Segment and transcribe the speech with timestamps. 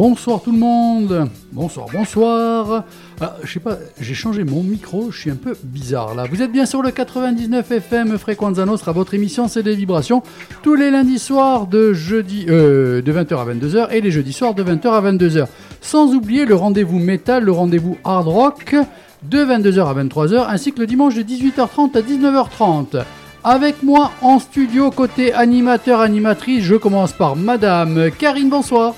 [0.00, 1.28] Bonsoir tout le monde.
[1.52, 2.84] Bonsoir, bonsoir.
[3.20, 6.24] Ah, je sais pas, j'ai changé mon micro, je suis un peu bizarre là.
[6.24, 10.22] Vous êtes bien sur le 99 FM Fréquenza Nostra, votre émission c'est des vibrations
[10.62, 14.54] tous les lundis soirs de jeudi euh, de 20h à 22h et les jeudis soirs
[14.54, 15.48] de 20h à 22h.
[15.82, 18.76] Sans oublier le rendez-vous métal, le rendez-vous hard rock
[19.22, 23.04] de 22h à 23h ainsi que le dimanche de 18h30 à 19h30.
[23.44, 28.94] Avec moi en studio côté animateur animatrice, je commence par madame Karine bonsoir.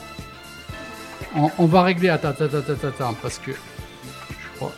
[1.36, 4.72] On, on va régler attends attends attends attends parce que je crois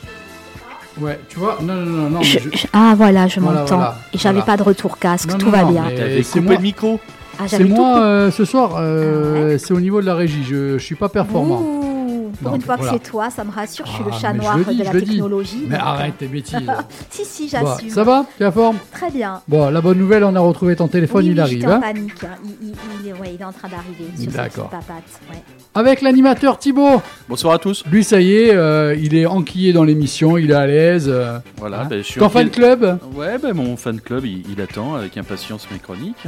[1.01, 3.61] Ouais, tu vois Non non non non mais Je- je- je- Ah voilà, je Voilà,
[3.63, 3.75] m'entends.
[3.77, 4.47] voilà, Et j'avais voilà.
[4.47, 5.83] pas de retour casque, Non, tout non, va non, bien.
[5.91, 7.01] T'avais c'est coupé moi- le micro
[7.41, 10.85] Ah, C'est moi euh, ce soir, euh, c'est au niveau de la régie, je, je
[10.85, 11.61] suis pas performant.
[11.61, 11.94] Ouh,
[12.37, 12.93] pour Non, une fois voilà.
[12.93, 14.77] que c'est toi, ça me rassure, je suis Ah, le chat mais je noir dis,
[14.79, 14.99] de la dis.
[15.07, 15.65] technologie.
[15.69, 16.57] Mais donc, arrête tes bêtises.
[17.11, 17.91] Si, si, Bon, j'assume.
[17.91, 19.41] ça va Tu es forme Très bien.
[19.49, 21.67] Bon, la bonne nouvelle, on a retrouvé ton téléphone, oui, il oui, arrive.
[21.69, 21.81] en hein.
[21.81, 22.25] panique.
[22.25, 22.37] hein.
[22.45, 24.69] Il, il- il est, ouais, il est en train d'arriver sur sa petite D'accord.
[24.71, 25.05] papate.
[25.31, 25.43] ouais.
[25.75, 27.03] Avec l'animateur Thibaut.
[27.29, 27.85] Bonsoir à tous.
[27.91, 31.07] Lui, ça y est, euh, il est enquillé dans l'émission, il est à l'aise.
[31.09, 31.87] euh, Voilà, hein.
[31.91, 35.17] ben, je suis Ton fan club Ouais, ben, mon fan club, il, il attend avec
[35.17, 36.25] impatience mes chroniques.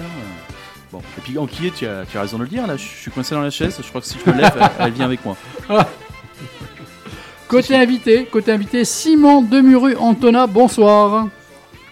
[0.96, 3.10] Bon, et puis enquillé, tu as, tu as raison de le dire, là, je suis
[3.10, 5.22] coincé dans la chaise, je crois que si je me lève, elle, elle vient avec
[5.26, 5.36] moi.
[7.48, 11.28] Côté invité, côté invité, Simon Demuru Antona, bonsoir.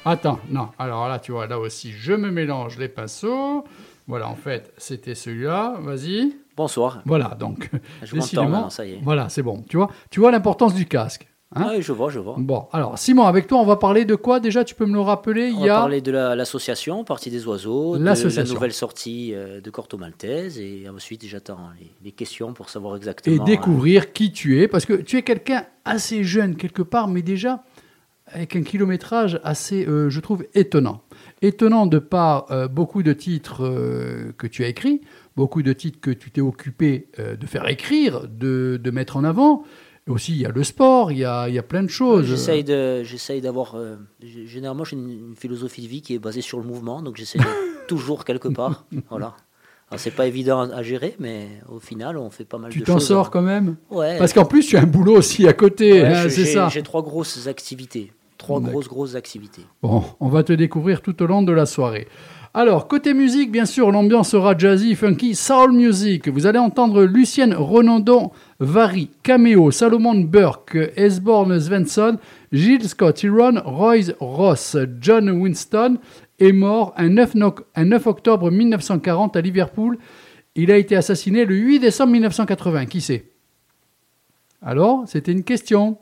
[0.07, 3.65] Attends, non, alors là, tu vois, là aussi, je me mélange les pinceaux.
[4.07, 6.35] Voilà, en fait, c'était celui-là, vas-y.
[6.57, 7.03] Bonsoir.
[7.05, 7.69] Voilà, donc,
[8.03, 9.01] Je m'entends décidément, maintenant, ça y est.
[9.03, 9.63] voilà, c'est bon.
[9.69, 11.27] Tu vois, tu vois l'importance du casque.
[11.55, 12.35] Hein Ah oui, je vois, je vois.
[12.39, 14.65] Bon, alors Simon, avec toi, on va parler de quoi déjà?
[14.65, 15.53] Tu peux me le rappeler?
[15.55, 19.33] On Il y va parler de la- l'association Partie des Oiseaux, de la nouvelle sortie
[19.35, 23.43] euh, de Corto Maltese, et ensuite j'attends les, les questions pour savoir et exactement.
[23.43, 27.23] euh, découvrir qui tu es, parce que tu es quelqu'un assez jeune quelque part, mais
[27.23, 27.63] déjà
[28.27, 31.03] avec un kilométrage assez, euh, je trouve, étonnant.
[31.43, 33.59] Étonnant de par beaucoup de titres
[34.39, 35.03] que tu as écrits,
[35.37, 39.63] beaucoup de titres que tu t'es occupé de faire écrire, de, de mettre en avant.
[40.07, 41.89] Et aussi, il y a le sport, il y a, il y a plein de
[41.89, 42.27] choses.
[42.27, 43.75] J'essaye de, j'essaye d'avoir.
[43.77, 43.97] euh,
[44.47, 47.39] généralement, j'ai une, une philosophie de vie qui est basée sur le mouvement, donc j'essaie
[47.89, 48.85] toujours quelque part.
[49.09, 49.35] Voilà.
[49.91, 52.85] Alors, c'est pas évident à, gérer, mais au final, on fait pas mal Tu de
[52.85, 53.07] t'en choses.
[53.09, 53.77] sors quand même?
[53.91, 54.19] Ouais.
[54.19, 56.69] Parce qu'en plus, tu as un boulot aussi à côté, Ouais, hein, j'ai- c'est ça.
[56.69, 58.13] J'ai trois grosses activités.
[58.37, 59.63] Trois grosses, grosses activités.
[59.83, 62.09] Bon, on va te découvrir tout au long de la soirée.
[62.53, 66.29] Alors, côté musique, bien sûr, l'ambiance sera jazzy, funky, soul music.
[66.29, 72.19] Vous allez entendre Lucienne Renandon, Vary, Cameo, Salomon Burke, Esborn Svensson,
[72.53, 75.99] Gilles Scott Heron, Royce Ross, John Winston
[76.39, 79.99] est mort un 9, no- un 9 octobre 1940 à Liverpool.
[80.55, 82.87] Il a été assassiné le 8 décembre 1980.
[82.87, 83.25] Qui c'est?
[84.63, 85.99] Alors, c'était une question.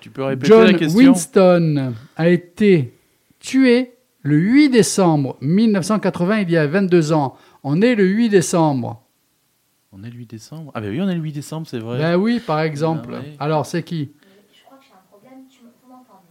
[0.00, 0.98] Tu peux répéter John la question?
[0.98, 2.92] Winston a été
[3.40, 3.92] tué
[4.22, 7.36] le 8 décembre 1980, il y a 22 ans.
[7.62, 9.02] On est le 8 décembre.
[9.96, 11.98] On est le 8 décembre Ah, ben oui, on est le 8 décembre, c'est vrai.
[11.98, 13.10] Ben oui, par exemple.
[13.14, 13.36] Ah ouais.
[13.38, 14.10] Alors, c'est qui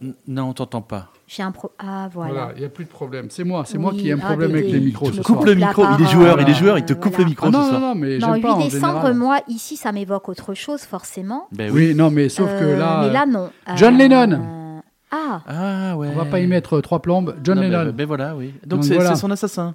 [0.02, 1.08] N- Non, on t'entend pas.
[1.26, 1.70] J'ai un pro.
[1.78, 2.32] Ah voilà.
[2.32, 3.28] Voilà, il n'y a plus de problème.
[3.30, 5.06] C'est moi, c'est moi Oui, qui ai un ah, problème des- avec des- les micros
[5.06, 5.38] tu ce me soir.
[5.38, 7.04] Coupe le la micro, il est parole, joueur, il est euh, joueur, il te coupe
[7.12, 7.18] voilà.
[7.24, 9.14] le micro Ah non, non, non, mais Non, j'aime pas 8 en décembre, général.
[9.14, 11.46] moi, ici, ça m'évoque autre chose, forcément.
[11.52, 11.88] Ben oui.
[11.88, 13.50] Oui, non, mais sauf que Euh, là, Mais là, non.
[13.76, 14.82] John Euh, Lennon.
[15.10, 16.08] Ah, Ah ouais.
[16.12, 17.36] on va pas y mettre trois plombes.
[17.42, 17.92] John Non, ben- Lennon.
[17.94, 18.48] Ben, voilà, oui.
[18.66, 19.10] Donc Donc c'est voilà.
[19.14, 19.72] c'est son assassin.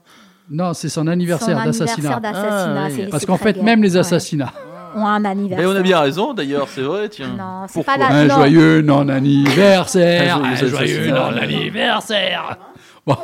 [0.50, 2.20] Non, c'est son anniversaire d'assassinat.
[2.24, 3.08] Ah, oui.
[3.12, 3.62] Parce qu'en fait, gay.
[3.62, 4.00] même les Ouais.
[4.00, 4.52] assassinats.
[4.96, 5.68] Ont un anniversaire.
[5.70, 7.28] Ben on a bien raison d'ailleurs, c'est vrai, tiens.
[7.38, 8.36] Non, c'est Pourquoi pas la- Un non.
[8.36, 10.38] joyeux non-anniversaire.
[10.38, 12.58] Un joyeux non-anniversaire.
[13.06, 13.16] Bon,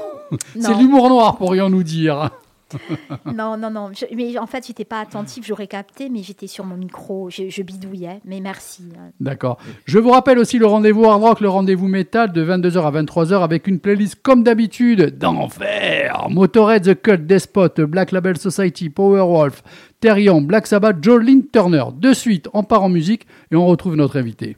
[0.59, 2.29] c'est l'humour noir, pourrions-nous dire.
[3.33, 3.91] Non, non, non.
[4.15, 8.21] Mais en fait, j'étais pas attentive, j'aurais capté, mais j'étais sur mon micro, je, bidouillais.
[8.25, 8.83] Mais merci.
[9.19, 9.57] D'accord.
[9.85, 13.43] Je vous rappelle aussi le rendez-vous hard rock, le rendez-vous métal de 22h à 23h
[13.43, 16.27] avec une playlist comme d'habitude d'enfer.
[16.29, 19.63] Motorhead, The Cult, Despot, Black Label Society, Powerwolf,
[19.99, 21.85] Therion, Black Sabbath, Jolene Turner.
[21.95, 24.57] De suite, on part en musique et on retrouve notre invité.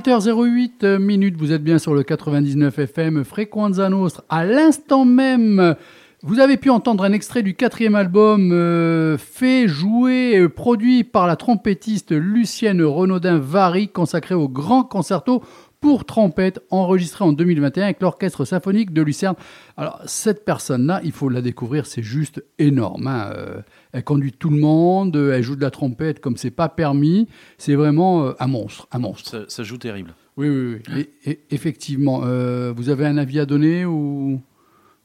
[0.00, 4.24] 20h08 minutes, vous êtes bien sur le 99 FM Frequenza Nostra.
[4.30, 5.76] À l'instant même,
[6.22, 11.26] vous avez pu entendre un extrait du quatrième album euh, fait, joué, euh, produit par
[11.26, 15.42] la trompettiste Lucienne Renaudin-Vary, consacré au grand concerto
[15.80, 19.34] pour trompette, enregistré en 2021 avec l'Orchestre symphonique de Lucerne.
[19.78, 23.06] Alors, cette personne-là, il faut la découvrir, c'est juste énorme.
[23.06, 23.32] hein.
[23.34, 23.62] Euh,
[23.92, 27.26] Elle conduit tout le monde, euh, elle joue de la trompette comme c'est pas permis.
[27.58, 29.30] C'est vraiment euh, un monstre, un monstre.
[29.30, 30.14] Ça, ça joue terrible.
[30.36, 31.08] Oui, oui, oui.
[31.24, 32.20] Et- et- effectivement.
[32.24, 34.40] Euh, vous avez un avis à donner ou?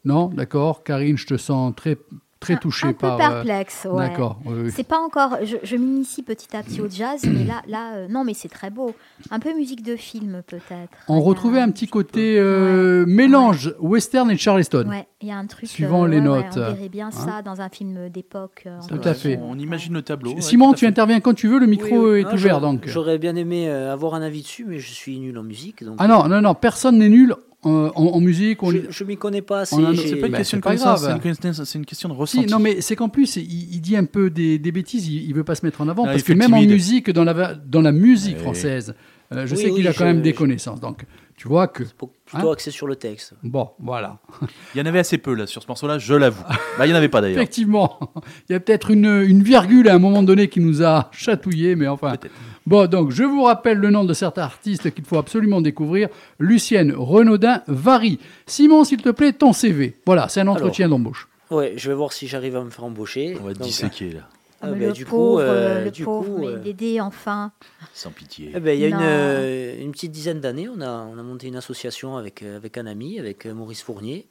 [0.04, 0.28] Non?
[0.28, 0.84] D'accord.
[0.84, 1.98] Karine, je te sens très,
[2.46, 3.16] très Un- touchée un peu par.
[3.16, 4.08] euh, perplexe, ouais.
[4.10, 4.40] D'accord.
[4.46, 4.72] oui, oui.
[4.76, 5.38] C'est pas encore.
[5.44, 8.50] Je, je m'initie petit à petit au jazz, mais là, là, euh, non, mais c'est
[8.50, 8.94] très beau.
[9.32, 10.94] Un peu musique de film peut-être.
[11.08, 13.12] On retrouvait un petit côté euh, Ouais.
[13.12, 14.88] mélange western et Charleston.
[14.90, 15.68] Ouais, il y a un truc.
[15.70, 17.12] Suivant les ouais, ouais, notes, on dirait bien hein.
[17.12, 18.64] ça dans un film d'époque.
[18.68, 19.40] euh, Tout à fait.
[19.42, 20.34] On imagine le tableau.
[20.34, 21.60] ouais, Simon, tu interviens quand tu veux.
[21.60, 22.20] Le micro Oui, oui.
[22.22, 22.84] est ouvert, donc.
[22.86, 25.84] J'aurais bien aimé euh, avoir un avis dessus, mais je suis nul en musique.
[25.84, 26.54] Donc Ah non, non, non.
[26.54, 27.36] Personne n'est nul euh,
[27.70, 28.62] en, en musique.
[28.64, 29.76] on- je, je m'y connais pas assez.
[29.76, 31.20] A- C'est pas une Bah, question pas connaissance, grave.
[31.24, 32.48] c'est une question- c'est une question de Si, ressenti.
[32.52, 35.34] non, mais c'est qu'en plus, il, il dit un peu des, des bêtises, il, il
[35.34, 37.82] veut pas se mettre en avant, parce que même en musique, dans la, va- dans
[37.82, 38.44] la musique Oui.
[38.44, 38.96] française,
[39.34, 40.80] euh, je Oui, sais qu'il oui, a quand même des je- connaissances.
[40.80, 41.06] Donc,
[41.38, 41.84] tu vois que.
[41.84, 43.34] Plutôt Hein axé sur le texte.
[43.44, 44.18] Bon, voilà.
[44.74, 46.42] Il y en avait assez peu là sur ce morceau-là, je l'avoue.
[46.78, 47.38] Bah, il y en avait pas d'ailleurs.
[47.38, 48.00] Effectivement,
[48.50, 51.76] il y a peut-être une, une virgule à un moment donné qui nous a chatouillé,
[51.76, 52.12] mais enfin.
[52.18, 52.34] Peut-être.
[52.66, 56.92] Bon, donc, je vous rappelle le nom de cet artiste qu'il faut absolument découvrir Lucienne
[56.96, 58.20] Renaudin-Vary.
[58.48, 59.96] Simon, s'il te plaît, ton CV.
[60.06, 61.28] Voilà, c'est un entretien d'embauche.
[61.52, 63.38] Ouais, je vais voir si j'arrive à me faire embaucher.
[63.40, 64.22] On va te Donc, disséquer là,
[64.62, 67.00] ah, Mais ben, le du coup, pauvre, euh, le du pauvre, coup, mais euh, Dédé,
[67.02, 67.52] enfin.
[67.94, 68.52] sans pitié.
[68.56, 71.24] Eh ben, il y a une, euh, une petite dizaine d'années, on a, on a
[71.24, 74.26] monté une association avec, euh, avec un ami, avec euh, Maurice Fournier.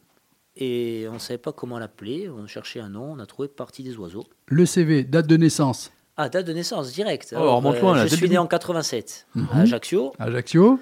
[0.57, 2.29] Et on ne savait pas comment l'appeler.
[2.29, 3.13] On cherchait un nom.
[3.13, 4.25] On a trouvé Partie des oiseaux.
[4.47, 7.31] Le CV, date de naissance, Ah, date de naissance, direct.
[7.33, 8.39] Oh, alors, remonte loin, là, je dès le suis né début.
[8.39, 9.49] en 87 Mhm.
[9.53, 10.13] à Ajaccio.
[10.19, 10.81] Ajaccio.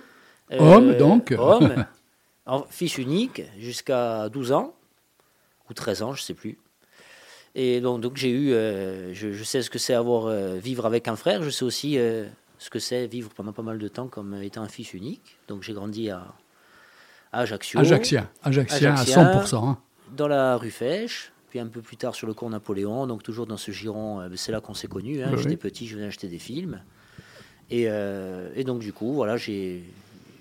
[0.52, 1.34] Euh, Homme, donc.
[1.38, 1.84] Homme.
[2.44, 4.74] En- fils unique jusqu'à 12 ans.
[5.70, 6.58] Ou 13 ans, je ne sais plus.
[7.54, 8.52] Et donc, donc j'ai eu.
[8.52, 11.42] euh, je, je sais ce que c'est avoir euh, vivre avec un frère.
[11.44, 12.26] Je sais aussi euh,
[12.58, 15.38] ce que c'est vivre pendant pas mal de temps comme étant un fils unique.
[15.48, 16.26] Donc j'ai grandi à,
[17.32, 17.78] à Ajaccio.
[17.78, 18.28] Ajaxien.
[18.42, 19.40] Ajaxien à Ajaxien.
[19.44, 19.68] 100%.
[19.68, 19.78] hein.
[20.16, 21.31] Dans la rue Fèche.
[21.52, 23.06] Puis un peu plus tard sur le cours Napoléon.
[23.06, 24.20] Donc toujours dans ce giron.
[24.20, 25.22] euh, c'est là qu'on s'est connus.
[25.22, 25.32] hein.
[25.32, 25.56] Oui, J'étais oui.
[25.58, 26.82] petit, je venais acheter des films.
[27.68, 29.84] Et, euh, et donc du coup, voilà, j'ai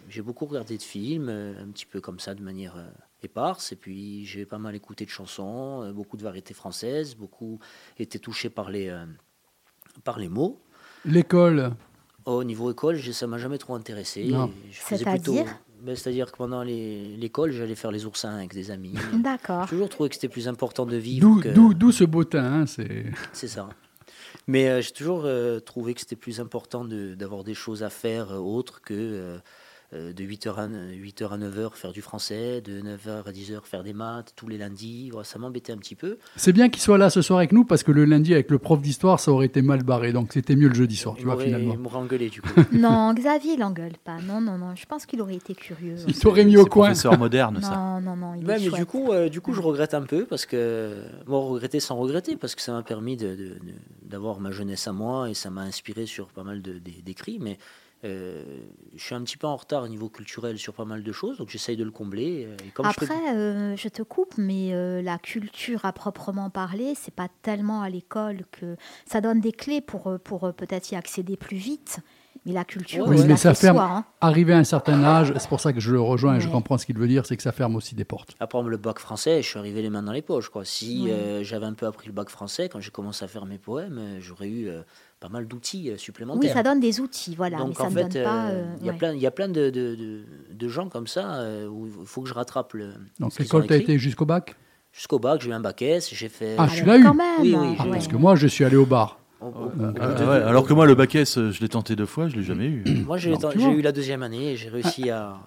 [0.08, 2.88] j'ai beaucoup regardé de films, euh, un petit peu comme ça, de manière euh,
[3.24, 3.74] éparse.
[3.74, 7.60] Et puis j'ai pas mal écouté de chansons, euh, beaucoup de variétés françaises, beaucoup
[8.00, 9.03] été touché par les, euh,
[10.06, 10.62] par les mots.
[11.03, 11.74] L'école,
[12.24, 14.24] Au niveau école, j'ai- ça m'a jamais trop intéressé.
[14.27, 14.50] Non.
[14.72, 15.44] Je faisais C'est-à-dire
[15.81, 18.93] ben, C'est-à-dire que pendant l'école, j'allais faire les oursins avec des amis.
[19.13, 19.63] D'accord.
[19.63, 21.91] J'ai toujours trouvé que c'était plus important de vivre d'où que...
[21.91, 22.61] ce beau teint.
[22.61, 23.05] hein, c'est...
[23.33, 23.69] C'est ça.
[24.47, 27.89] Mais euh, j'ai toujours euh, trouvé que c'était plus important de- d'avoir des choses à
[27.89, 29.39] faire euh, autres que
[29.93, 33.93] de 8h, à, 8h à 9h faire du français, de 9h à 10h faire des
[33.93, 35.10] maths tous les lundis.
[35.12, 36.17] Voilà, ça m'embêtait un petit peu.
[36.38, 38.57] c'est bien qu'il soit là ce soir avec nous parce que le lundi avec le
[38.57, 40.13] prof d'histoire, ça aurait été mal barré.
[40.13, 41.74] Donc c'était mieux le jeudi soir, tu Il vois, finalement.
[41.74, 42.50] il m'aurait engueulé du coup.
[42.71, 44.17] Non, Xavier l'engueule pas.
[44.21, 44.75] Non, non, non.
[44.75, 45.95] Je pense qu'il aurait été curieux.
[46.07, 46.86] Il t'aurait mis au C'est coin.
[46.88, 47.75] professeur moderne, ça.
[47.75, 48.36] Non, non, non.
[48.36, 51.03] Il Ouais, est mais du coup, euh, du coup, je regrette un peu parce que,
[51.27, 53.60] bon, regretter sans regretter, parce que ça m'a permis de- de- de-
[54.03, 57.39] d'avoir ma jeunesse à moi et ça m'a inspiré sur pas mal d'écrits.
[57.41, 57.57] Mais
[58.03, 58.43] euh,
[58.96, 61.38] je suis un petit peu en retard au niveau culturel sur pas mal de choses,
[61.38, 62.46] donc j'essaye de le combler.
[62.48, 65.93] euh, Et comme je fais- Après, euh, je te coupe, mais euh, la culture à
[65.93, 70.91] proprement parler, c'est pas tellement à l'école que ça donne des clés pour, pour peut-être
[70.91, 72.00] y accéder plus vite.
[72.48, 73.75] Mais la culture, Oui, mais ça ferme.
[73.77, 74.05] soi, hein.
[74.20, 76.79] Arrivé à un certain âge, c'est pour ça que je le rejoins et je comprends
[76.79, 78.34] ce qu'il veut dire, c'est que ça ferme aussi des portes.
[78.39, 80.50] Après le bac français, je suis arrivé les mains dans les poches.
[80.50, 80.65] Quoi.
[80.65, 81.12] Si Ouais.
[81.12, 84.17] euh, j'avais un peu appris le bac français, quand j'ai commencé à faire mes poèmes,
[84.20, 84.81] j'aurais eu euh,
[85.22, 86.51] pas mal d'outils euh, Oui, supplémentaires.
[86.54, 88.48] ça donne des outils, voilà, Donc mais ça en ne fait, donne pas.
[88.50, 88.98] euh, euh, il y a ouais.
[88.98, 92.06] plein, il y a plein de, de, de- de gens comme ça euh, où il
[92.08, 92.90] faut que je rattrape le.
[93.20, 93.78] Donc l'école, écrit.
[93.84, 94.56] été jusqu'au bac?
[94.92, 96.56] Jusqu'au bac, j'ai eu un bac S, j'ai fait.
[96.58, 97.40] Ah, tu l'as eu quand même.
[97.40, 97.86] Oui, oui, ah.
[97.92, 99.20] Parce que moi, je suis allé au bar.
[99.42, 99.46] Ah,
[100.00, 102.44] Ah, ouais, alors que moi, le bac S, je l'ai tenté deux fois, je l'ai
[102.44, 102.84] jamais eu.
[103.06, 105.38] Moi, j'ai tu eu la deuxième année et j'ai réussi à,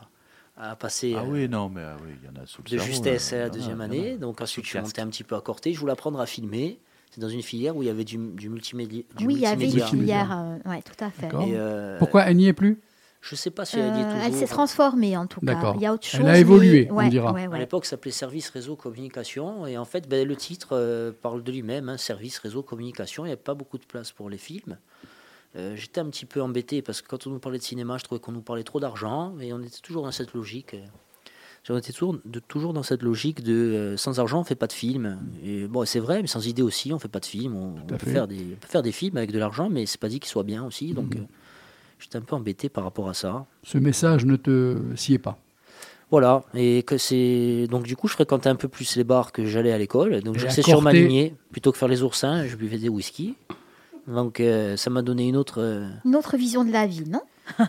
[0.57, 2.77] à passer Ah oui, non, mais ah oui, il y en a sous le de
[2.79, 3.37] cerveau, justesse là.
[3.39, 4.17] à la Ah, deuxième année.
[4.19, 5.73] Donc ensuite, je suis monté un petit peu à Corté.
[5.75, 6.79] Je voulais apprendre à filmer.
[7.15, 9.03] C'est dans une filière où il y avait du, du multimédia.
[9.17, 10.37] du Oui, il y avait une filière.
[10.37, 11.23] euh, ouais, tout à fait.
[11.23, 11.43] D'accord.
[11.47, 12.81] Et, euh, Pourquoi elle n'y est plus?
[13.21, 14.23] Je sais pas si elle y est Euh, toujours.
[14.27, 15.47] elle s'est transformée en tout cas.
[15.55, 15.75] D'accord.
[15.77, 16.29] Il y a autre Elle chose.
[16.29, 17.33] a évolué, mais- on ouais, dira.
[17.33, 19.65] ouais, À l'époque, ça s'appelait Service Réseau Communication.
[19.67, 23.25] Et en fait, ben, le titre euh, parle de lui-même hein, Service Réseau Communication.
[23.25, 24.77] Il n'y avait pas beaucoup de place pour les films.
[25.57, 28.03] Euh, J'étais un petit peu embêté parce que quand on nous parlait de cinéma, je
[28.05, 29.35] trouvais qu'on nous parlait trop d'argent.
[29.41, 30.75] Et on était toujours dans cette logique.
[31.71, 34.55] On était toujours, de- toujours dans cette logique de euh, sans argent, on ne fait
[34.55, 35.19] pas de film.
[35.43, 37.57] Et bon, c'est vrai, mais sans idée aussi, on ne fait pas de film.
[37.57, 38.11] On, peut fait.
[38.11, 40.29] faire des, on peut faire des films avec de l'argent, mais c'est pas dit qu'ils
[40.31, 40.93] soient bien aussi.
[40.93, 41.23] Donc, Mhm.
[41.23, 41.27] euh,
[41.99, 43.47] j'étais un peu embêté par rapport à ça.
[43.63, 45.39] Ce message ne te sied pas.
[46.11, 49.47] Voilà, et que c'est donc du coup je fréquentais un peu plus les bars que
[49.47, 52.77] j'allais à l'école, donc restais sur ma lignée plutôt que faire les oursins, je buvais
[52.79, 53.35] des whisky.
[54.07, 57.23] Donc euh, ça m'a donné une autre, Une autre vision de la vie, non?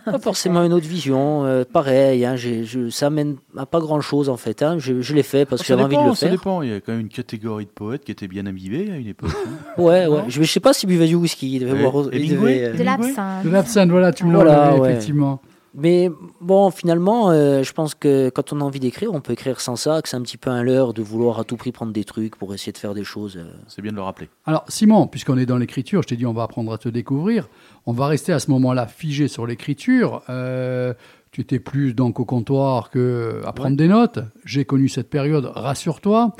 [0.06, 1.46] Pas forcément une autre vision.
[1.46, 4.62] euh, pareil, hein, je, ça mène à pas grand chose en fait.
[4.64, 6.32] hein, je je l'ai fait parce que ça j'avais envie de le ça faire.
[6.32, 6.62] dépend.
[6.62, 9.08] Il y a quand même une catégorie de poètes qui étaient bien imbibés à une
[9.08, 9.32] époque.
[9.46, 9.50] hein.
[9.82, 10.24] Ouais, ouais.
[10.30, 11.82] Je, je sais pas s'il buvait du whisky, il devait Ouais.
[11.92, 12.08] boire.
[12.08, 13.44] euh, De l'absinthe.
[13.46, 14.92] De l'absinthe, voilà, tu me l'as Voilà, ouais.
[14.92, 15.42] effectivement.
[15.78, 19.60] Mais bon, finalement, euh, je pense que quand on a envie d'écrire, on peut écrire
[19.60, 21.92] sans ça, que c'est un petit peu un leurre de vouloir à tout prix prendre
[21.92, 23.36] des trucs pour essayer de faire des choses.
[23.36, 23.52] euh.
[23.68, 24.30] C'est bien de le rappeler.
[24.46, 27.50] Alors, Simon, puisqu'on est dans l'écriture, je t'ai dit on va apprendre à te découvrir.
[27.86, 30.22] On va rester à ce moment-là figé sur l'écriture.
[30.30, 30.94] Euh,
[31.32, 34.20] tu étais plus donc au comptoir que à prendre des notes.
[34.46, 36.34] J'ai connu cette période, rassure-toi.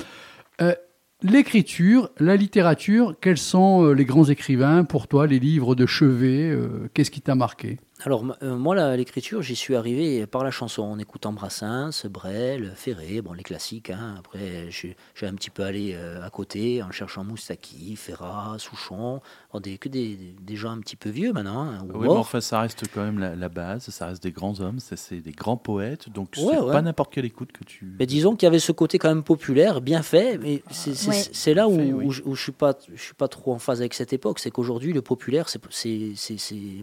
[0.62, 0.74] Euh,
[1.22, 6.88] l'écriture, la littérature, quels sont les grands écrivains pour toi, les livres de chevet euh,
[6.94, 7.78] Qu'est-ce qui t'a marqué?
[8.04, 12.72] Alors, euh, moi, la- l'écriture, j'y suis arrivé par la chanson, en écoutant Brassens, Brel,
[12.76, 13.88] Ferré, bon, les classiques.
[13.88, 14.16] hein.
[14.18, 14.94] Après, j'ai
[15.26, 19.88] un petit peu allé euh, à côté en cherchant Moustaki, Ferrat, Souchon, bon, des, que
[19.88, 20.18] des,
[20.56, 21.62] gens un petit peu vieux maintenant.
[21.62, 23.88] hein, ou Oui, mais enfin, ça reste quand même la, la base.
[23.88, 26.10] Ça reste des grands hommes, ça, c'est des grands poètes.
[26.10, 26.72] Donc, Ouais, c'est ouais.
[26.72, 27.86] pas n'importe quelle écoute que tu.
[27.98, 31.08] Mais disons qu'il y avait ce côté quand même populaire, bien fait, mais c'est c'est-
[31.08, 31.24] Ouais.
[31.32, 32.04] c'est là où, Fait, oui.
[32.06, 34.38] où je, où je suis pas, je suis pas trop en phase avec cette époque.
[34.38, 35.62] C'est qu'aujourd'hui, le populaire, c'est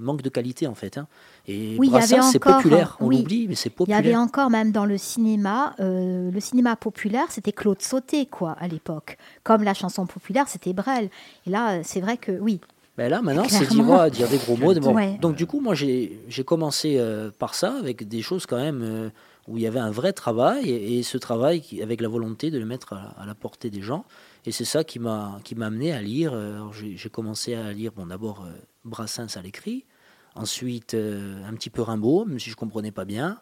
[0.01, 0.97] manque de qualité en fait.
[0.97, 1.03] hein.
[1.47, 3.17] Et Oui, il y avait Brassens, c'est encore, populaire, on oui.
[3.17, 3.97] l'oublie, mais c'est Il y populaire.
[3.99, 8.67] avait encore même dans le cinéma, euh, le cinéma populaire, c'était Claude Sauté, quoi, à
[8.69, 9.17] l'époque.
[9.43, 11.09] Comme la chanson populaire, c'était Brel.
[11.45, 12.61] Et là, euh, c'est vrai que oui.
[12.97, 14.73] Ben là, maintenant, c'est dire, dire des gros mots.
[14.75, 14.93] Bon.
[14.93, 15.17] Ouais.
[15.19, 19.09] Donc, du coup, moi, j'ai commencé euh, par ça, avec des choses quand même euh,
[19.47, 22.51] où il y avait un vrai travail, et, et ce travail qui- avec la volonté
[22.51, 24.05] de le mettre à, à la portée des gens.
[24.45, 26.33] Et c'est ça qui m'a amené à lire.
[26.73, 28.45] J'ai commencé à lire, bon, d'abord
[28.85, 29.85] Brassens à l'écrit,
[30.35, 33.39] ensuite euh, un petit peu Rimbaud, même si je comprenais pas bien.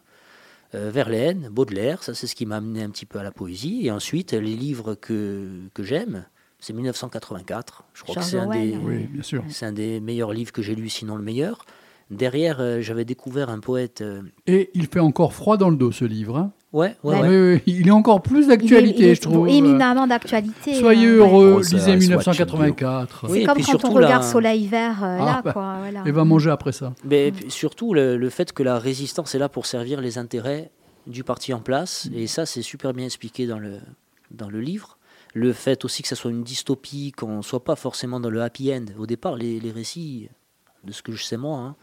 [0.74, 3.80] euh, Verlaine, Baudelaire, ça c'est ce qui m'a amené un petit peu à la poésie.
[3.86, 6.24] Et ensuite, les livres que, que j'aime,
[6.58, 7.84] c'est 1984.
[7.94, 8.76] Je crois que c'est un des.
[8.76, 9.44] Oui, bien sûr.
[9.48, 11.64] c'est un des meilleurs livres que j'ai lu, sinon le meilleur.
[12.10, 14.00] Derrière, euh, j'avais découvert un poète.
[14.02, 16.36] euh, Et il fait encore froid dans le dos, ce livre.
[16.36, 16.52] hein.
[16.72, 17.62] Ouais, ouais, Ouais.
[17.66, 19.46] il est encore plus d'actualité, je trouve.
[19.48, 20.74] Éminemment d'actualité.
[20.74, 23.26] Soyez hein, heureux, Oh, lisez Swatch 1984.
[23.28, 25.42] Oui, C'est et comme puis quand surtout, on regarde la- Soleil Vert, euh, Ah, là,
[25.44, 25.76] bah, quoi.
[25.80, 26.02] Voilà.
[26.06, 26.94] Et va manger après ça.
[27.04, 30.70] Mais surtout, le, le fait que la résistance est là pour servir les intérêts
[31.06, 32.08] du parti en place.
[32.14, 33.78] Et ça, c'est super bien expliqué dans le,
[34.30, 34.96] dans le livre.
[35.34, 38.40] Le fait aussi que ça soit une dystopie, qu'on ne soit pas forcément dans le
[38.42, 38.84] happy end.
[38.98, 40.28] Au départ, les, les récits,
[40.84, 41.76] de ce que je sais moi, hein,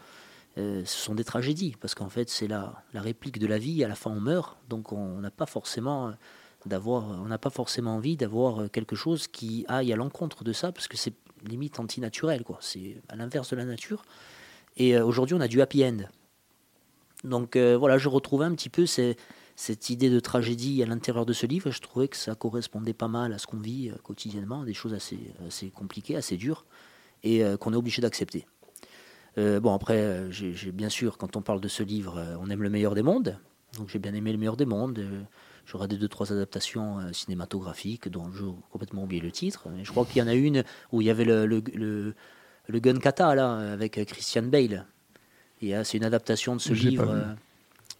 [0.60, 1.74] euh, ce sont des tragédies.
[1.80, 3.82] Parce qu'en fait, c'est la, réplique de la vie.
[3.84, 4.56] À la fin, on meurt.
[4.68, 10.44] Donc, on n'a pas forcément euh, envie d'avoir euh, quelque chose qui aille à l'encontre
[10.44, 11.14] de ça, parce que c'est
[11.44, 12.58] limite antinaturel, quoi.
[12.60, 14.02] C'est à l'inverse de la nature.
[14.76, 15.98] Et aujourd'hui, on a du happy end.
[17.24, 21.46] Donc voilà, je retrouvais un petit peu cette idée de tragédie à l'intérieur de ce
[21.46, 21.70] livre.
[21.70, 25.70] Je trouvais que ça correspondait pas mal à ce qu'on vit quotidiennement, des choses assez,
[25.70, 26.66] compliquées, assez dures,
[27.24, 28.46] et qu'on est obligé d'accepter.
[29.38, 32.34] Euh, bon, après, euh, j'ai j'ai- bien sûr, quand on parle de ce livre, euh,
[32.40, 33.38] on aime le meilleur des mondes.
[33.78, 35.00] Donc j'ai bien aimé le meilleur des mondes.
[35.66, 39.68] J'aurai des deux, trois adaptations euh, cinématographiques dont j'ai complètement oublié le titre.
[39.76, 42.14] Mais je crois qu'il y en a une où il y avait le, le, le,
[42.66, 44.86] le Gun Kata, là, avec Christian Bale.
[45.62, 47.08] Et euh, c'est une adaptation de ce livre.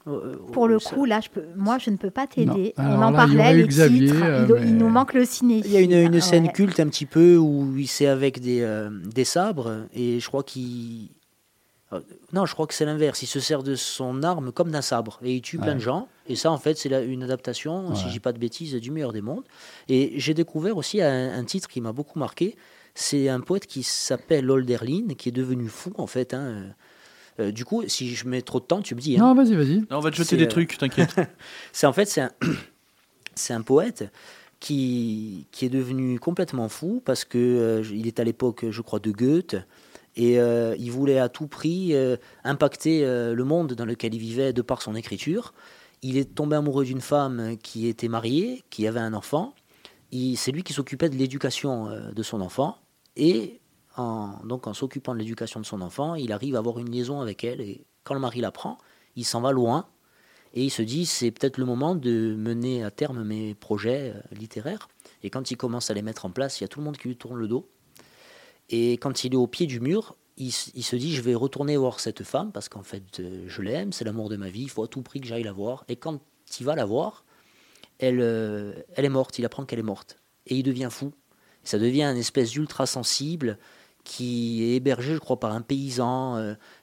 [0.06, 2.74] euh, Pour le coup, là, je peux, moi, je ne peux pas t'aider.
[2.76, 4.24] On en là, parlait, les Xavier, titres.
[4.24, 5.62] euh, il, nous manque le ciné.
[5.64, 6.52] Il y a une, une scène Ouais.
[6.52, 10.42] culte un petit peu où il c'est avec des, euh, des sabres et je crois
[10.42, 11.10] qu'il.
[11.92, 12.00] Euh,
[12.32, 13.22] Non, je crois que c'est l'inverse.
[13.22, 16.08] Il se sert de son arme comme d'un sabre et il tue plein de gens.
[16.28, 19.12] Et ça, en fait, c'est une adaptation, si je dis pas de bêtises, du meilleur
[19.12, 19.44] des mondes.
[19.88, 22.56] Et j'ai découvert aussi un, un titre qui m'a beaucoup marqué.
[22.94, 26.34] C'est un poète qui s'appelle Olderlin, qui est devenu fou, en fait.
[26.34, 26.74] hein.
[27.38, 29.16] Euh, du coup, si je mets trop de temps, tu me dis.
[29.16, 29.20] hein.
[29.22, 29.82] Non, vas-y, vas-y.
[29.90, 31.14] On va te jeter des euh, trucs, t'inquiète.
[31.72, 32.06] C'est en fait
[33.34, 34.04] c'est un, poète
[34.58, 38.98] qui, qui est devenu complètement fou parce que euh, il est à l'époque, je crois,
[38.98, 39.56] de Goethe
[40.16, 44.20] et euh, il voulait à tout prix euh, impacter euh, le monde dans lequel il
[44.20, 45.54] vivait de par son écriture.
[46.02, 49.54] Il est tombé amoureux d'une femme qui était mariée, qui avait un enfant.
[50.12, 52.78] C'est lui qui s'occupait de l'éducation de son enfant
[53.16, 53.60] et
[53.96, 57.44] donc en s'occupant de l'éducation de son enfant, il arrive à avoir une liaison avec
[57.44, 58.78] elle et quand le mari l'apprend,
[59.14, 59.86] il s'en va loin
[60.52, 64.88] et il se dit, c'est peut-être le moment de mener à terme mes projets littéraires.
[65.22, 66.96] Et quand il commence à les mettre en place, il y a tout le monde
[66.96, 67.68] qui lui tourne le dos.
[68.70, 72.00] Et quand il est au pied du mur, il, se dit, je vais retourner voir
[72.00, 74.82] cette femme, parce qu'en fait, euh, je l'aime, c'est l'amour de ma vie, il faut
[74.82, 75.84] à tout prix que j'aille la voir.
[75.88, 76.20] Et quand
[76.58, 77.24] il va la voir,
[77.98, 80.16] elle, euh, elle est morte, il apprend qu'elle est morte.
[80.46, 81.12] Et il devient fou.
[81.62, 83.58] Ça devient une espèce d'ultra sensible
[84.02, 86.36] qui est hébergé, je crois, par un paysan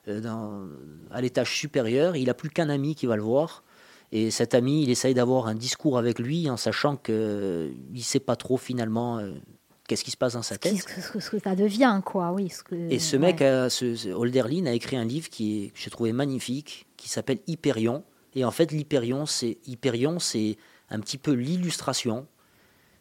[0.06, 0.68] euh,
[1.10, 2.14] à l'étage supérieur.
[2.14, 3.64] Il n'a plus qu'un ami qui va le voir.
[4.12, 8.20] Et cet ami, il essaye d'avoir un discours avec lui en sachant qu'il ne sait
[8.20, 9.20] pas trop finalement
[9.88, 10.76] qu'est-ce qui se passe dans sa tête.
[10.76, 12.48] ce que- ce que ça devient, quoi, oui.
[12.50, 13.22] Ce que, Et ce ouais.
[13.22, 16.86] mec, a- ce, ce Holderlin, a écrit un livre qui est, que j'ai trouvé magnifique,
[16.96, 18.04] qui s'appelle Hyperion.
[18.36, 20.56] Et en fait, l'Hyperion, c'est Hyperion, c'est
[20.90, 22.26] un petit peu l'illustration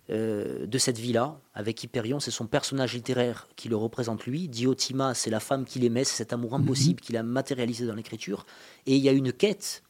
[0.09, 1.37] euh, de cette vie-là.
[1.53, 4.47] Avec Hyperion, c'est son personnage littéraire qui le représente lui.
[4.47, 8.45] Diotima, c'est la femme qu'il aimait, c'est cet amour impossible qu'il a matérialisé dans l'écriture.
[8.85, 9.83] Et il y a une quête.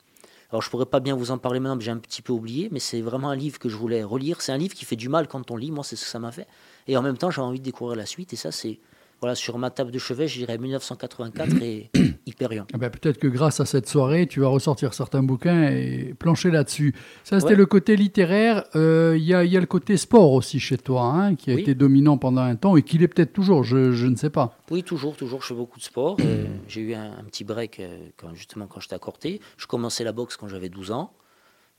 [0.49, 2.69] Alors, je pourrais pas bien vous en parler maintenant, mais j'ai un petit peu oublié,
[2.71, 4.41] mais c'est vraiment un livre que je voulais relire.
[4.41, 6.19] C'est un livre qui fait du mal quand on lit, moi, c'est ce que ça
[6.19, 6.47] m'a fait.
[6.87, 8.79] Et en même temps, j'ai envie de découvrir la suite, et ça, c'est.
[9.19, 11.89] Voilà, sur ma table de chevet, je dirais 1984 et
[12.27, 12.67] Hyperion.
[12.71, 16.51] Ah ben, Peut-être que grâce à cette soirée, tu vas ressortir certains bouquins et plancher
[16.51, 16.93] là-dessus.
[17.23, 17.57] Ça, c'était Ouais.
[17.57, 18.65] le côté littéraire.
[18.75, 21.49] Euh, Il y, a, il y a le côté sport aussi chez toi, hein, qui
[21.49, 21.61] a Oui.
[21.61, 24.55] été dominant pendant un temps et qui l'est peut-être toujours, je, je ne sais pas.
[24.69, 26.17] Oui, toujours, toujours, je fais beaucoup de sport.
[26.19, 29.41] Euh, j'ai eu un, un petit break euh, quand, justement quand j'étais à Corté.
[29.57, 31.11] Je commençais la boxe quand j'avais 12 ans.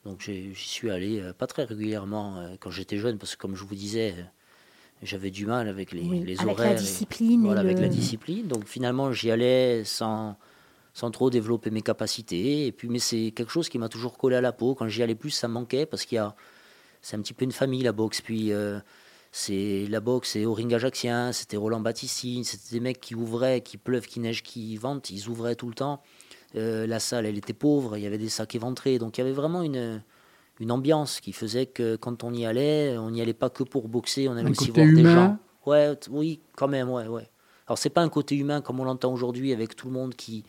[0.05, 3.63] Donc j'y suis allé euh, pas très régulièrement quand j'étais jeune, parce que comme je
[3.63, 4.13] vous disais,
[5.03, 6.73] j'avais du mal avec les, Oui, les avec la horaires.
[6.73, 8.47] et- discipline et voilà, avec la discipline.
[8.49, 10.37] Donc finalement, j'y allais sans,
[10.95, 12.67] sans trop développer mes capacités.
[12.67, 14.75] Et puis, mais c'est quelque chose qui m'a toujours collé à la peau.
[14.75, 16.35] Quand j'y allais plus, ça me manquait parce qu'il y a,
[17.03, 18.21] c'est un petit peu une famille la boxe.
[18.21, 18.79] Puis euh,
[19.31, 23.61] c'est la boxe, c'est au ring ajaxien, c'était Roland Battistine, c'était des mecs qui ouvraient,
[23.61, 26.03] qui pleuvent, qui neigent, qui ventent, ils ouvraient tout le temps.
[26.57, 29.25] Euh, la salle, elle était pauvre, il y avait des sacs éventrés, donc il y
[29.25, 30.03] avait vraiment une
[30.61, 33.89] une ambiance qui faisait que quand on y allait, on n'y allait pas que pour
[33.89, 35.15] boxer, on allait Un aussi côté voir des humain?
[35.15, 35.39] gens.
[35.67, 37.29] Ouais, oui, quand même, ouais, ouais.
[37.67, 40.45] Alors c'est pas un côté humain comme on l'entend aujourd'hui avec tout le monde qui,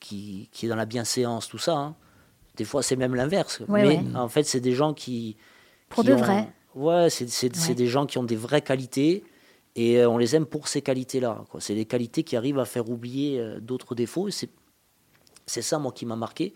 [0.00, 1.76] qui, qui est dans la bienséance, tout ça.
[1.76, 1.94] hein.
[2.56, 3.60] Des fois c'est même l'inverse.
[3.68, 4.04] Ouais, Mais ouais.
[4.16, 5.36] en fait c'est des gens qui...
[5.88, 6.52] Pour qui de ont- vrai.
[6.74, 7.74] Ouais, c'est c'est- c'est Ouais.
[7.74, 9.24] des gens qui ont des vraies qualités
[9.76, 11.44] et euh, on les aime pour ces qualités-là.
[11.60, 14.28] C'est des qualités qui arrivent à faire oublier euh, d'autres défauts.
[14.30, 14.50] C'est
[15.46, 16.52] c'est ça, moi, qui m'a marqué.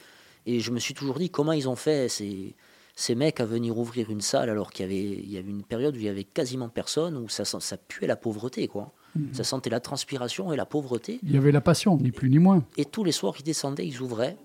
[0.47, 2.57] Et je me suis toujours dit comment ils ont fait ces,
[2.97, 5.63] ces mecs à venir ouvrir une salle alors qu'il y avait, il y avait une
[5.63, 8.93] période où il y avait quasiment personne, où ça, ça puait la pauvreté, quoi.
[9.33, 11.19] Ça sentait la transpiration et la pauvreté.
[11.25, 12.65] Il y avait la passion, ni plus ni moins.
[12.77, 14.37] Et tous les soirs, ils descendaient, ils ouvraient.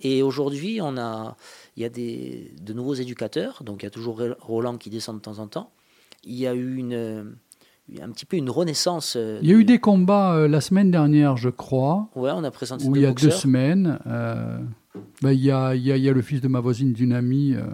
[0.00, 1.36] Et aujourd'hui, on a,
[1.76, 3.62] il y a des, de nouveaux éducateurs.
[3.64, 5.70] Donc, il y a toujours Roland qui descend de temps en temps.
[6.24, 7.34] Il y a eu une,
[8.00, 9.14] un petit peu une renaissance.
[9.16, 12.30] euh, Il y a de- eu des combats euh, la semaine dernière, je crois, Ouais,
[12.32, 13.98] on a présenté deux il y a deux semaines.
[14.06, 14.58] euh,
[15.22, 17.54] ben, il, y a, y a, y a le fils de ma voisine d'une amie.
[17.54, 17.64] euh,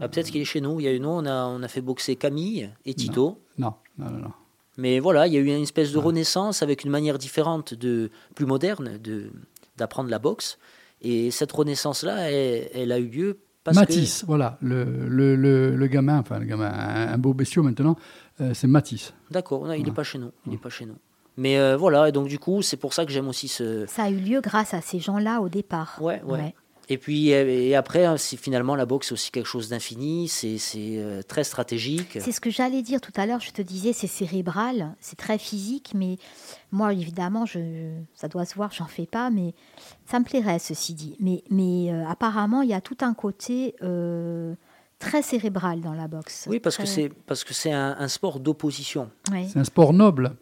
[0.00, 0.80] Ah, Peut-être qu'il est chez nous.
[0.80, 3.40] Il y a eu nous, on a, on a fait boxer Camille et Tito.
[3.58, 4.32] non, non, non, non.
[4.78, 8.10] Mais voilà, il y a eu une espèce de renaissance avec une manière différente, de,
[8.34, 9.30] plus moderne, de
[9.78, 10.58] d'apprendre la boxe.
[11.02, 15.86] Et cette renaissance-là, elle, elle a eu lieu parce Matisse, voilà, le, le, le, le
[15.86, 17.96] gamin, enfin le gamin, un, un beau bestiau maintenant,
[18.40, 19.12] euh, c'est Matisse.
[19.28, 19.32] que...
[19.34, 20.30] D'accord, il n'est pas chez nous.
[20.46, 20.96] Il est pas chez nous.
[21.36, 23.84] Mais euh, voilà, et donc du coup, c'est pour ça que j'aime aussi ce...
[23.86, 25.98] Ça a eu lieu grâce à ces gens-là au départ.
[26.00, 26.54] Ouais, ouais.
[26.88, 30.56] Et puis et après, hein, c'est finalement la boxe c'est aussi quelque chose d'infini, c'est
[30.76, 32.16] euh, très stratégique.
[32.20, 33.40] C'est ce que j'allais dire tout à l'heure.
[33.40, 36.16] Je te disais, c'est cérébral, c'est très physique, mais
[36.70, 39.52] moi, évidemment, je, ça doit se voir, j'en fais pas, mais
[40.08, 41.16] ça me plairait, ceci dit.
[41.18, 44.54] Mais, mais euh, apparemment, il y a tout un côté euh,
[45.00, 46.46] très cérébral dans la boxe.
[46.48, 49.10] Oui, parce que Très- c'est parce que c'est un, un sport d'opposition.
[49.48, 50.36] C'est un sport noble.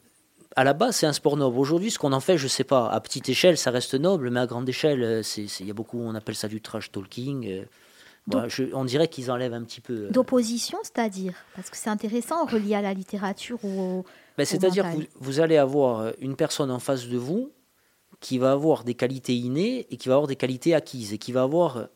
[0.57, 1.59] À la base, c'est un sport noble.
[1.59, 2.89] Aujourd'hui, ce qu'on en fait, je sais pas.
[2.89, 5.99] À petite échelle, ça reste noble, mais à grande échelle, euh, il y a beaucoup,
[6.01, 7.47] on appelle ça du trash talking.
[7.49, 7.65] euh,
[8.27, 10.07] voilà, je- on dirait qu'ils enlèvent un petit peu.
[10.07, 11.35] euh, D'opposition, c'est-à-dire?
[11.57, 14.05] Parce que c'est intéressant, relié à la littérature ou au...
[14.39, 17.51] Ben, C'est-à-dire que vous, vous allez avoir une personne en face de vous
[18.21, 21.33] qui va avoir des qualités innées et qui va avoir des qualités acquises et qui
[21.33, 21.89] va avoir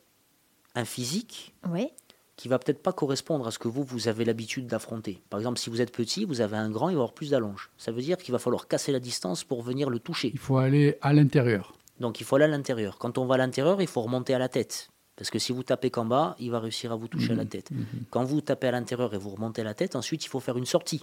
[0.74, 1.92] un physique Ouais.
[2.38, 5.20] Qui va peut-être pas correspondre à ce que vous, vous avez l'habitude d'affronter.
[5.29, 7.68] Par exemple, si vous êtes petit, vous avez un grand, il va avoir plus d'allonge.
[7.79, 10.31] Ça veut dire qu'il va falloir casser la distance pour venir le toucher.
[10.33, 11.74] Il faut aller à l'intérieur.
[11.98, 12.96] Donc il faut aller à l'intérieur.
[12.98, 14.88] Quand on va à l'intérieur, il faut remonter à la tête.
[15.16, 17.44] Parce que si vous tapez qu'en bas, il va réussir à vous toucher à la
[17.44, 17.70] tête.
[18.11, 20.57] Quand vous tapez à l'intérieur et vous remontez à la tête, ensuite il faut faire
[20.57, 21.03] une sortie.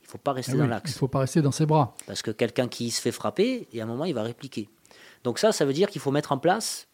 [0.00, 0.92] Il ne faut pas rester Ah dans oui, il l'axe.
[0.92, 1.94] ne faut pas rester dans ses bras.
[2.08, 4.68] Parce que quelqu'un qui se fait frapper, et à un moment, il va répliquer.
[5.22, 6.88] Donc ça, ça veut dire qu'il faut mettre en place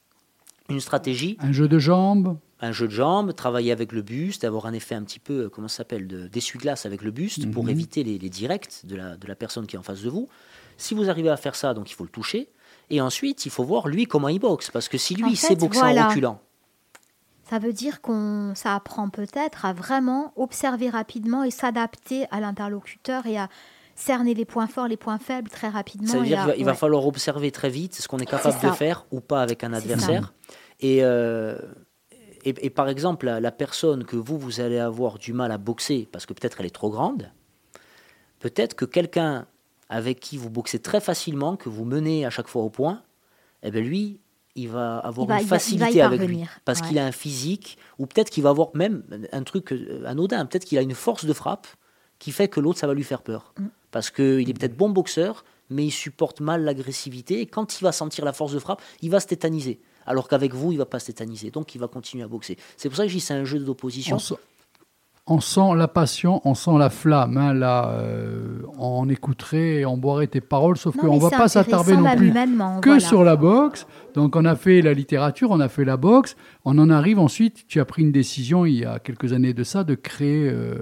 [0.68, 4.66] une stratégie, Un jeu de jambes, un jeu de jambes, travailler avec le buste, avoir
[4.66, 7.68] un effet un petit peu, euh, comment ça s'appelle, de- d'essuie-glace avec le buste pour
[7.70, 10.28] éviter les, les directs de la, de la personne qui est en face de vous.
[10.76, 12.48] Si vous arrivez à faire ça, donc il faut le toucher.
[12.90, 14.70] Et ensuite, il faut voir lui comment il boxe.
[14.70, 16.06] Parce que si lui, En il sait boxer voilà.
[16.06, 16.40] en reculant,
[17.48, 23.26] Ça veut dire qu'on, ça apprend peut-être à vraiment observer rapidement et s'adapter à l'interlocuteur
[23.26, 23.48] et à
[23.94, 26.08] cerner les points forts, les points faibles très rapidement.
[26.08, 26.76] Ça veut dire qu'il va, il va ouais.
[26.76, 30.32] falloir observer très vite ce qu'on est capable de faire ou pas avec un adversaire.
[30.80, 31.58] Et, euh,
[32.44, 35.58] et, et par exemple, la, la personne que vous, vous allez avoir du mal à
[35.58, 37.30] boxer parce que peut-être elle est trop grande,
[38.38, 39.46] peut-être que quelqu'un
[39.88, 43.02] avec qui vous boxez très facilement, que vous menez à chaque fois au point,
[43.62, 44.20] eh bien lui,
[44.54, 46.44] il va avoir Il va- une il va- il va facilité avec lui.
[46.64, 46.88] Parce ouais.
[46.88, 50.64] qu'il a un physique, ou peut-être qu'il va avoir même un truc euh, anodin, peut-être
[50.64, 51.66] qu'il a une force de frappe
[52.18, 53.52] qui fait que l'autre, ça va lui faire peur.
[53.58, 53.66] Mm.
[53.90, 57.92] Parce qu'il est peut-être bon boxeur, mais il supporte mal l'agressivité, et quand il va
[57.92, 59.80] sentir la force de frappe, il va se tétaniser.
[60.06, 62.56] Alors qu'avec vous, il va pas se tétaniser, donc il va continuer à boxer.
[62.76, 64.16] C'est pour ça que je dis c'est un jeu d'opposition.
[64.16, 64.34] On sent,
[65.26, 67.36] on sent la passion, on sent la flamme.
[67.36, 71.28] hein, là, euh, on écouterait et on boirait tes paroles, sauf Non, qu'on mais va
[71.30, 73.00] c'est pas s'attarder non plus humainement, que voilà.
[73.06, 73.86] sur la boxe.
[74.14, 76.34] Donc on a fait la littérature, on a fait la boxe.
[76.64, 79.62] On en arrive ensuite, tu as pris une décision il y a quelques années de
[79.62, 80.74] ça, de créer, euh,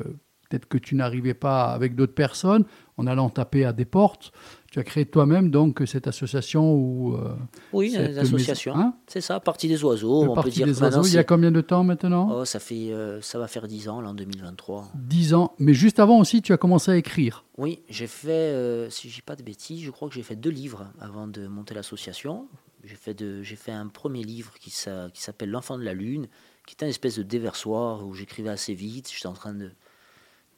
[0.49, 2.65] peut-être que tu n'arrivais pas avec d'autres personnes,
[2.97, 4.33] en allant taper à des portes.
[4.79, 7.15] Tu as créé toi-même donc cette association où...
[7.17, 7.35] euh,
[7.73, 8.77] Oui, cette l'association.
[8.77, 8.95] hein?
[9.09, 10.23] C'est ça, partie des oiseaux.
[10.25, 11.03] le on Parti peut dire des oiseaux.
[11.03, 12.31] Il y a combien de temps maintenant?
[12.33, 14.91] Oh, ça, fait, euh, ça va faire 10 ans, là, en 2023.
[14.95, 15.53] 10 ans.
[15.59, 17.45] Mais juste avant aussi, tu as commencé à écrire.
[17.57, 20.37] Oui, j'ai fait, euh, si je dis pas de bêtises, je crois que j'ai fait
[20.37, 22.47] deux livres avant de monter l'association.
[22.85, 25.93] J'ai fait, de, j'ai fait un premier livre qui, s'a- qui s'appelle L'enfant de la
[25.93, 26.29] lune,
[26.69, 29.11] qui était une espèce de déversoir où j'écrivais assez vite.
[29.13, 29.73] J'étais en train de,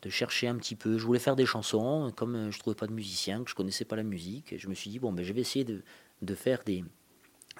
[0.03, 0.99] de chercher un petit peu.
[0.99, 3.85] Je voulais faire des chansons, comme euh, je trouvais pas de musicien, que je connaissais
[3.85, 5.83] pas la musique, et je me suis dit bon, ben, je vais essayer de,
[6.23, 6.85] de faire des,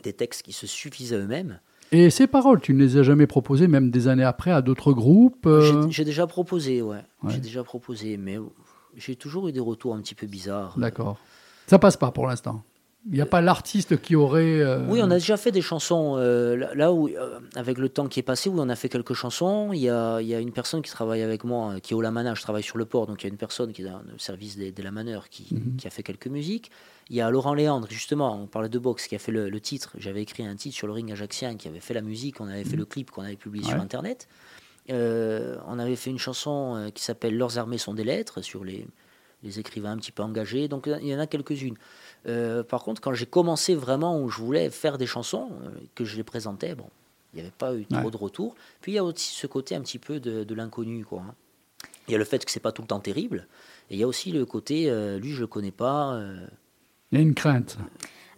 [0.03, 1.61] des textes qui se suffisent à eux-mêmes.
[1.93, 4.93] Et ces paroles, tu ne les as jamais proposées, même des années après, à d'autres
[4.93, 6.99] groupes euh, J'ai, j'ai déjà proposé, ouais.
[7.23, 7.33] Ouais.
[7.33, 8.39] J'ai déjà proposé, mais
[8.97, 10.79] j'ai toujours eu des retours un petit peu bizarres.
[10.79, 11.19] D'accord.
[11.67, 12.63] Ça passe pas pour l'instant.
[13.07, 14.61] Il n'y a pas l'artiste qui aurait.
[14.61, 16.17] euh, Oui, on a déjà fait des chansons.
[16.19, 19.15] euh, là- où, euh, avec le temps qui est passé, où on a fait quelques
[19.15, 21.97] chansons, il y a, il y a une personne qui travaille avec moi, qui est
[21.97, 23.87] au Lamana, je travaille sur le port, donc il y a une personne qui est
[23.87, 25.77] dans le service des, des Lamaneurs qui, Mhm.
[25.79, 26.71] qui a fait quelques musiques.
[27.09, 29.61] Il y a Laurent Léandre, justement, on parlait de boxe, qui a fait le, le
[29.61, 29.93] titre.
[29.97, 32.65] J'avais écrit un titre sur le ring ajaxien, qui avait fait la musique, on avait
[32.65, 33.81] fait le clip qu'on avait publié sur Mhm.
[33.83, 34.29] Internet.
[34.91, 38.87] On avait fait une chanson qui s'appelle Leurs armées sont des lettres, sur les,
[39.43, 40.69] les écrivains un petit peu engagés.
[40.69, 41.77] Donc il y en a quelques-unes.
[42.27, 46.05] Euh, par contre, quand j'ai commencé vraiment où je voulais faire des chansons, euh, que
[46.05, 46.87] je les présentais, bon,
[47.33, 48.11] il n'y avait pas eu trop Ouais.
[48.11, 48.55] de retours.
[48.81, 51.23] Puis il y a aussi ce côté un petit peu de, de l'inconnu, quoi.
[51.29, 51.35] hein.
[52.09, 53.47] Il y a le fait que c'est pas tout le temps terrible,
[53.89, 56.15] et il y a aussi le côté, euh, lui je le connais pas.
[56.15, 56.45] euh,
[57.13, 57.79] Il y a une crainte.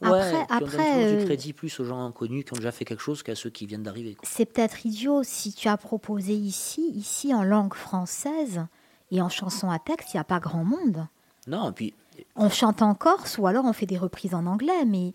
[0.03, 2.57] ouais, Après- on donne après, toujours euh, du crédit plus aux gens inconnus qui ont
[2.57, 4.16] déjà fait quelque chose qu'à ceux qui viennent d'arriver.
[4.25, 8.66] C'est peut-être idiot si tu as proposé ici, ici en langue française
[9.11, 11.07] et en chanson à texte, il n'y a pas grand monde.
[11.47, 11.95] Non, et puis
[12.37, 15.13] On chante en corse ou alors on fait des reprises en anglais, mais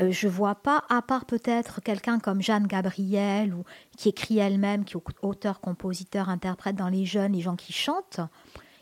[0.00, 3.64] euh, je vois pas, à part peut-être quelqu'un comme Jeanne Gabriel ou
[3.96, 8.20] qui écrit elle-même, qui est auteur, compositeur, interprète dans les jeunes, les gens qui chantent.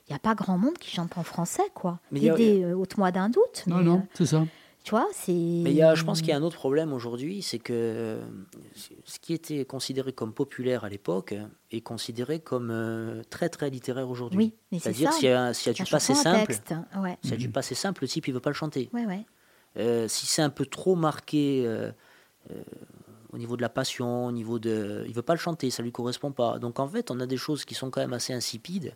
[0.09, 1.99] Il n'y a pas grand monde qui chante en français, quoi.
[2.13, 3.65] Mais Il il y y a- euh, Haute-moi d'un doute.
[3.67, 4.45] Non, mais, non, euh, c'est ça.
[4.87, 5.33] Tu vois, c'est.
[5.33, 7.73] Mais il y a, je pense qu'il y a un autre problème aujourd'hui, c'est que
[7.75, 8.25] euh,
[9.05, 11.35] ce qui était considéré comme populaire à l'époque
[11.73, 14.39] est considéré comme euh, très très littéraire aujourd'hui.
[14.39, 15.19] Oui, mais c'est C'est-à-dire ça.
[15.19, 16.73] s'il y a, s'il y a La du passé simple, texte,
[17.03, 17.19] ouais.
[17.23, 18.89] s'il y a du passé simple, le type il veut pas le chanter.
[18.93, 19.27] Ouais, ouais.
[19.77, 21.91] Euh, si c'est un peu trop marqué euh,
[22.53, 22.63] euh,
[23.33, 25.91] au niveau de la passion, au niveau de, il veut pas le chanter, ça lui
[25.91, 26.61] correspond pas.
[26.61, 28.95] Donc en fait, on a des choses qui sont quand même assez insipides.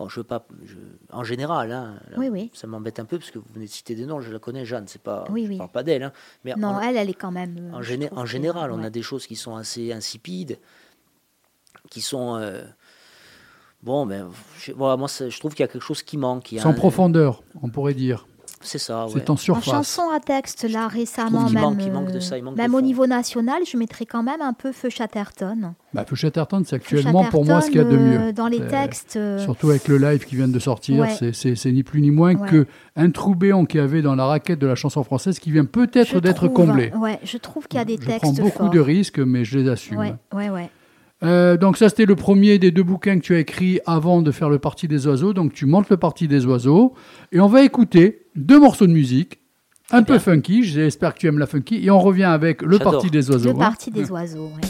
[0.00, 0.76] Bon, je veux pas, je-
[1.12, 2.50] en général, hein, là, Oui, oui.
[2.54, 4.64] ça m'embête un peu parce que vous venez de citer des noms, je la connais,
[4.64, 5.58] Jeanne, c'est pas, Oui, je oui.
[5.58, 7.70] parle pas d'elle, hein, mais Non, en- elle, elle est quand même.
[7.70, 8.86] euh, en, géné- général, on ouais.
[8.86, 10.58] a des choses qui sont assez insipides,
[11.90, 12.36] qui sont.
[12.36, 12.62] euh,
[13.82, 16.50] bon, ben, je, voilà, moi, je trouve qu'il y a quelque chose qui manque.
[16.50, 18.26] il y a Sans un- profondeur, on pourrait dire.
[18.62, 19.12] C'est ça, ouais.
[19.14, 19.64] C'est en En surface.
[19.64, 22.74] chanson à texte, là, récemment, même, manque- il manque de ça, il manque de même
[22.74, 25.72] au niveau national, je mettrais quand même un peu Feu Chatterton.
[25.94, 28.20] Bah, Feu Chatterton, c'est Feu actuellement pour moi ce qu'il y a de mieux.
[28.20, 29.16] euh, Dans les C'est- textes.
[29.16, 31.08] euh, Surtout avec le live qui vient de sortir, Ouais.
[31.32, 31.32] c'est-
[31.72, 32.48] ni plus ni moins Ouais.
[32.48, 35.62] que un troubéon qu'il y avait dans la raquette de la chanson française qui vient
[35.62, 36.92] je peut-être d'être comblé.
[36.96, 38.70] Ouais, je trouve qu'il y a des Je textes prends beaucoup forts.
[38.70, 39.96] de risques, mais je les assume.
[39.98, 40.70] Ouais, ouais, ouais.
[41.22, 44.30] Euh, donc ça, c'était le premier des deux bouquins que tu as écrit avant de
[44.30, 45.32] faire le Parti des oiseaux.
[45.32, 46.94] Donc tu montes le Parti des oiseaux.
[47.32, 49.40] Et on va écouter deux morceaux de musique,
[49.90, 50.20] un peu bien.
[50.20, 50.64] funky.
[50.64, 51.84] J'espère que tu aimes la funky.
[51.84, 52.78] Et on revient avec le.
[52.78, 53.50] Parti des oiseaux.
[53.50, 53.58] Le hein.
[53.58, 54.68] parti des oiseaux, ouais.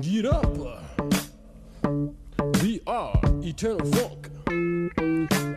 [0.00, 0.46] Get up.
[2.62, 4.30] We are Eternal Funk.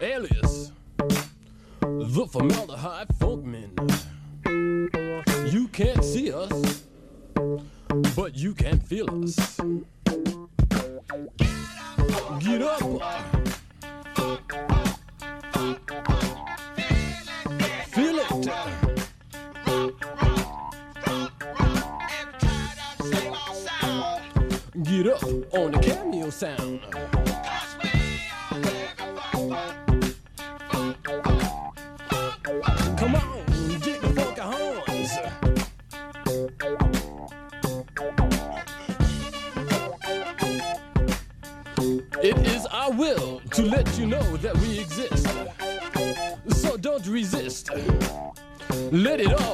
[0.02, 0.31] Alias.
[2.13, 3.71] The Formaldehyde Funkmen.
[5.50, 6.84] You can't see us,
[8.17, 9.58] but you can feel us.
[12.39, 12.82] Get up.
[17.88, 18.30] Feel it.
[24.84, 27.21] Get up on the cameo sound.
[44.02, 45.28] you know that we exist.
[46.60, 47.70] So don't resist.
[48.92, 49.51] Let it all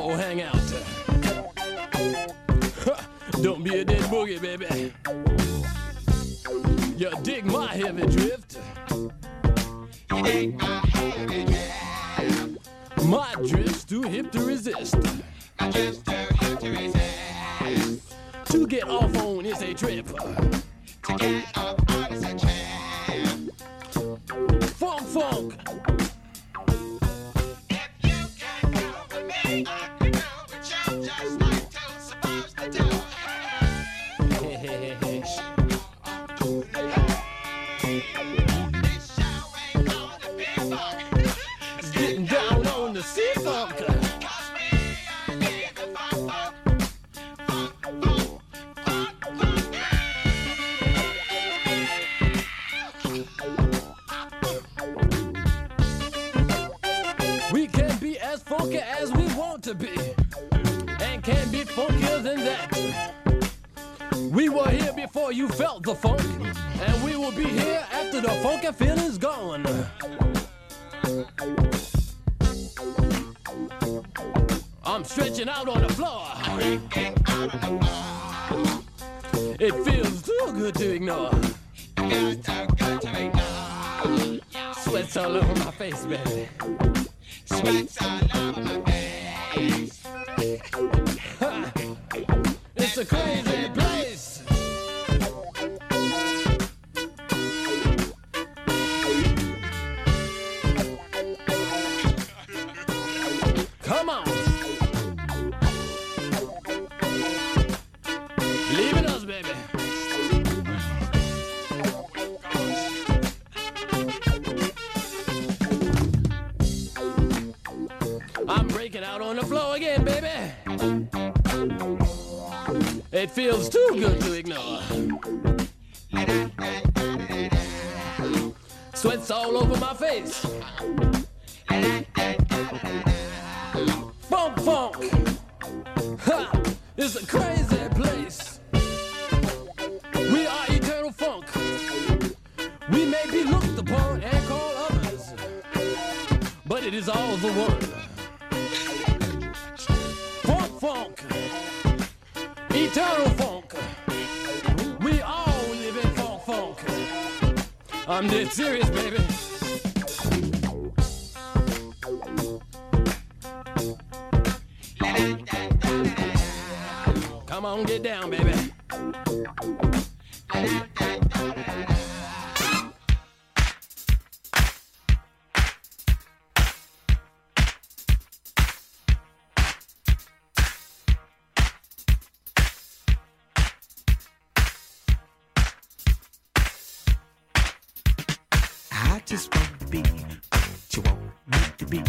[189.27, 191.99] just want to be what you want me to be.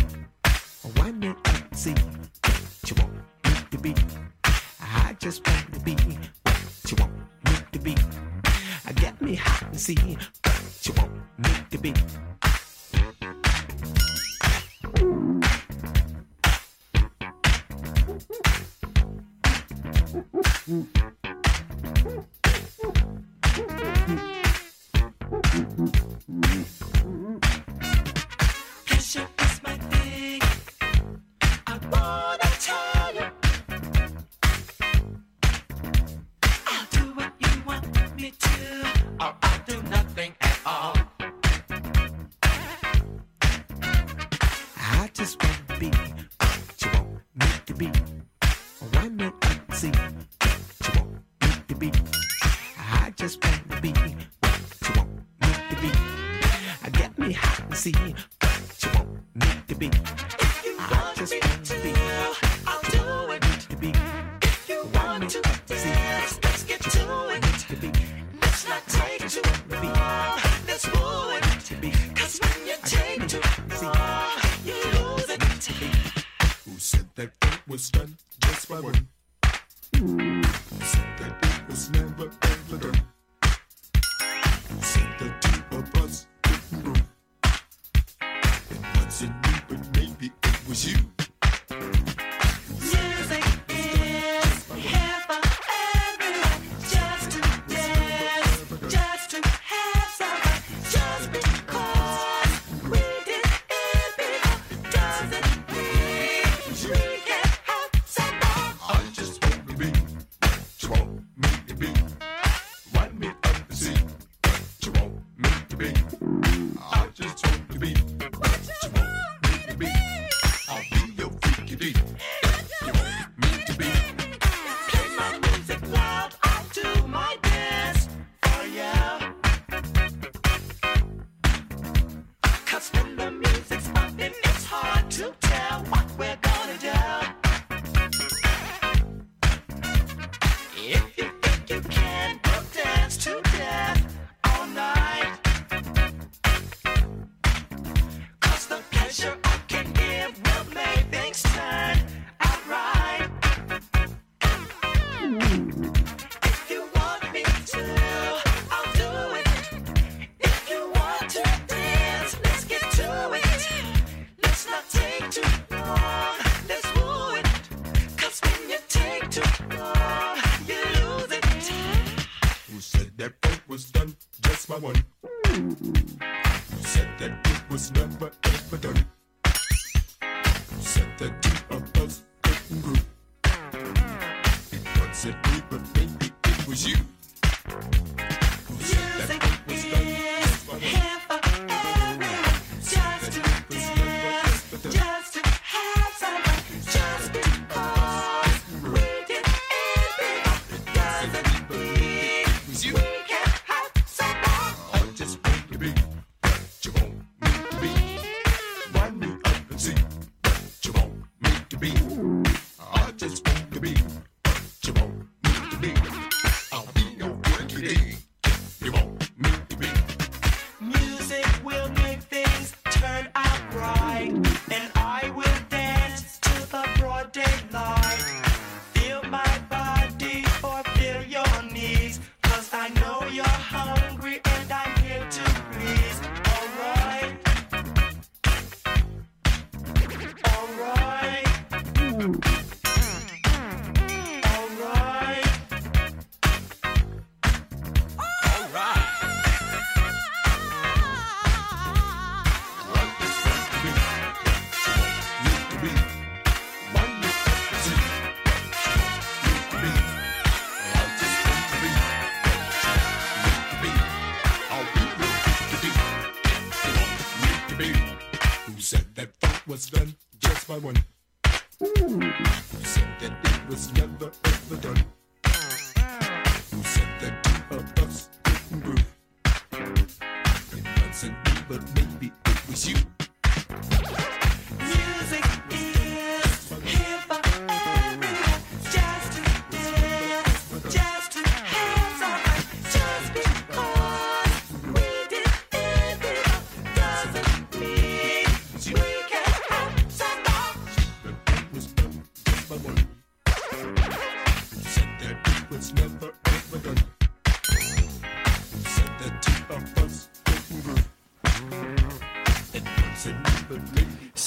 [0.94, 1.36] Why not
[1.72, 3.12] see what you want
[3.44, 3.94] me to be?
[4.80, 5.94] I just want to be
[6.44, 7.12] what you want
[7.44, 7.96] me to be.
[8.94, 9.96] Get me hot and see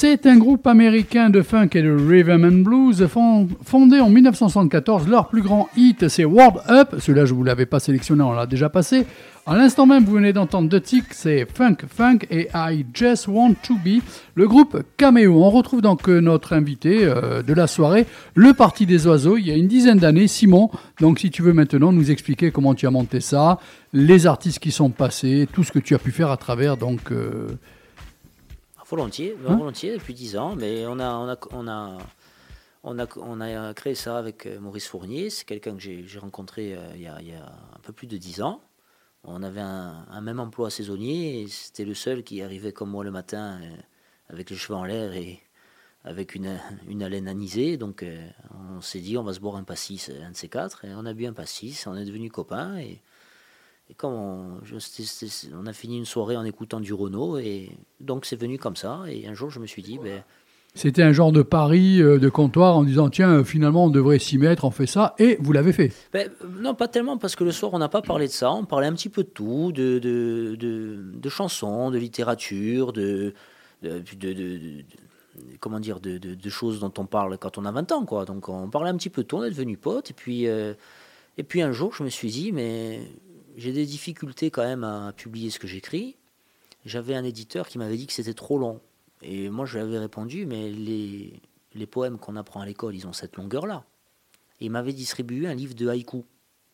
[0.02, 5.08] C'est un groupe américain de funk et de rhythm and blues fon- fondé en 1974.
[5.08, 6.96] Leur plus grand hit, c'est World Up.
[6.98, 9.06] Celui-là, je vous l'avais pas sélectionné, on l'a déjà passé.
[9.46, 13.54] À l'instant même, vous venez d'entendre deux titres, c'est Funk Funk et I Just Want
[13.62, 14.02] to Be.
[14.34, 15.44] Le groupe Cameo.
[15.44, 19.46] On retrouve donc euh, notre invité euh, de la soirée, le Parti des Oiseaux, il
[19.48, 20.72] y a une dizaine d'années, Simon.
[21.00, 23.60] Donc, si tu veux maintenant nous expliquer comment tu as monté ça,
[23.94, 27.12] les artistes qui sont passés, tout ce que tu as pu faire à travers donc.
[27.12, 27.50] euh,
[28.92, 31.98] Volontiers, Hein volontiers depuis 10 ans, mais on a, on a, on a,
[32.84, 35.30] on a, on a créé ça avec euh, Maurice Fournier.
[35.30, 38.06] C'est quelqu'un que j'ai rencontré euh, il, y a, il y a un peu plus
[38.06, 38.62] de 10 ans.
[39.24, 43.12] On avait un, un même emploi saisonnier c'était le seul qui arrivait comme moi le
[43.12, 43.76] matin euh,
[44.28, 45.40] avec les cheveux en l'air et
[46.04, 47.78] avec une, une haleine anisée.
[47.78, 48.28] Donc euh,
[48.76, 50.84] on s'est dit on va se boire un pastis, un de ces quatre.
[50.84, 53.02] Et on a bu un pastis, on est devenus copains et
[53.92, 54.76] et comme on, je-
[55.62, 57.70] on a fini une soirée en écoutant du Renault, et
[58.00, 59.02] donc c'est venu comme ça.
[59.10, 60.24] Et un jour, je me suis dit, ben,
[60.74, 64.20] C'était un genre de pari euh, de comptoir en disant tiens euh, finalement on devrait
[64.20, 65.92] s'y mettre, on fait ça et vous l'avez fait.
[66.14, 66.30] ben,
[66.62, 68.52] non, pas tellement, parce que le soir, on n'a pas parlé de ça.
[68.54, 73.34] On parlait un petit peu de tout, de, de, de, de chansons, de littérature, de,
[75.60, 78.26] comment dire, de, de- de choses dont on parle quand on a 20 ans, quoi.
[78.26, 80.10] Donc on parlait un petit peu de tout, on est devenus potes.
[80.12, 80.74] Et puis, euh,
[81.38, 83.02] et puis un jour, je me suis dit, mais
[83.58, 86.18] j'ai des difficultés quand même à publier ce que j'écris.
[86.86, 88.82] J'avais un éditeur qui m'avait dit que c'était trop long.
[89.22, 91.40] Et moi, je lui avais répondu, mais les,
[91.76, 93.84] les poèmes qu'on apprend à l'école, ils ont cette longueur-là.
[94.60, 96.24] Et il m'avait distribué un livre de haïku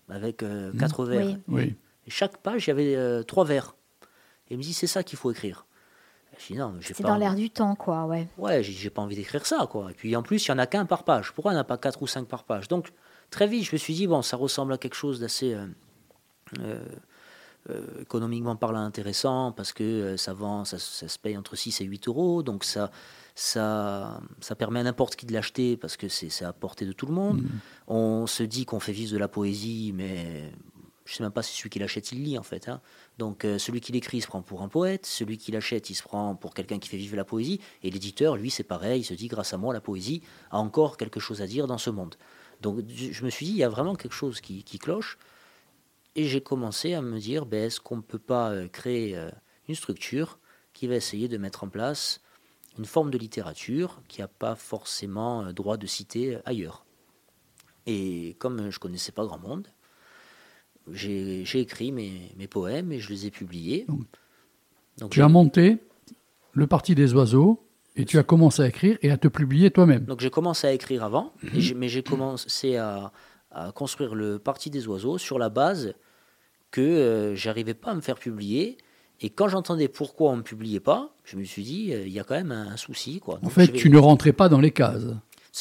[0.10, 1.26] avec euh, quatre vers.
[1.26, 1.38] Oui.
[1.48, 1.76] Oui.
[2.06, 3.76] Et chaque page, il y avait euh, trois vers.
[4.50, 5.66] Et il me dit, c'est ça qu'il faut écrire.
[6.40, 8.28] Je dis, non, j'ai C'est pas dans envie- l'air du temps, quoi, ouais.
[8.38, 9.92] Ouais, j'ai j'ai pas envie d'écrire ça, quoi.
[9.92, 11.34] Et puis en plus, il y en a qu'un par page.
[11.34, 12.68] Pourquoi il n'y en a pas quatre ou cinq par page?
[12.70, 12.94] Donc,
[13.30, 15.66] très vite, je me suis dit, bon, ça ressemble à quelque chose d'assez euh,
[18.02, 21.84] économiquement parlant intéressant, parce que euh, ça vend, ça, ça se paye entre 6 et
[21.86, 22.44] 8 euros.
[22.44, 22.92] Donc, ça,
[23.36, 27.06] ça, ça permet à n'importe qui de l'acheter, parce que c'est à portée de tout
[27.08, 27.42] le monde.
[27.88, 30.52] On se dit qu'on fait vivre de la poésie, mais
[31.06, 32.68] je sais même pas si celui qui l'achète il lit en fait.
[32.68, 32.82] hein.
[33.18, 35.96] Donc euh, celui qui l'écrit il se prend pour un poète, celui qui l'achète il
[35.96, 39.06] se prend pour quelqu'un qui fait vivre la poésie, et l'éditeur lui c'est pareil, il
[39.06, 40.22] se dit grâce à moi la poésie
[40.52, 42.16] a encore quelque chose à dire dans ce monde.
[42.62, 45.18] Donc je je me suis dit il y a vraiment quelque chose qui, qui cloche,
[46.18, 49.30] et j'ai commencé à me dire ben, est-ce qu'on ne peut pas euh, créer euh,
[49.70, 50.40] une structure
[50.74, 52.22] qui va essayer de mettre en place
[52.78, 56.86] une forme de littérature qui n'a pas forcément euh, droit de citer ailleurs.
[57.86, 59.68] Et comme je connaissais pas grand monde,
[60.92, 63.86] j'ai écrit mes, mes poèmes et je les ai publiés.
[63.88, 64.02] Donc,
[65.00, 65.78] Donc, Tu as monté
[66.54, 67.64] le Parti des oiseaux
[67.96, 70.06] et tu as commencé à écrire et à te publier toi-même.
[70.06, 71.60] donc j'ai commencé à écrire avant, Mhm.
[71.60, 73.12] et mais j'ai commencé à,
[73.52, 75.94] à construire le Parti des oiseaux sur la base
[76.78, 78.78] que euh, j'arrivais pas à me faire publier.
[79.22, 82.14] Et quand j'entendais pourquoi on ne me publiait pas, je me suis dit, euh, il
[82.14, 83.20] y a quand même un, un souci.
[83.20, 83.36] Quoi.
[83.36, 85.06] En Donc, fait, vais- tu ne rentrais pas dans les cases.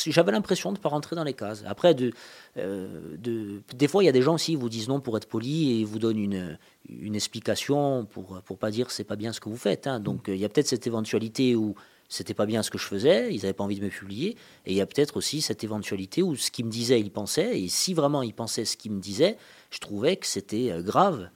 [0.09, 1.65] J'avais l'impression de ne pas rentrer dans les cases.
[1.67, 2.13] Après, de,
[2.59, 5.17] euh, de, des fois, il y a des gens aussi qui vous disent non pour
[5.17, 6.59] être poli et ils vous donnent une,
[6.91, 9.87] une explication pour pour pas dire c'est pas bien ce que vous faites.
[9.87, 9.99] hein.
[10.01, 11.75] Donc, euh, il y a peut-être cette éventualité où
[12.09, 14.37] c'était pas bien ce que je faisais, ils n'avaient pas envie de me publier.
[14.65, 17.61] Et il y a peut-être aussi cette éventualité où ce qu'il me disait, il pensait.
[17.61, 19.37] Et si vraiment il pensait ce qu'il me disait,
[19.71, 21.29] je trouvais que c'était euh, grave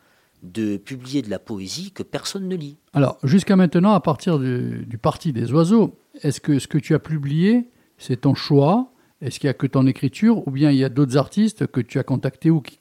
[0.43, 2.79] de publier de la poésie que personne ne lit.
[2.95, 6.95] Alors, jusqu'à maintenant, à partir du, du Parti des oiseaux, est-ce que ce que tu
[6.95, 7.69] as publié,
[7.99, 8.93] c'est ton choix?
[9.21, 10.47] Est-ce qu'il n'y a que ton écriture?
[10.49, 12.79] Ou bien il y a d'autres artistes que tu as contactés ou qui,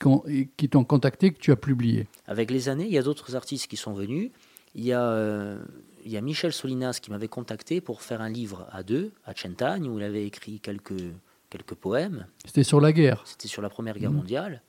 [0.55, 2.07] qui t'ont contacté que tu as publié?
[2.27, 4.31] Avec les années, il y a d'autres artistes qui sont venus.
[4.73, 5.59] Il y a, euh,
[6.05, 9.33] il y a Michel Solinas qui m'avait contacté pour faire un livre à deux, à
[9.33, 11.13] Chentagne, où il avait écrit quelques,
[11.49, 12.25] quelques poèmes.
[12.45, 13.21] C'était sur la guerre.
[13.25, 14.61] C'était sur la Première Guerre mondiale.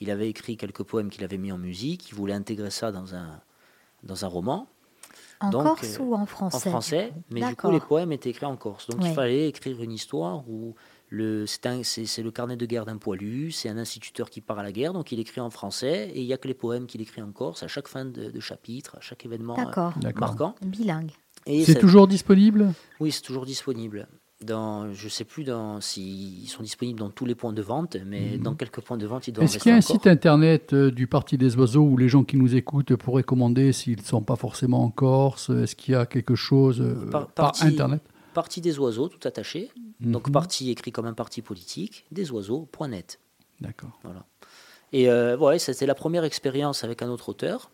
[0.00, 2.10] Il avait écrit quelques poèmes qu'il avait mis en musique.
[2.10, 3.40] Il voulait intégrer ça dans un,
[4.02, 4.66] dans un roman,
[5.40, 7.12] En Donc, Corse euh, ou en en français français.
[7.30, 8.88] Mais du coup, les poèmes étaient écrits en Corse.
[8.88, 10.74] Donc il fallait écrire une histoire où
[11.46, 14.58] c'est, un- c'est- c'est le carnet de guerre d'un poilu, c'est un instituteur qui part
[14.58, 16.86] à la guerre, donc il écrit en français, et il n'y a que les poèmes
[16.86, 20.54] qu'il écrit en Corse à chaque fin de, de chapitre, à chaque événement euh, marquant.
[20.64, 21.10] Bilingue.
[21.46, 22.72] Et C'est ça- toujours disponible?
[23.00, 24.06] Oui, c'est toujours disponible.
[24.42, 28.38] Dans, je sais plus dans, s'ils sont disponibles dans tous les points de vente, mais
[28.38, 29.54] dans quelques points de vente, ils doivent Mhm.
[29.54, 29.96] Est-ce qu'il y a un encore.
[29.96, 33.72] site internet euh, du Parti des oiseaux où les gens qui nous écoutent pourraient commander
[33.72, 35.50] s'ils ne sont pas forcément en Corse?
[35.50, 38.00] Est-ce qu'il y a quelque chose euh, Par- internet?
[38.32, 39.70] Parti des oiseaux, tout attaché.
[40.00, 40.32] Donc Mhm.
[40.32, 43.20] parti écrit comme un parti politique, des oiseaux.net.
[43.60, 43.98] D'accord.
[44.02, 44.24] Voilà.
[44.92, 47.70] Et euh, ouais, c'était la première expérience avec un autre auteur.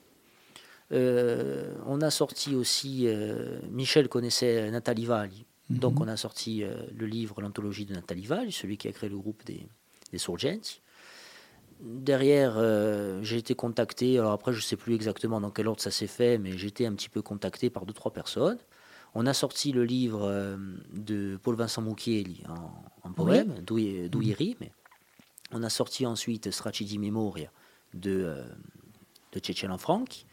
[0.93, 6.75] Euh, on a sorti aussi, euh, Michel connaissait Nathalie Valli, donc on a sorti euh,
[6.97, 9.67] le livre, l'anthologie de Nathalie Valli, celui qui a créé le groupe des,
[10.13, 10.81] des Surgenti.
[11.81, 12.57] Derrière,
[13.23, 16.07] j'ai été contacté, alors après je ne sais plus exactement dans quel ordre ça s'est
[16.07, 18.59] fait, mais j'ai été un petit peu contacté par deux, trois personnes.
[19.19, 20.57] On a sorti le livre euh,
[20.93, 24.73] de Paul-Vincent Mouquier en, en poème, Douy- Douilleri, mais
[25.53, 27.51] on a sorti ensuite Stracidi Memoria
[27.95, 28.45] de, euh,
[29.33, 30.27] de Tchétchène Franck.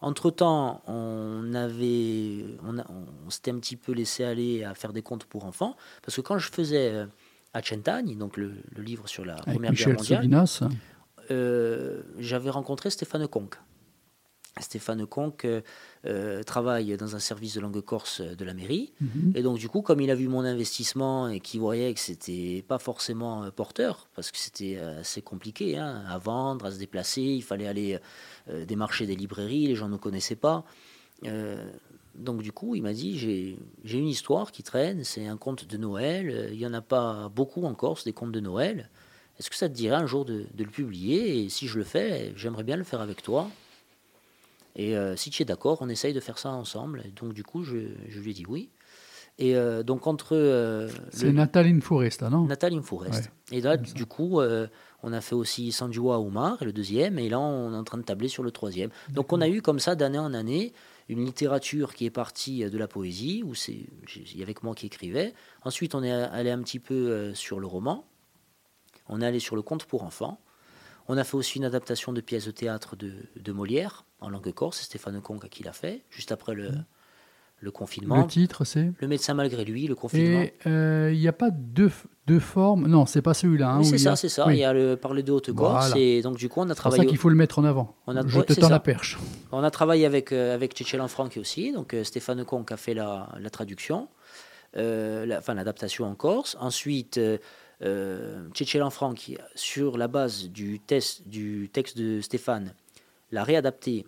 [0.00, 5.44] Entre-temps, on, avait, on, s'était un petit peu laissé aller à faire des contes pour
[5.44, 7.06] enfants, parce que quand je faisais euh,
[7.54, 10.62] à Chentagne, donc le, le livre sur la Avec Première Guerre Michel mondiale, Solinas.
[11.30, 13.56] euh, j'avais rencontré Stéphane Conque.
[14.60, 15.46] Stéphane Conque
[16.04, 18.92] euh, travaille dans un service de langue corse de la mairie.
[19.00, 19.32] Mhm.
[19.34, 22.62] Et donc, du coup, comme il a vu mon investissement et qu'il voyait que c'était
[22.66, 26.78] pas forcément euh, porteur, parce que c'était euh, assez compliqué hein, à vendre, à se
[26.78, 27.98] déplacer, il fallait aller
[28.50, 30.64] euh, démarcher des librairies, les gens ne connaissaient pas.
[31.24, 31.64] Euh,
[32.14, 35.76] donc, du coup, il m'a dit j'ai une histoire qui traîne, c'est un conte de
[35.78, 36.50] Noël.
[36.52, 38.90] Il n'y en a pas beaucoup en Corse, des contes de Noël.
[39.38, 41.42] Est-ce que ça te dirait un jour de, de le publier?
[41.42, 43.48] Et si je le fais, j'aimerais bien le faire avec toi.
[44.76, 47.02] Et euh, si tu es d'accord, on essaye de faire ça ensemble.
[47.04, 47.76] Et donc, du coup, je,
[48.08, 48.70] je lui ai dit oui.
[49.38, 50.36] Et euh, donc, entre.
[50.36, 52.44] euh, C'est le- Nathalie Foresta, non?
[52.46, 53.30] Nathalie Forest.
[53.50, 54.40] Et là, du coup,
[55.02, 58.02] on a fait aussi Sanjua Oumar, le deuxième, et là, on est en train de
[58.04, 58.90] tabler sur le troisième.
[59.10, 60.72] Donc, on a eu comme ça, d'année en année,
[61.08, 64.86] une littérature qui est partie de la poésie, où il y avait que moi qui
[64.86, 65.34] écrivais.
[65.64, 68.04] Ensuite, on est allé un petit peu sur le roman.
[69.08, 70.38] On est allé sur le conte pour enfants.
[71.14, 74.50] On a fait aussi une adaptation de pièces de théâtre de, de Molière, en langue
[74.52, 76.70] corse, c'est Stéphane Conque qui l'a fait, juste après le,
[77.60, 78.16] le confinement.
[78.22, 78.90] Le titre, c'est?
[78.98, 80.40] Le médecin malgré lui, le confinement.
[80.40, 81.90] Et euh, il n'y a pas deux,
[82.26, 82.86] deux formes?
[82.88, 83.72] Non, c'est pas celui-là.
[83.72, 84.46] hein, c'est ça, a- c'est ça.
[84.46, 84.54] Oui.
[84.54, 85.88] Il y a le parler de Haute-Corse.
[85.90, 86.00] Voilà.
[86.02, 87.94] Et donc, du coup, on a C'est travaillé, ça qu'il faut le mettre en avant.
[88.06, 89.18] On a- Je ouais, te c'est tends la perche.
[89.52, 90.72] on a travaillé avec, euh, avec
[91.08, 91.72] Franck aussi.
[91.72, 94.08] Donc, euh, Stéphane Conque a fait la, la traduction,
[94.78, 96.56] euh, la- enfin l'adaptation en Corse.
[96.58, 97.20] Ensuite,
[97.82, 98.48] euh,
[98.90, 102.74] Franck, sur la base du, test, du texte de Stéphane,
[103.30, 104.06] l'a réadapté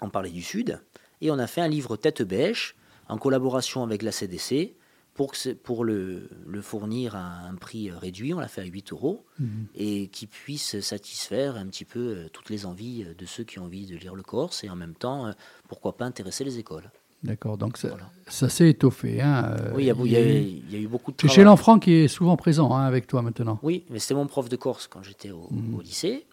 [0.00, 0.80] en parler du Sud.
[1.20, 2.74] Et on a fait un livre tête bêche
[3.08, 4.74] en collaboration avec la CDC
[5.14, 8.32] pour, que c'est- pour le, le fournir à un prix réduit.
[8.34, 9.66] On l'a fait à 8 euros Mhm.
[9.74, 13.64] et qui puisse satisfaire un petit peu euh, toutes les envies de ceux qui ont
[13.64, 15.32] envie de lire le Corse et en même temps, euh,
[15.68, 16.90] pourquoi pas intéresser les écoles.
[17.24, 18.04] D'accord, donc ça, Voilà.
[18.26, 19.20] ça s'est étoffé.
[19.20, 19.54] Hein.
[19.74, 21.16] oui, il y, a, il y a eu- eu- il y a eu beaucoup de
[21.20, 21.34] C'est travail.
[21.36, 23.58] chez l'enfant qui est souvent présent hein, avec toi maintenant.
[23.62, 26.26] Oui, mais c'était mon prof de Corse quand j'étais au, au lycée.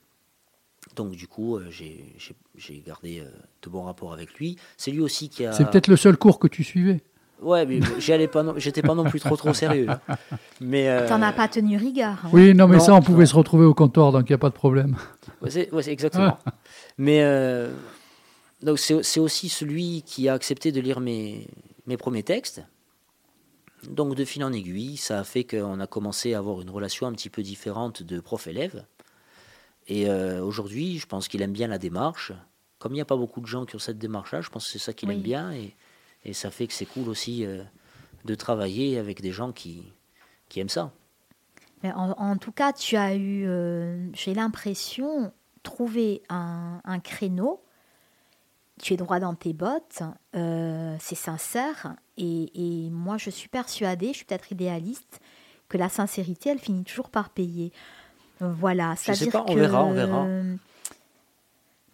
[0.95, 3.25] Donc du coup, euh, j'ai- gardé euh,
[3.61, 4.57] de bons rapports avec lui.
[4.77, 5.53] C'est lui aussi qui a...
[5.53, 7.01] C'est peut-être le seul cours que tu suivais.
[7.41, 9.85] Ouais, mais j'y allais pas, non- j'étais pas non plus trop trop sérieux.
[9.85, 10.01] là.
[10.59, 12.17] Mais euh, T'en as pas tenu rigueur.
[12.25, 12.29] hein.
[12.33, 13.25] Oui, non, mais Non, ça, on pouvait non.
[13.27, 14.97] se retrouver au comptoir, donc il n'y a pas de problème.
[15.41, 16.37] Ouais, c'est ouais, exactement.
[16.97, 17.71] Mais euh,
[18.61, 21.47] donc c'est aussi celui qui a accepté de lire mes,
[21.85, 22.61] mes premiers textes.
[23.87, 27.07] Donc de fil en aiguille, ça a fait qu'on a commencé à avoir une relation
[27.07, 28.85] un petit peu différente de prof-élève.
[29.87, 32.33] Et euh, aujourd'hui, je pense qu'il aime bien la démarche.
[32.77, 34.71] Comme il n'y a pas beaucoup de gens qui ont cette démarche-là, je pense que
[34.71, 35.15] c'est ça qu'il Oui.
[35.15, 35.51] aime bien.
[35.53, 35.75] Et,
[36.25, 37.63] et ça fait que c'est cool aussi euh,
[38.25, 39.83] de travailler avec des gens qui,
[40.49, 40.91] qui aiment ça.
[41.81, 45.31] Mais en, en tout cas, tu as eu, euh, j'ai l'impression,
[45.63, 47.63] trouver un, un créneau.
[48.81, 50.01] Tu es droit dans tes bottes,
[50.35, 51.95] euh, c'est sincère.
[52.17, 55.19] Et, et moi, je suis persuadée, je suis peut-être idéaliste,
[55.67, 57.71] que la sincérité, elle finit toujours par payer.
[58.39, 58.95] Voilà.
[59.05, 60.25] Je sais pas, on que- verra, on verra.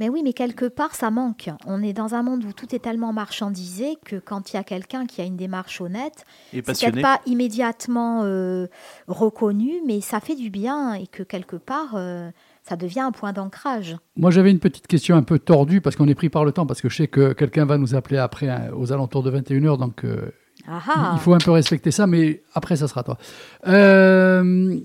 [0.02, 1.50] Mais oui, mais quelque part, ça manque.
[1.66, 4.64] On est dans un monde où tout est tellement marchandisé que quand il y a
[4.66, 8.68] quelqu'un qui a une démarche honnête, c'est peut-être pas immédiatement euh,
[9.08, 12.30] reconnu, mais ça fait du bien et que quelque part, euh,
[12.68, 13.96] ça devient un point d'ancrage.
[14.16, 16.66] Moi, j'avais une petite question un peu tordue, parce qu'on est pris par le temps,
[16.66, 19.78] parce que je sais que quelqu'un va nous appeler après, hein, aux alentours de 21h,
[19.78, 20.32] donc euh,
[20.68, 21.12] Ah ah.
[21.14, 23.20] il faut un peu respecter ça, mais après, ça sera toi.
[23.68, 24.80] Euh,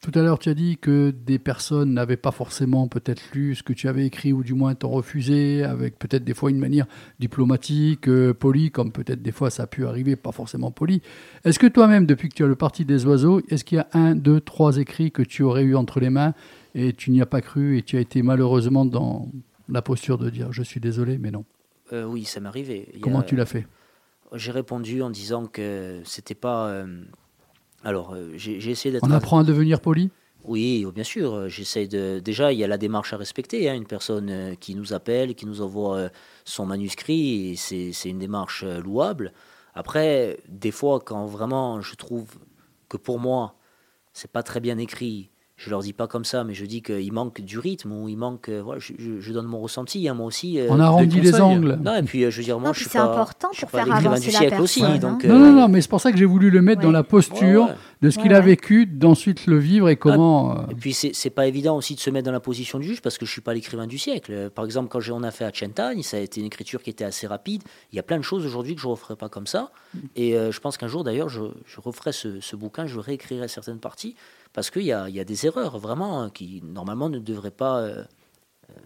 [0.00, 3.64] tout à l'heure, tu as dit que des personnes n'avaient pas forcément peut-être lu ce
[3.64, 6.86] que tu avais écrit, ou du moins t'ont refusé, avec peut-être des fois une manière
[7.18, 11.02] diplomatique, euh, polie, comme peut-être des fois ça a pu arriver, pas forcément poli.
[11.44, 13.88] Est-ce que toi-même, depuis que tu as le parti des oiseaux, est-ce qu'il y a
[13.92, 16.32] un, deux, trois écrits que tu aurais eu entre les mains
[16.74, 19.28] et tu n'y as pas cru et tu as été malheureusement dans
[19.68, 21.44] la posture de dire je suis désolé, mais non.
[21.92, 22.88] Euh, oui, ça m'est arrivé.
[22.94, 23.66] Il Comment a- tu l'as fait
[24.34, 26.68] J'ai répondu en disant que c'était pas.
[26.68, 27.02] euh,
[27.84, 29.04] alors, euh, j'ai essayé d'être.
[29.06, 30.10] On apprend à devenir poli
[30.44, 31.32] Oui, bien sûr.
[31.34, 32.20] euh, J'essaie de.
[32.22, 33.68] Déjà, il y a la démarche à respecter.
[33.70, 36.08] hein, Une personne euh, qui nous appelle, qui nous envoie euh,
[36.44, 39.32] son manuscrit, c'est une démarche euh, louable.
[39.74, 42.26] Après, des fois, quand vraiment je trouve
[42.88, 43.54] que pour moi,
[44.12, 45.30] c'est pas très bien écrit,
[45.60, 48.16] je leur dis pas comme ça, mais je dis qu'il manque du rythme ou il
[48.16, 48.48] manque.
[48.48, 50.58] euh, voilà, je, je- je donne mon ressenti, hein, moi aussi.
[50.60, 51.78] euh, On arrondit les angles.
[51.82, 53.04] Non, et puis euh, je veux dire, moi, Non, je suis c'est pas.
[53.10, 55.24] important je suis pour pas faire avancer du la siècle aussi, personne, donc.
[55.24, 55.28] hein.
[55.28, 56.84] Non, euh, non, non, mais c'est pour ça que j'ai voulu le mettre Ouais.
[56.86, 57.74] dans la posture ouais, ouais.
[58.00, 58.44] De ce qu'il a ouais.
[58.44, 60.52] vécu, d'ensuite le vivre et comment.
[60.56, 63.02] euh, Et puis c'est pas évident aussi de se mettre dans la position du juge
[63.02, 64.50] parce que je suis pas l'écrivain du siècle.
[64.54, 67.04] Par exemple, quand on a fait à Chentagne, ça a été une écriture qui était
[67.04, 67.62] assez rapide.
[67.92, 69.72] Il y a plein de choses aujourd'hui que je referai pas comme ça.
[70.16, 73.48] Et euh, je pense qu'un jour d'ailleurs, je, je referai ce, ce bouquin, je réécrirai
[73.48, 74.14] certaines parties
[74.52, 77.50] parce qu'il y a, il y a des erreurs vraiment hein, qui normalement ne devraient
[77.50, 77.80] pas.
[77.80, 78.04] euh,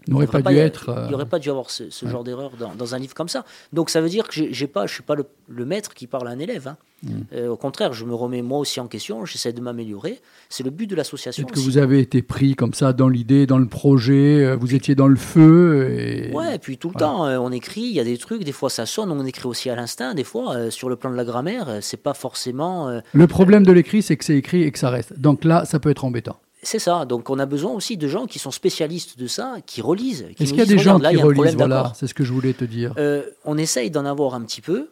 [0.07, 0.85] n'aurait pas dû être.
[0.95, 3.13] Il euh, n'y aurait pas dû avoir ce, ce genre d'erreur dans, dans un livre
[3.13, 3.45] comme ça.
[3.71, 6.27] Donc ça veut dire que j'ai- pas, je suis pas le, le maître qui parle
[6.27, 6.67] à un élève.
[6.67, 6.77] hein.
[7.03, 7.09] Mm.
[7.33, 9.25] Euh, au contraire, je me remets moi aussi en question.
[9.25, 10.21] J'essaie de m'améliorer.
[10.49, 11.43] C'est le but de l'association.
[11.43, 14.73] Peut-être que vous avez été pris comme ça dans l'idée, dans le projet, euh, vous
[14.73, 15.89] étiez dans le feu.
[15.99, 16.31] Et...
[16.33, 17.07] Ouais, et puis tout le Voilà.
[17.13, 19.47] temps, euh, on écrit, il y a des trucs, des fois ça sonne, on écrit
[19.47, 22.13] aussi à l'instinct, des fois, euh, sur le plan de la grammaire, euh, c'est pas
[22.13, 22.87] forcément.
[22.89, 25.19] euh, Le problème de l'écrit, c'est que c'est écrit et que ça reste.
[25.19, 26.37] Donc là, ça peut être embêtant.
[26.63, 29.81] C'est ça, donc on a besoin aussi de gens qui sont spécialistes de ça, qui
[29.81, 30.27] relisent.
[30.35, 32.33] qui Est-ce qu'il y a des gens là, qui relisent Voilà, c'est ce que je
[32.33, 32.93] voulais te dire.
[32.97, 34.89] Euh, on essaye d'en avoir un petit peu,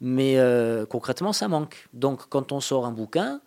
[0.00, 1.88] mais euh, concrètement, ça manque.
[1.92, 3.40] Donc, quand on sort un bouquin,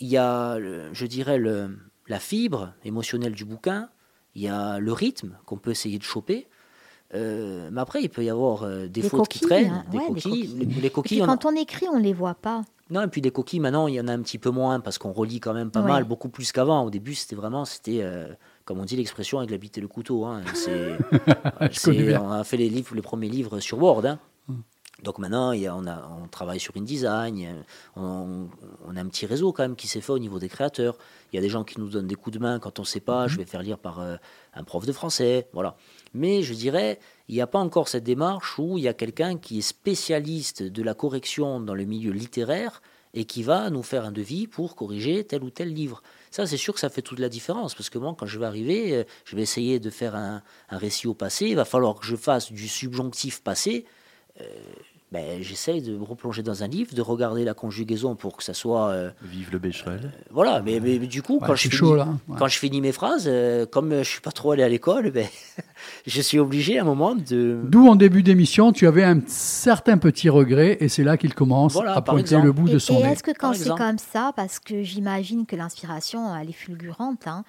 [0.00, 0.58] il y a,
[0.92, 1.76] je dirais, le-
[2.08, 3.88] la fibre émotionnelle du bouquin,
[4.34, 6.46] il y a le rythme qu'on peut essayer de choper.
[7.14, 9.84] Euh, mais après, il peut y avoir euh, des, Des fautes qui traînent, hein.
[9.90, 10.48] des, Ouais, des coquilles.
[10.48, 10.58] coquilles.
[10.58, 12.62] Les, les Et coquilles, on a- quand on écrit, on ne les voit pas.
[12.90, 14.98] non, et puis des coquilles, maintenant, il y en a un petit peu moins parce
[14.98, 15.88] qu'on relit quand même pas Ouais.
[15.92, 16.82] mal, beaucoup plus qu'avant.
[16.84, 18.26] Au début, c'était vraiment, c'était, euh,
[18.64, 20.24] comme on dit l'expression, avec la bite et le couteau.
[20.24, 20.42] hein.
[20.54, 20.96] C'est,
[21.70, 24.04] Je on a fait les, livres, les premiers livres sur Word.
[24.06, 24.18] hein.
[25.02, 27.56] Donc maintenant, il y a- on, a, on travaille sur InDesign.
[27.96, 28.46] On,
[28.88, 30.96] on a un petit réseau quand même qui s'est fait au niveau des créateurs.
[31.32, 32.86] Il y a des gens qui nous donnent des coups de main quand on ne
[32.86, 33.28] sait pas.
[33.28, 35.48] Je vais faire lire par un prof de français.
[35.52, 35.76] Voilà.
[36.16, 36.98] Mais je dirais,
[37.28, 40.62] il n'y a pas encore cette démarche où il y a quelqu'un qui est spécialiste
[40.62, 42.80] de la correction dans le milieu littéraire
[43.12, 46.02] et qui va nous faire un devis pour corriger tel ou tel livre.
[46.30, 48.46] Ça, c'est sûr que ça fait toute la différence, parce que moi, quand je vais
[48.46, 52.06] arriver, euh, je vais essayer de faire un, récit au passé, il va falloir que
[52.06, 53.84] je fasse du subjonctif passé.
[54.40, 54.44] Euh,
[55.12, 58.54] ben, J'essaye de me replonger dans un livre, de regarder la conjugaison pour que ça
[58.54, 58.88] soit...
[58.90, 60.12] euh, Vive le Becherel.
[60.30, 62.08] voilà, mais, mais- mais du coup, Ouais, quand, je finis, chaud, là.
[62.28, 62.36] Ouais.
[62.38, 65.10] quand je finis mes phrases, euh, comme euh, je suis pas trop allé à l'école,
[65.12, 65.26] ben,
[66.06, 67.60] je suis obligé à un moment de...
[67.64, 71.74] D'où en début d'émission, tu avais un certain petit regret et c'est là qu'il commence
[71.74, 72.46] Voilà, à pointer exemple.
[72.46, 73.12] le bout Et, de son et nez.
[73.12, 77.44] est-ce que quand c'est comme ça, parce que j'imagine que l'inspiration, elle est fulgurante, hein,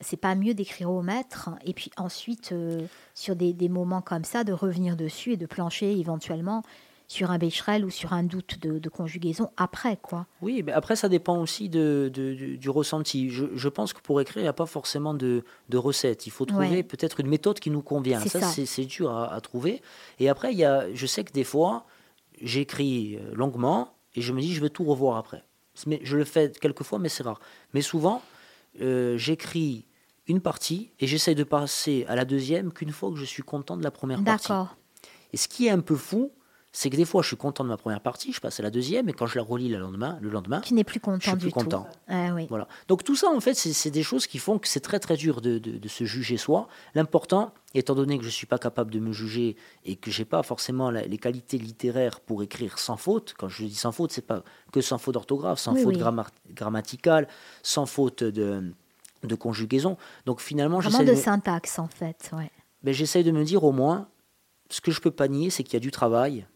[0.00, 4.24] c'est pas mieux d'écrire au maître et puis ensuite, euh, sur des, des moments comme
[4.24, 6.62] ça, de revenir dessus et de plancher éventuellement
[7.10, 10.26] sur un bécherel ou sur un doute de, de conjugaison après, quoi.
[10.42, 13.30] Oui, mais après, ça dépend aussi de, de- du, du ressenti.
[13.30, 15.42] Je, je pense que pour écrire, il n'y a pas forcément de,
[15.74, 16.26] recette.
[16.26, 16.82] Il faut trouver Ouais.
[16.82, 18.20] peut-être une méthode qui nous convient.
[18.20, 18.66] Ça, ça.
[18.66, 19.80] c'est dur à, à trouver.
[20.20, 21.86] Et après, il y a, je sais que des fois,
[22.42, 25.42] j'écris euh, longuement et je me dis je vais tout revoir après.
[25.86, 27.40] Mais je le fais quelques fois, mais c'est rare.
[27.72, 28.20] Mais souvent,
[28.80, 29.86] euh, j'écris
[30.28, 33.76] une partie et j'essaye de passer à la deuxième qu'une fois que je suis content
[33.76, 34.48] de la première partie.
[34.48, 34.76] D'accord.
[35.32, 36.30] Et ce qui est un peu fou,
[36.70, 38.70] c'est que des fois, je suis content de ma première partie, je passe à la
[38.70, 41.28] deuxième, et quand je la relis le lendemain, le lendemain Tu n'es plus content je
[41.30, 41.84] suis du plus content.
[41.90, 41.98] tout.
[42.08, 42.46] Ah oui.
[42.50, 42.68] Voilà.
[42.88, 45.40] Donc tout ça, en fait, c'est des choses qui font que c'est très très dur
[45.40, 46.68] de, de- de se juger soi.
[46.94, 49.56] L'important, étant donné que je ne suis pas capable de me juger
[49.86, 53.64] et que j'ai pas forcément la- les qualités littéraires pour écrire sans faute, quand je
[53.64, 56.00] dis sans faute, c'est pas que sans faute d'orthographe, sans Oui, faute oui.
[56.00, 57.28] gramma- grammaticale,
[57.62, 58.72] sans faute de,
[59.22, 59.96] de conjugaison.
[60.26, 62.30] Donc finalement, j'essaie de de, syntaxe, en fait.
[62.32, 62.50] Ouais.
[62.82, 64.08] ben, j'essaye de me dire au moins,
[64.70, 66.46] ce que je peux pas nier, c'est qu'il y a du travail,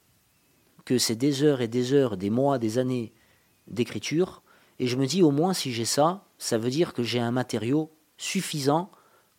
[0.84, 3.12] que c'est des heures et des heures, des mois, des années
[3.68, 4.42] d'écriture.
[4.78, 7.30] Et je me dis, au moins, si j'ai ça, ça veut dire que j'ai un
[7.30, 8.90] matériau suffisant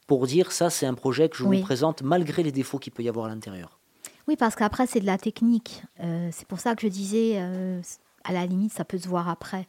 [0.07, 1.59] pour dire ça, c'est un projet que je Oui.
[1.59, 3.79] vous présente malgré les défauts qu'il peut y avoir à l'intérieur.
[4.27, 5.83] Oui, parce qu'après, c'est de la technique.
[5.99, 7.81] Euh, c'est pour ça que je disais, euh,
[8.23, 9.67] à la limite, ça peut se voir après.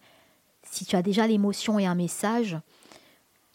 [0.62, 2.57] Si tu as déjà l'émotion et un message,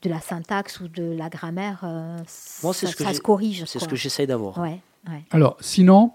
[0.01, 2.15] de la syntaxe ou de la grammaire, euh,
[2.63, 3.65] Moi, ça, c'est ce que ça j'ai- se corrige.
[3.65, 4.57] C'est ce que j'essaye d'avoir.
[4.57, 5.23] Ouais, ouais.
[5.31, 6.13] Alors, sinon,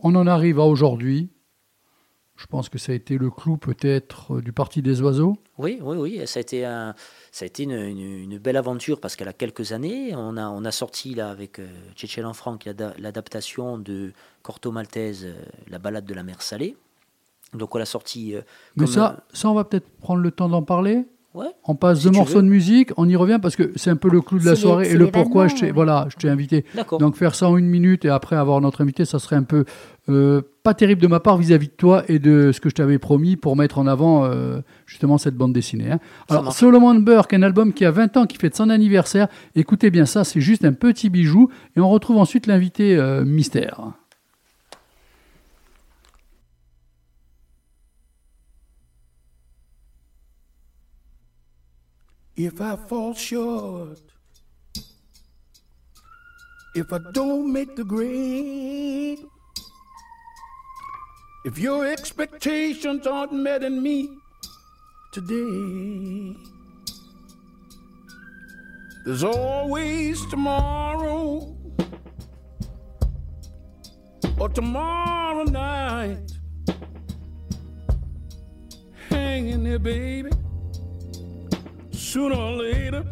[0.00, 1.30] on en arrive à aujourd'hui.
[2.36, 5.36] Je pense que ça a été le clou peut-être euh, du Parti des oiseaux.
[5.58, 6.26] Oui, oui, oui.
[6.26, 6.94] Ça a été, un,
[7.30, 7.98] ça a été une, une-
[8.32, 10.14] une belle aventure parce qu'elle a quelques années.
[10.16, 14.12] On a, on a sorti là avec euh, Tchétchène Franck l'ada- l'adaptation de
[14.42, 15.34] Corto Maltese, euh,
[15.68, 16.76] La balade de la mer salée.
[17.54, 18.34] Donc on l'a sorti.
[18.34, 18.40] euh,
[18.76, 21.04] Mais ça, ça, on va peut-être prendre le temps d'en parler.
[21.34, 21.46] Ouais.
[21.66, 22.42] On passe Si deux morceaux veux.
[22.42, 24.90] de musique, on y revient parce que c'est un peu le clou de la soirée
[24.90, 25.72] et le pourquoi je t'ai ouais.
[25.72, 26.64] voilà, je t'ai invité.
[26.74, 26.98] D'accord.
[26.98, 29.64] Donc faire ça en une minute et après avoir notre invité, ça serait un peu
[30.08, 32.98] euh, pas terrible de ma part vis-à-vis de toi et de ce que je t'avais
[32.98, 35.90] promis pour mettre en avant euh, justement cette bande dessinée.
[35.92, 36.00] hein.
[36.28, 36.52] Alors.
[36.52, 39.28] Solomon Burke, un album qui a 20 ans, qui fête son anniversaire.
[39.54, 43.92] Écoutez bien ça, c'est juste un petit bijou et on retrouve ensuite l'invité euh, mystère.
[52.44, 54.00] If I fall short,
[56.74, 59.20] if I don't make the grade,
[61.44, 64.08] if your expectations aren't met in me
[65.12, 66.36] today,
[69.04, 71.56] there's always tomorrow
[74.40, 76.32] or tomorrow night.
[79.10, 80.32] Hang in there, baby
[82.12, 83.02] sooner or later,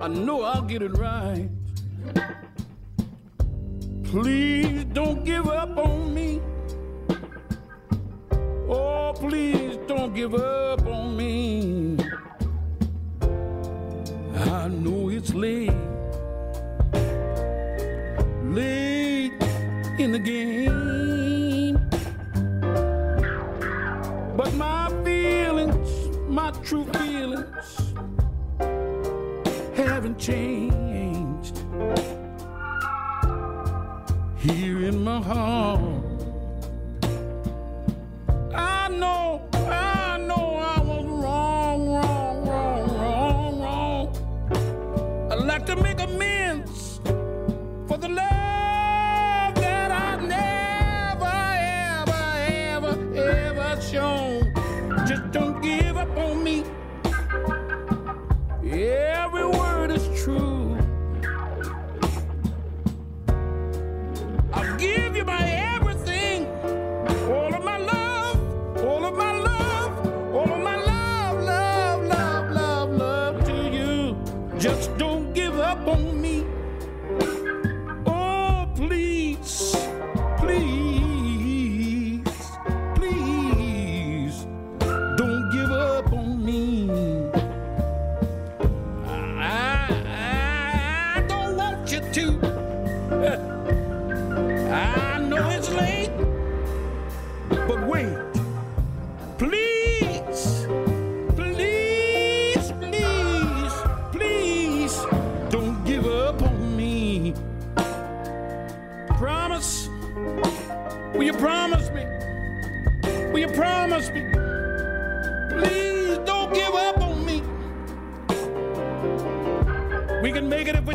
[0.00, 1.46] I know I'll get it right.
[4.04, 6.40] Please don't give up on me.
[8.66, 11.98] Oh, please don't give up on me.
[14.56, 15.76] I know it's late,
[18.42, 19.34] late
[19.98, 21.76] in the game.
[24.34, 27.51] But my feelings, my true feelings,
[30.22, 31.58] changed.
[34.36, 35.80] Here in my heart,
[38.54, 39.42] I know,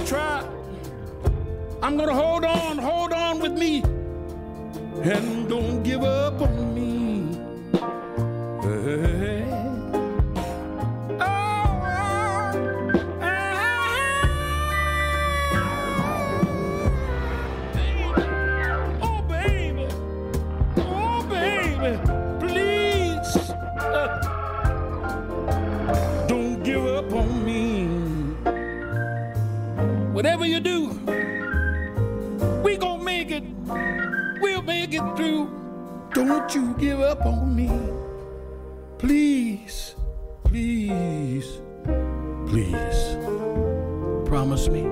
[0.08, 0.42] try.
[1.82, 3.84] I'm gonna hold on, hold on with me,
[5.04, 6.57] and don't give up on
[35.18, 35.50] through.
[36.14, 37.70] Don't you give up on me.
[38.98, 39.96] Please,
[40.44, 41.60] please,
[42.48, 43.02] please.
[44.26, 44.84] Promise me.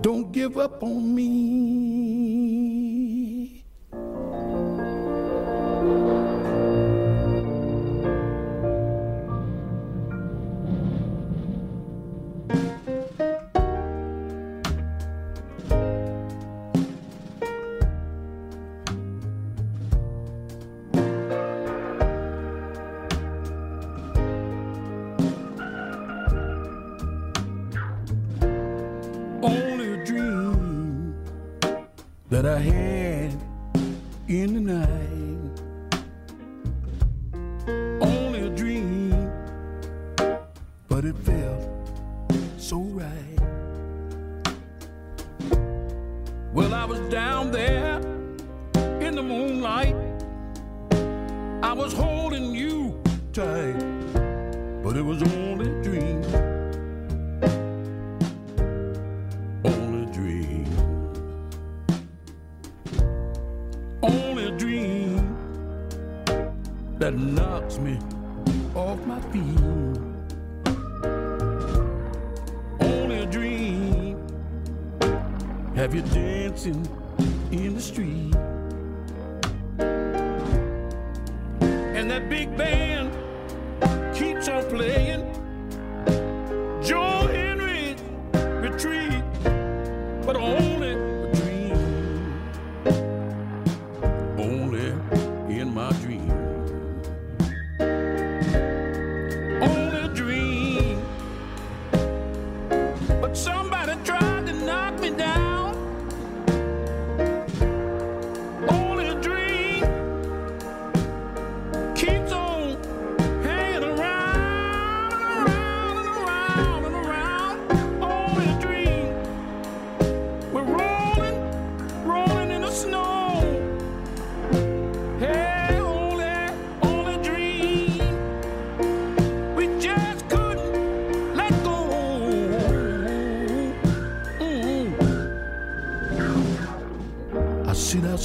[0.00, 1.35] Don't give up on me.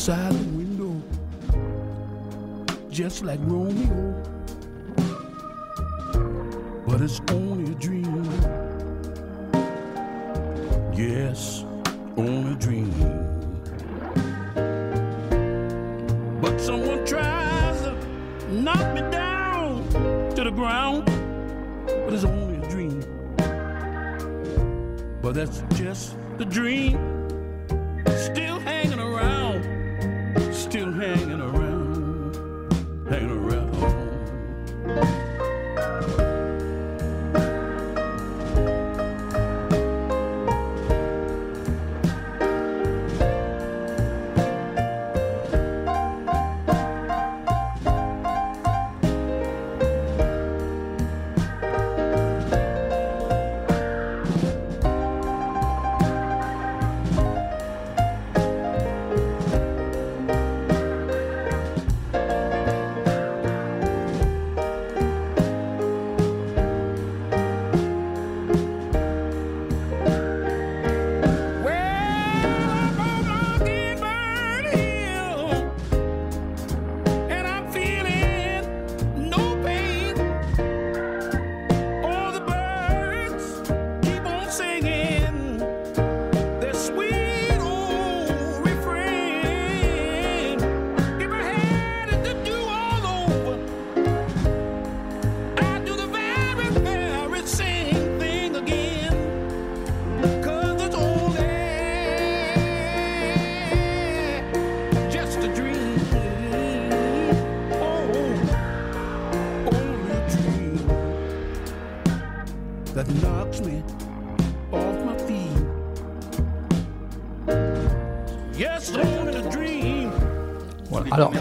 [0.02, 1.00] Outside the window,
[2.90, 3.91] just like Romeo.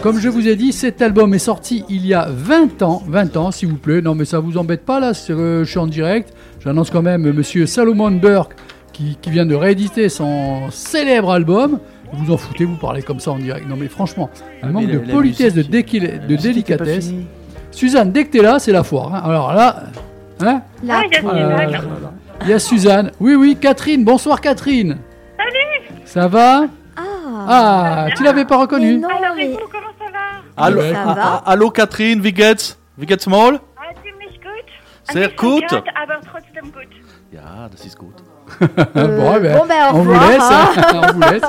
[0.01, 3.03] Comme je vous ai dit, cet album est sorti il y a 20 ans.
[3.07, 4.01] 20 ans, s'il vous plaît.
[4.01, 6.33] Non, mais ça vous embête pas, là, euh, je suis en direct.
[6.63, 8.53] J'annonce quand même euh, monsieur Salomon Burke
[8.93, 11.79] qui, qui vient de rééditer son célèbre album.
[12.13, 13.67] Vous en foutez, vous parlez comme ça en direct.
[13.69, 14.29] Non, mais franchement,
[14.63, 17.11] un Ah, manque mais de la- politesse, de, déquil- pas délicatesse.
[17.71, 19.13] Suzanne, dès que t'es là, c'est la foire.
[19.15, 19.21] hein.
[19.23, 19.83] Alors là,
[20.41, 22.11] hein La Ah, il y a Euh, là, là, là.
[22.43, 23.11] Il y Suzanne.
[23.19, 24.03] Oui, oui, Catherine.
[24.03, 24.97] Bonsoir, Catherine.
[25.37, 26.63] Salut Ça va?
[26.97, 27.03] Ah,
[27.47, 29.55] Ah, tu l'avais pas mais reconnu non, mais-
[30.57, 32.77] va ah, allô Catherine, wie geht's?
[32.97, 33.59] Wie geht's mal?
[33.77, 35.63] Ah, tu m'écoutes Sehr gut.
[35.73, 36.87] aber trotzdem gut.
[37.31, 38.15] Ja, das ist gut.
[38.59, 38.67] Bon,
[39.37, 40.41] eh ben, bon, ben, au on vous laisse.
[40.41, 40.69] hein.
[41.09, 41.41] on vous laisse.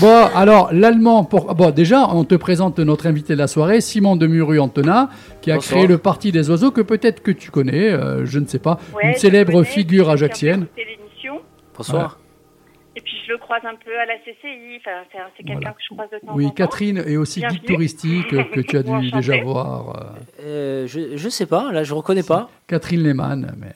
[0.00, 1.54] bon, alors, l'allemand, pour...
[1.54, 5.10] bon, déjà, on te présente notre invité de la soirée, Simon de Muru-Antona,
[5.42, 5.76] qui a Bonsoir.
[5.78, 8.78] créé le Parti des oiseaux, que peut-être que tu connais, euh, je ne sais pas,
[8.94, 10.66] Ouais, une célèbre connais, figure ajaxienne.
[11.76, 12.18] Bonsoir.
[12.94, 14.76] Et puis, je le croise un peu à la CCI.
[14.80, 15.04] Enfin,
[15.36, 15.70] c'est quelqu'un Voilà.
[15.70, 16.50] que je croise de temps en Oui, temps.
[16.52, 19.96] Catherine est aussi guide touristique que tu as dû déjà voir.
[19.96, 22.50] euh, Euh, je, je sais pas, là je reconnais pas.
[22.66, 23.72] Catherine Lehmann, mais...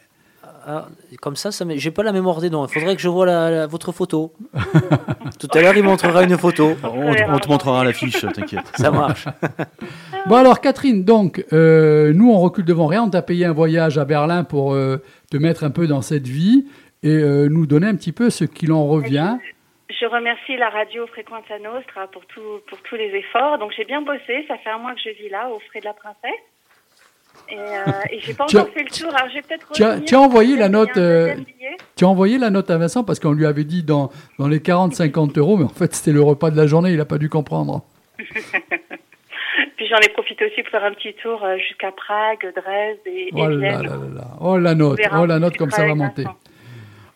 [0.68, 0.88] Ah,
[1.22, 2.66] comme ça, ça j'ai pas la mémoire des noms.
[2.66, 4.32] Il faudrait que je vois la, la- votre photo.
[5.38, 6.76] Tout à l'heure, il montrera une photo.
[6.82, 8.64] On, te- on te montrera l'affiche, t'inquiète.
[8.74, 9.26] Ça marche.
[10.26, 13.96] Bon alors Catherine, donc euh, nous on recule devant rien, on t'a payé un voyage
[13.96, 15.00] à Berlin pour euh,
[15.30, 16.66] te mettre un peu dans cette vie
[17.06, 19.36] et euh, nous donner un petit peu ce qu'il en revient.
[19.88, 23.58] Je remercie la radio Frequenza Nostra pour, tout, pour tous les efforts.
[23.58, 24.44] Donc, j'ai bien bossé.
[24.48, 26.42] Ça fait un mois que je vis là, au frais de la princesse.
[27.48, 29.14] Et, euh, et j'ai pas encore fait le tour.
[29.14, 30.04] Alors, vais peut-être tu as- revenir.
[30.06, 31.34] tu as envoyé la note, euh.
[31.94, 34.58] Tu as envoyé la note à Vincent parce qu'on lui avait dit dans, dans les
[34.58, 37.28] 40-50 euros, mais en fait c'était le repas de la journée, il n'a pas dû
[37.28, 37.82] comprendre.
[39.76, 43.28] Puis j'en ai profité aussi pour faire un petit tour euh, jusqu'à Prague, Dresde et,
[43.28, 45.94] et Oh là là là là, oh la note, oh la note comme ça va
[45.94, 46.24] monter.
[46.24, 46.36] Vincent.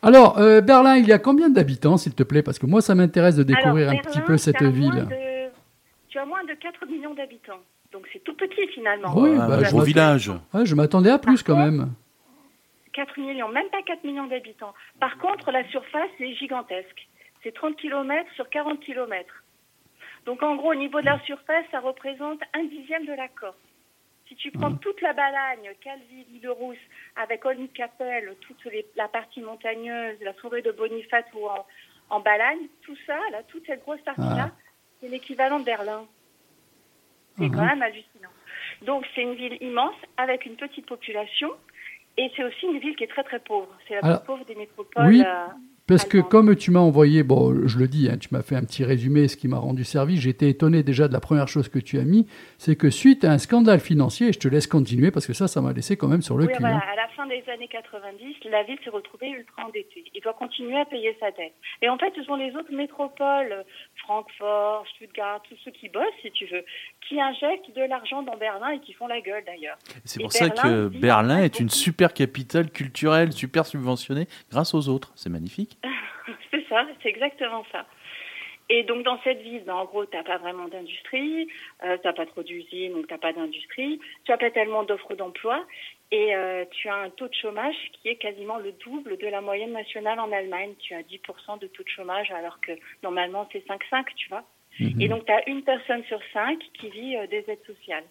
[0.02, 2.42] Alors euh, Berlin, il y a combien d'habitants s'il te plaît?
[2.42, 4.90] Parce que moi ça m'intéresse de découvrir Alors, un petit peu cette ville.
[5.06, 5.50] de-
[6.08, 7.60] tu as moins de 4 millions d'habitants.
[7.92, 9.12] Donc c'est tout petit finalement.
[9.16, 10.30] Oui, Un bah, je gros village.
[10.54, 11.92] Ouais, je m'attendais à plus Par quand contre, même.
[12.92, 14.74] 4 millions, même pas 4 millions d'habitants.
[14.98, 17.06] Par contre, la surface est gigantesque.
[17.42, 19.26] C'est 30 km sur 40 km.
[20.26, 23.56] Donc en gros, au niveau de la surface, ça représente un dixième de la Corse.
[24.28, 26.76] Si tu prends toute la Balagne, Calvi, l'île-Rousse,
[27.16, 31.66] avec Olmicapelle, toute les- la partie montagneuse, la forêt de Bonifate ou en,
[32.10, 34.50] en Balagne, tout ça, là, toute cette grosse partie-là,
[35.00, 36.06] c'est l'équivalent de Berlin.
[37.38, 37.54] C'est Mhm.
[37.54, 38.28] quand même hallucinant.
[38.82, 41.50] Donc c'est une ville immense avec une petite population
[42.16, 43.68] et c'est aussi une ville qui est très très pauvre.
[43.86, 45.06] C'est la Alors, plus pauvre des métropoles.
[45.06, 45.46] oui, euh,
[45.90, 48.62] Parce que comme tu m'as envoyé, bon, je le dis, hein, tu m'as fait un
[48.62, 50.20] petit résumé, ce qui m'a rendu service.
[50.20, 52.26] J'étais étonné déjà de la première chose que tu as mis,
[52.58, 55.48] c'est que suite à un scandale financier, et je te laisse continuer parce que ça,
[55.48, 56.60] ça m'a laissé quand même sur le Oui, cul.
[56.60, 56.82] voilà, hein.
[56.92, 60.04] à la fin des années 90, la ville s'est retrouvée ultra endettée.
[60.14, 61.54] Il doit continuer à payer sa dette.
[61.82, 63.64] Et en fait, ce sont les autres métropoles,
[64.02, 66.64] Francfort, Stuttgart, tous ceux qui bossent, si tu veux,
[67.06, 69.78] qui injectent de l'argent dans Berlin et qui font la gueule d'ailleurs.
[70.04, 74.74] C'est Et pour ça Berlin que Berlin est une super capitale culturelle, super subventionnée grâce
[74.74, 75.12] aux autres.
[75.16, 75.76] C'est magnifique.
[76.50, 77.86] C'est ça, c'est exactement ça.
[78.68, 81.48] Et donc dans cette ville, ben, en gros, tu n'as pas vraiment d'industrie,
[81.84, 84.84] euh, tu n'as pas trop d'usines, donc tu n'as pas d'industrie, tu n'as pas tellement
[84.84, 85.64] d'offres d'emploi,
[86.12, 89.40] et euh, tu as un taux de chômage qui est quasiment le double de la
[89.40, 90.74] moyenne nationale en Allemagne.
[90.80, 94.44] Tu as 10% de taux de chômage alors que normalement c'est 5,5, tu vois.
[94.98, 98.04] Et donc tu as une personne sur cinq qui vit euh, des aides sociales.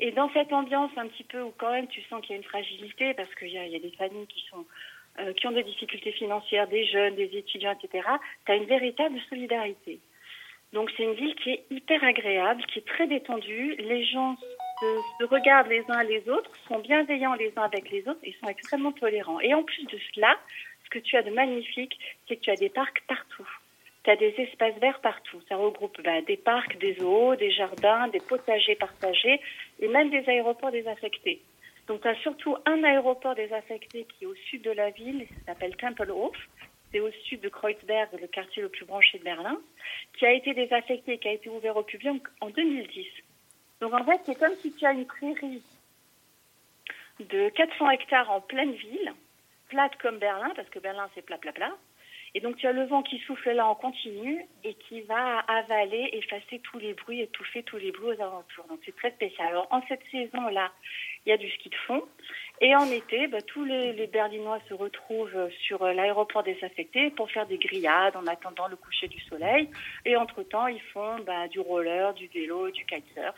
[0.00, 2.36] Et dans cette ambiance un petit peu où quand même tu sens qu'il y a
[2.36, 4.66] une fragilité parce qu'il y y a des familles qui sont
[5.20, 8.08] euh, qui ont des difficultés financières, des jeunes, des étudiants, etc.,
[8.46, 10.00] tu as une véritable solidarité.
[10.72, 13.76] Donc c'est une ville qui est hyper agréable, qui est très détendue.
[13.78, 14.36] Les gens
[15.18, 18.48] se, regardent les uns les autres, sont bienveillants les uns avec les autres et sont
[18.48, 19.40] extrêmement tolérants.
[19.40, 20.36] Et en plus de cela,
[20.84, 23.48] ce que tu as de magnifique, c'est que tu as des parcs partout.
[24.04, 25.40] Tu as des espaces verts partout.
[25.48, 29.40] Ça regroupe bah, des parcs, des zoos, des jardins, des potagers partagés
[29.80, 31.40] et même des aéroports désaffectés.
[31.86, 35.52] Donc tu as surtout un aéroport désaffecté qui est au sud de la ville, ça
[35.52, 36.36] s'appelle Tempelhof.
[36.90, 39.58] C'est au sud de Kreuzberg, le quartier le plus branché de Berlin,
[40.18, 43.06] qui a été désaffecté, qui a été ouvert au public en 2010.
[43.82, 45.60] Donc en fait, c'est comme si tu as une prairie
[47.18, 49.12] de 400 hectares en pleine ville,
[49.70, 51.72] plate comme Berlin, parce que Berlin c'est plat, plat, plat.
[52.36, 56.10] Et donc tu as le vent qui souffle là en continu et qui va avaler,
[56.12, 58.66] effacer tous les bruits, étouffer tous les bruits aux alentours.
[58.68, 59.48] Donc c'est très spécial.
[59.48, 60.70] Alors en cette saison-là,
[61.26, 62.04] il y a du ski de fond.
[62.60, 67.58] Et en été, bah, tous les, Berlinois se retrouvent sur l'aéroport désaffecté pour faire des
[67.58, 69.68] grillades en attendant le coucher du soleil.
[70.04, 73.34] Et entre-temps, ils font bah, du roller, du vélo, du kitesurf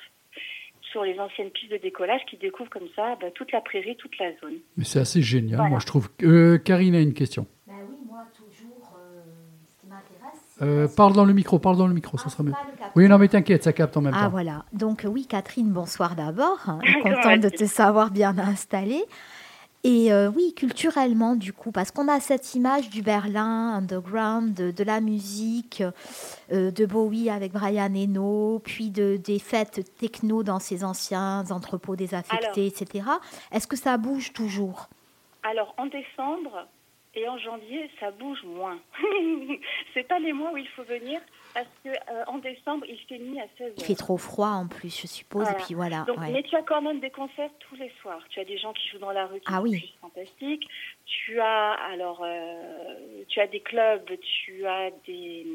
[0.94, 4.16] sur les anciennes pistes de décollage qui découvrent comme ça bah, toute la prairie, toute
[4.18, 4.54] la zone.
[4.76, 5.70] Mais c'est assez génial, Voilà.
[5.70, 6.08] moi je trouve.
[6.22, 7.48] Euh, Karine a une question.
[7.66, 9.22] Ben oui, moi, toujours, euh,
[9.68, 10.56] ce qui m'intéresse.
[10.62, 12.54] Euh, parle dans le micro, parle dans le micro, ça Ah, sera c'est mieux.
[12.94, 14.28] Oui, non, mais t'inquiète, ça capte en même Ah temps.
[14.30, 14.64] voilà.
[14.72, 16.58] Donc oui, Catherine, bonsoir d'abord.
[17.02, 19.02] Contente de te savoir bien installée.
[19.86, 24.70] Et euh, oui, culturellement, du coup, parce qu'on a cette image du Berlin underground, de,
[24.70, 25.82] de la musique,
[26.50, 31.96] euh, de Bowie avec Brian Eno, puis de, des fêtes techno dans ces anciens entrepôts
[31.96, 33.06] désaffectés, etc.
[33.52, 34.88] Est-ce que ça bouge toujours?
[35.42, 36.66] Alors en décembre
[37.16, 38.78] et en janvier, ça bouge moins.
[39.94, 41.20] c'est pas les mois où il faut venir
[41.52, 43.86] parce que euh, en décembre, il fait nuit à 16 Il heures.
[43.86, 45.42] fait trop froid en plus, je suppose.
[45.42, 45.58] Voilà.
[45.58, 46.04] Et puis voilà.
[46.06, 46.30] Donc, ouais.
[46.32, 48.22] Mais tu as quand même des concerts tous les soirs.
[48.30, 49.78] Tu as des gens qui jouent dans la rue qui Ah sont oui.
[49.78, 50.68] juste fantastiques.
[51.06, 54.10] Tu as alors euh, tu as des clubs,
[54.44, 55.46] tu as des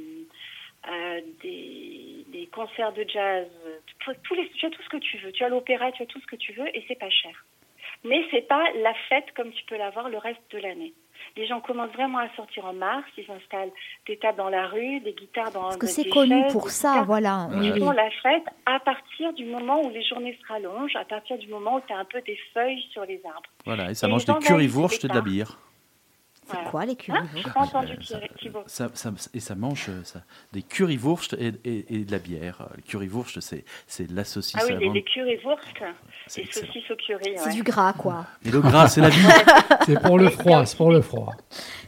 [0.90, 3.48] euh, des, des concerts de jazz,
[4.24, 5.32] tous les, tu as tout ce que tu veux.
[5.34, 7.46] Tu as l'opéra, tu as tout ce que tu veux et c'est pas cher.
[8.06, 10.94] Mais c'est pas la fête comme tu peux l'avoir le reste de l'année.
[11.38, 13.72] Les gens commencent vraiment à sortir en mars, ils installent
[14.08, 17.04] des tables dans la rue, des guitares dans Parce que c'est connu chaises, pour ça,
[17.06, 17.50] voilà.
[17.62, 17.80] Ils oui.
[17.80, 21.48] font la fête à partir du moment où les journées se rallongent, à partir du
[21.48, 23.50] moment où tu as un peu des feuilles sur les arbres.
[23.66, 25.58] Voilà, et ça Et mange des currywurst et de la bière.
[26.50, 26.70] C'est Voilà.
[26.72, 28.64] quoi les Hein currywurst entendu Euh, ça- Thibaut.
[28.66, 30.22] Ça, ça- et ça mange euh, ça,
[30.52, 32.62] des currywurst et, et, et de la bière.
[32.62, 34.96] Euh, Le currywurst, c'est, c'est la saucisse Ah oui, à les, vendre.
[34.96, 35.68] les currywurst
[36.28, 37.34] C'est et saucisses au curry.
[37.38, 38.26] C'est du gras, quoi.
[38.46, 39.18] Et le gras, c'est la vie.
[39.86, 41.34] C'est pour le froid, c'est pour le froid.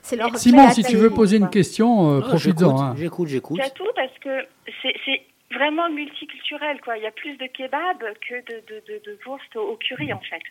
[0.01, 2.81] C'est leur Simon, si tu veux poser une question, euh, profites-en.
[2.81, 2.95] hein.
[2.97, 3.59] J'écoute, j'écoute.
[3.61, 4.47] As tout parce que
[4.81, 5.21] c'est c'est
[5.53, 6.79] vraiment multiculturel.
[6.81, 6.97] Quoi.
[6.97, 10.11] Il y a plus de kebab que de, de, de, de wurst au, au curry,
[10.13, 10.41] en fait.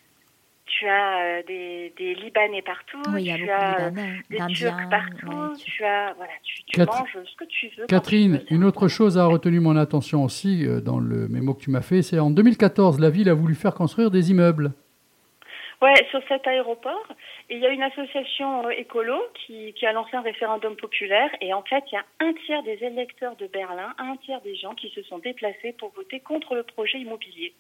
[0.79, 3.89] Tu as euh, des, des Libanais partout, Oui, il y a tu beaucoup as euh,
[3.91, 4.55] Libanais, des.
[4.55, 7.87] Turcs partout, ouais, tu- tu as voilà, tu, tu Catherine- manges ce que tu veux.
[7.87, 8.57] Catherine, tu veux.
[8.61, 11.83] une autre chose a retenu mon attention aussi euh, dans le mémo que tu m'as
[11.83, 14.73] fait, c'est en 2014, la ville a voulu faire construire des immeubles.
[15.83, 17.07] Ouais, sur cet aéroport,
[17.49, 19.17] il y a une association euh, écolo
[19.47, 22.63] qui, qui a lancé un référendum populaire et en fait, il y a un tiers
[22.63, 26.55] des électeurs de Berlin, un tiers des gens qui se sont déplacés pour voter contre
[26.55, 27.55] le projet immobilier.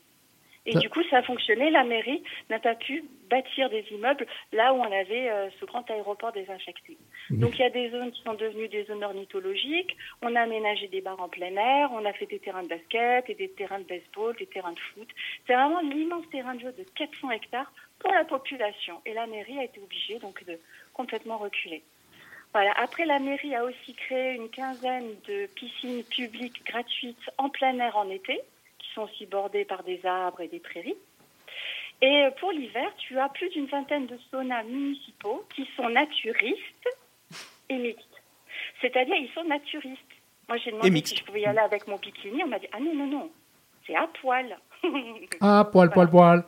[0.66, 1.70] Et du coup, ça a fonctionné.
[1.70, 5.88] La mairie n'a pas pu bâtir des immeubles là où on avait euh, ce grand
[5.90, 6.98] aéroport désinfecté.
[7.30, 9.96] Donc, il y a des zones qui sont devenues des zones ornithologiques.
[10.22, 11.90] On a aménagé des bars en plein air.
[11.92, 14.80] On a fait des terrains de basket et des terrains de baseball, des terrains de
[14.94, 15.08] foot.
[15.46, 19.00] C'est vraiment l'immense terrain de jeu de 400 hectares pour la population.
[19.06, 20.58] Et la mairie a été obligée donc de
[20.92, 21.82] complètement reculer.
[22.52, 22.72] Voilà.
[22.76, 27.96] Après, la mairie a aussi créé une quinzaine de piscines publiques gratuites en plein air
[27.96, 28.40] en été,
[29.00, 30.96] sont aussi bordées par des arbres et des prairies.
[32.02, 36.88] Et pour l'hiver, tu as plus d'une vingtaine de saunas municipaux qui sont naturistes
[37.68, 38.22] et mixtes.
[38.80, 40.00] C'est-à-dire, ils sont naturistes.
[40.48, 42.42] Moi, j'ai demandé si je pouvais y aller avec mon bikini.
[42.42, 43.30] On m'a dit, ah non, non, non,
[43.86, 44.58] c'est à poil.
[45.40, 46.44] Ah, poil, poil, poil.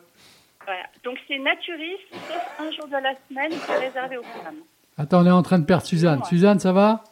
[0.64, 0.86] Voilà.
[1.04, 4.62] Donc, c'est naturiste, sauf un jour de la semaine qui est réservé aux femmes.
[4.96, 6.20] Attends, on est en train de perdre Suzanne.
[6.20, 6.24] Ouais.
[6.24, 7.04] Suzanne, ça va?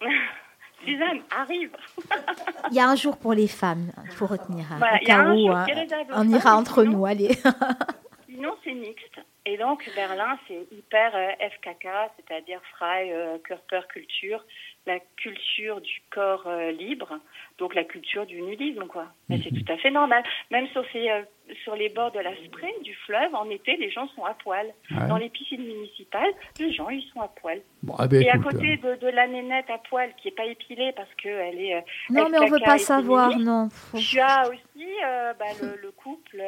[0.84, 1.70] Suzanne, arrive.
[2.70, 4.64] Il y a un jour pour les femmes, il faut retenir.
[4.72, 5.66] hein, Voilà, il y a un où, jour hein,
[6.14, 7.36] on ira entre sinon- nous, allez.
[8.28, 9.20] Sinon, c'est mixte.
[9.46, 11.86] Et donc, Berlin, c'est hyper euh, FKK,
[12.16, 14.42] c'est-à-dire Frei, euh, Körper Culture,
[14.86, 17.18] la culture du corps euh, libre,
[17.58, 19.06] donc la culture du nudisme, quoi.
[19.28, 20.22] Mais c'est tout à fait normal.
[20.50, 21.22] Même sur, ces, euh,
[21.62, 24.66] sur les bords de la Spree, du fleuve, en été, les gens sont à poil.
[24.90, 25.08] Ouais.
[25.08, 27.60] Dans les piscines municipales, les gens, ils sont à poil.
[27.82, 30.46] Bon, ah ben, Et à côté de, de la nénette à poil, qui est pas
[30.46, 31.74] épilée parce qu'elle est...
[31.74, 33.68] euh, Non, mais on veut FKK pas savoir, non.
[33.98, 36.42] Tu as aussi euh, bah, le, le couple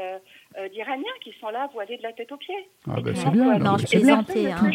[0.72, 2.68] d'Iraniens qui sont là voilés de la tête aux pieds.
[2.90, 4.70] Ah ben, c'est bien, non, je plaisantais, hein.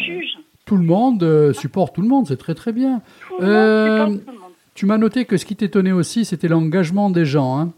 [0.64, 3.02] Tout le monde euh, supporte tout le monde, c'est très très bien.
[3.28, 4.52] Tout le monde Euh, supporte tout le monde.
[4.74, 7.58] Tu m'as noté que ce qui t'étonnait aussi, c'était l'engagement des gens.
[7.58, 7.72] Hein.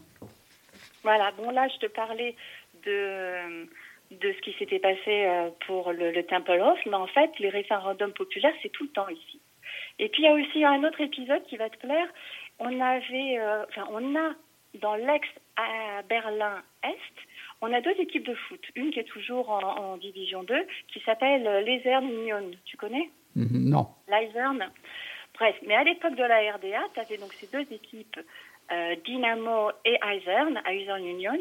[1.03, 2.35] Voilà, bon là je te parlais
[2.85, 3.65] de,
[4.11, 7.49] de ce qui s'était passé euh, pour le, le Temple of, mais en fait les
[7.49, 9.39] référendums populaires c'est tout le temps ici.
[9.99, 12.07] Et puis il y a aussi un autre épisode qui va te plaire.
[12.59, 14.29] On avait, euh, enfin on a
[14.81, 15.27] dans l'ex
[15.57, 17.15] à Berlin Est,
[17.65, 18.61] on a deux équipes de foot.
[18.75, 20.55] Une qui est toujours en, en division 2,
[20.87, 22.51] qui s'appelle euh, Lezern Union.
[22.65, 23.09] Tu connais?
[23.35, 23.87] Mhm, non.
[24.07, 24.71] l'Eisern.
[25.33, 28.19] Bref, mais à l'époque de la RDA, tu avais donc ces deux équipes,
[28.71, 31.37] euh, Dynamo et Eisern Union,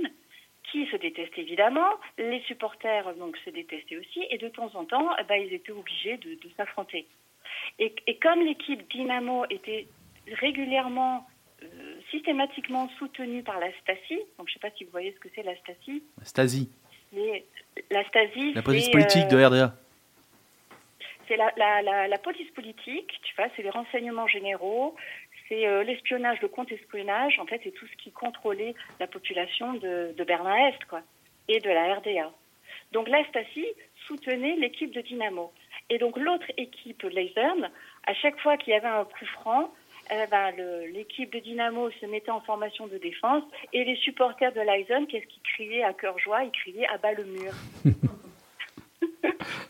[0.72, 1.90] qui se détestaient évidemment.
[2.18, 5.72] Les supporters donc se détestaient aussi, et de temps en temps, eh ben, ils étaient
[5.72, 7.06] obligés de, de s'affronter.
[7.78, 9.86] Et, et comme l'équipe Dynamo était
[10.40, 11.26] régulièrement,
[12.10, 15.28] systématiquement soutenue par la Stasi, donc je ne sais pas si vous voyez ce que
[15.34, 16.70] c'est la Stasi, Stasi,
[17.12, 17.44] mais
[17.90, 19.74] la Stasi, la police politique euh, de RDA.
[21.28, 24.94] c'est la, la, la, la police politique, tu vois, c'est les renseignements généraux,
[25.48, 30.14] c'est euh, l'espionnage, le contre-espionnage, en fait, c'est tout ce qui contrôlait la population de,
[30.16, 31.02] de Berlin-Est, quoi,
[31.48, 32.30] et de la RDA.
[32.92, 33.66] Donc la Stasi
[34.06, 35.52] soutenait l'équipe de Dynamo.
[35.90, 37.70] Et donc l'autre équipe, Leisern,
[38.06, 39.72] à chaque fois qu'il y avait un coup franc,
[40.11, 40.52] eh ben,
[40.92, 43.42] l'équipe de Dynamo se mettait en formation de défense
[43.72, 46.44] et les supporters de Leisern, qu'est-ce qu'ils criaient à cœur joie?
[46.44, 47.52] Ils criaient à bas le mur.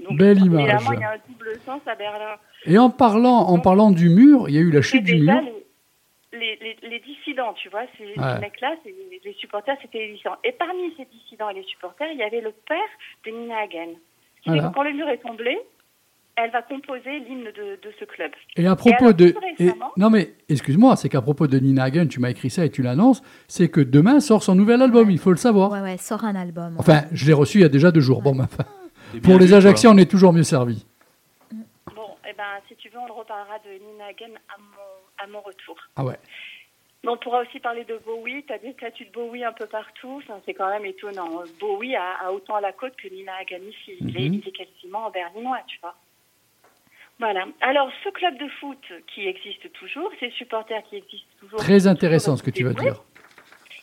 [0.00, 0.60] Donc, Belle image.
[0.68, 2.36] Évidemment, il y a un double sens à Berlin.
[2.66, 5.40] Et en parlant, en parlant du mur, il y a eu la chute du mur.
[6.32, 8.38] les, les, les, les dissidents, tu vois, ces, Ouais.
[8.40, 8.74] mecs-là,
[9.24, 10.36] les supporters, c'était les dissidents.
[10.44, 12.78] Et parmi ces dissidents et les supporters, il y avait le père
[13.24, 13.94] de Nina Hagen,
[14.46, 14.72] Voilà.
[14.74, 15.58] quand le mur est tombé,
[16.36, 18.32] elle va composer l'hymne de, de ce club.
[18.56, 19.34] Et à propos alors, de.
[19.58, 22.70] et- non, mais excuse-moi, c'est qu'à propos de Nina Hagen, tu m'as écrit ça et
[22.70, 25.70] tu l'annonces, c'est que demain sort son nouvel album, il faut le savoir.
[25.70, 26.76] Ouais, ouais, sort un album.
[26.78, 28.20] Enfin, je l'ai reçu il y a déjà deux jours.
[28.22, 28.64] Bon, enfin,
[29.12, 29.54] C'est bien pour les.
[29.54, 30.84] Ajacciens, on est toujours mieux servi.
[31.94, 35.26] Bon, eh ben, si tu veux, on le reparlera de Nina Hagen à mon, à
[35.28, 35.76] mon retour.
[35.96, 36.18] Ah ouais.
[37.04, 38.44] Mais on pourra aussi parler de Bowie.
[38.46, 40.22] Tu as des statues de Bowie un peu partout.
[40.24, 41.28] Enfin, c'est quand même étonnant.
[41.60, 43.92] Bowie a, a autant à la côte que Nina Hagen ici.
[44.00, 44.40] Il, est, Mhm.
[44.42, 45.94] il est quasiment en berlinois, tu vois.
[47.18, 47.46] Voilà.
[47.60, 48.84] Alors, ce club de foot
[49.14, 51.60] qui existe toujours, ces supporters qui existent toujours.
[51.60, 53.02] Très intéressant ce que tu vas dire.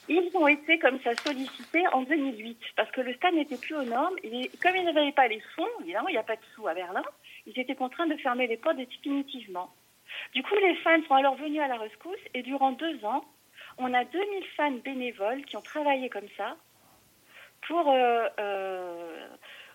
[0.10, 3.84] Ils ont été comme ça sollicités en 2008 parce que le stade n'était plus aux
[3.84, 4.16] normes.
[4.24, 6.74] Et comme ils n'avaient pas les fonds, évidemment, il n'y a pas de sous à
[6.74, 7.03] Berlin,
[7.45, 9.70] ils étaient contraints de fermer les portes définitivement.
[10.34, 13.24] Du coup, les fans sont alors venus à la rescousse et durant deux ans,
[13.78, 16.58] on a 2000 fans bénévoles qui ont travaillé comme ça
[17.68, 19.28] pour euh, euh,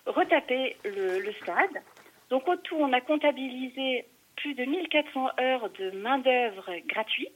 [0.05, 1.81] retaper le, le stade.
[2.29, 4.05] Donc, au tout, on a comptabilisé
[4.35, 7.33] plus de 1400 heures de main-d'œuvre gratuite.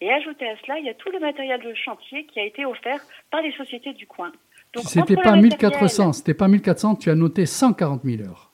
[0.00, 2.64] Et ajouté à cela, il y a tout le matériel de chantier qui a été
[2.64, 3.00] offert
[3.30, 4.32] par les sociétés du coin.
[4.74, 8.50] Donc, C'était pas le 1400, c'était pas 1400, tu as noté 140 000 heures.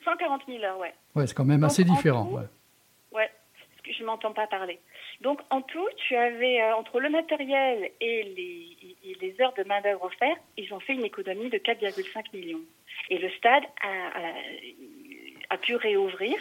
[0.00, 0.94] matériel, 140 000 heures, ouais.
[1.14, 2.24] Ouais, c'est quand même Donc, assez en différent.
[2.24, 2.42] tout, ouais.
[3.12, 3.30] Ouais,
[3.70, 4.78] parce que je m'entends pas parler.
[5.20, 8.76] Donc en tout, tu avais euh, entre le matériel et les,
[9.10, 12.60] et les heures de main d'œuvre offertes, ils ont fait une économie de 4,5 millions.
[13.10, 14.32] Et le stade a, a-
[15.50, 16.36] a pu réouvrir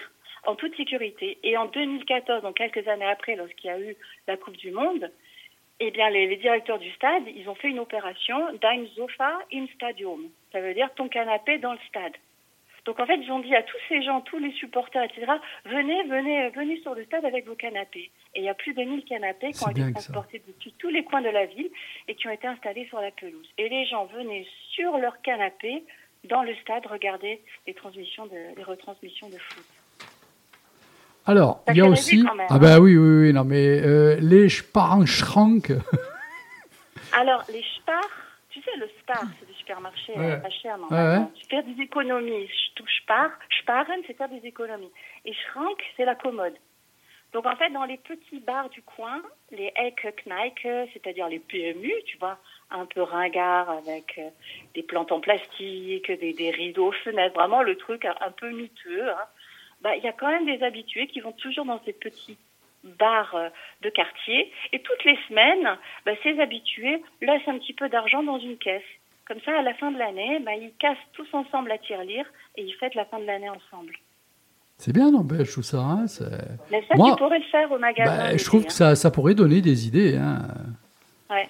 [0.45, 1.37] en toute sécurité.
[1.43, 3.95] Et en 2014, donc quelques années après, lorsqu'il y a eu
[4.27, 5.11] la Coupe du Monde,
[5.79, 9.67] eh bien les, les directeurs du stade, ils ont fait une opération Dein Sofa im
[9.75, 10.29] Stadium.
[10.51, 12.13] Ça veut dire ton canapé dans le stade.
[12.87, 15.33] Donc en fait, ils ont dit à tous ces gens, tous les supporters, etc.,
[15.65, 18.09] venez, venez, venez sur le stade avec vos canapés.
[18.33, 21.03] Et il y a plus de 1000 canapés qui ont été transportés depuis tous les
[21.03, 21.69] coins de la ville
[22.07, 23.51] et qui ont été installés sur la pelouse.
[23.57, 25.83] Et les gens venaient sur leur canapé
[26.29, 29.65] dans le stade regarder les transmissions de, les retransmissions de foot.
[31.25, 32.15] Alors, il y a aussi.
[32.17, 32.59] rêver quand même, Ah, hein.
[32.59, 35.71] bah oui, oui, oui, non, mais euh, les Sparenschrank.
[37.13, 38.03] Alors, les Spar,
[38.49, 40.31] tu sais, le Spar, c'est des supermarchés Ouais.
[40.31, 41.25] euh, pas chers, Ouais, normalement.
[41.25, 41.31] ouais.
[41.35, 42.49] Tu fais des économies.
[42.75, 43.29] Tout Spar,
[43.61, 44.91] Sparen, c'est faire des économies.
[45.25, 46.53] Et Schrank, c'est la commode.
[47.33, 49.21] Donc, en fait, dans les petits bars du coin,
[49.51, 52.37] les Ecke-Kneipe, c'est-à-dire les PMU, tu vois,
[52.71, 54.29] un peu ringard avec euh,
[54.75, 59.25] des plantes en plastique, des, des rideaux, fenêtres, vraiment le truc un, peu miteux, hein.
[59.81, 62.37] bah, il y a quand même des habitués qui vont toujours dans ces petits
[62.83, 63.49] bars euh,
[63.81, 64.51] de quartier.
[64.73, 68.83] Et toutes les semaines, bah, ces habitués laissent un petit peu d'argent dans une caisse.
[69.27, 72.25] Comme ça, à la fin de l'année, bah, ils cassent tous ensemble la tirelire
[72.55, 73.93] et ils fêtent la fin de l'année ensemble.
[74.77, 75.79] C'est bien, Je trouve ça.
[75.79, 76.25] hein, c'est-
[76.71, 78.15] Mais ça, Moi, tu pourrais le faire au magasin.
[78.31, 78.67] bah, je trouve hein.
[78.67, 80.15] que ça, ça pourrait donner des idées.
[80.17, 80.47] hein.
[81.29, 81.49] Ouais.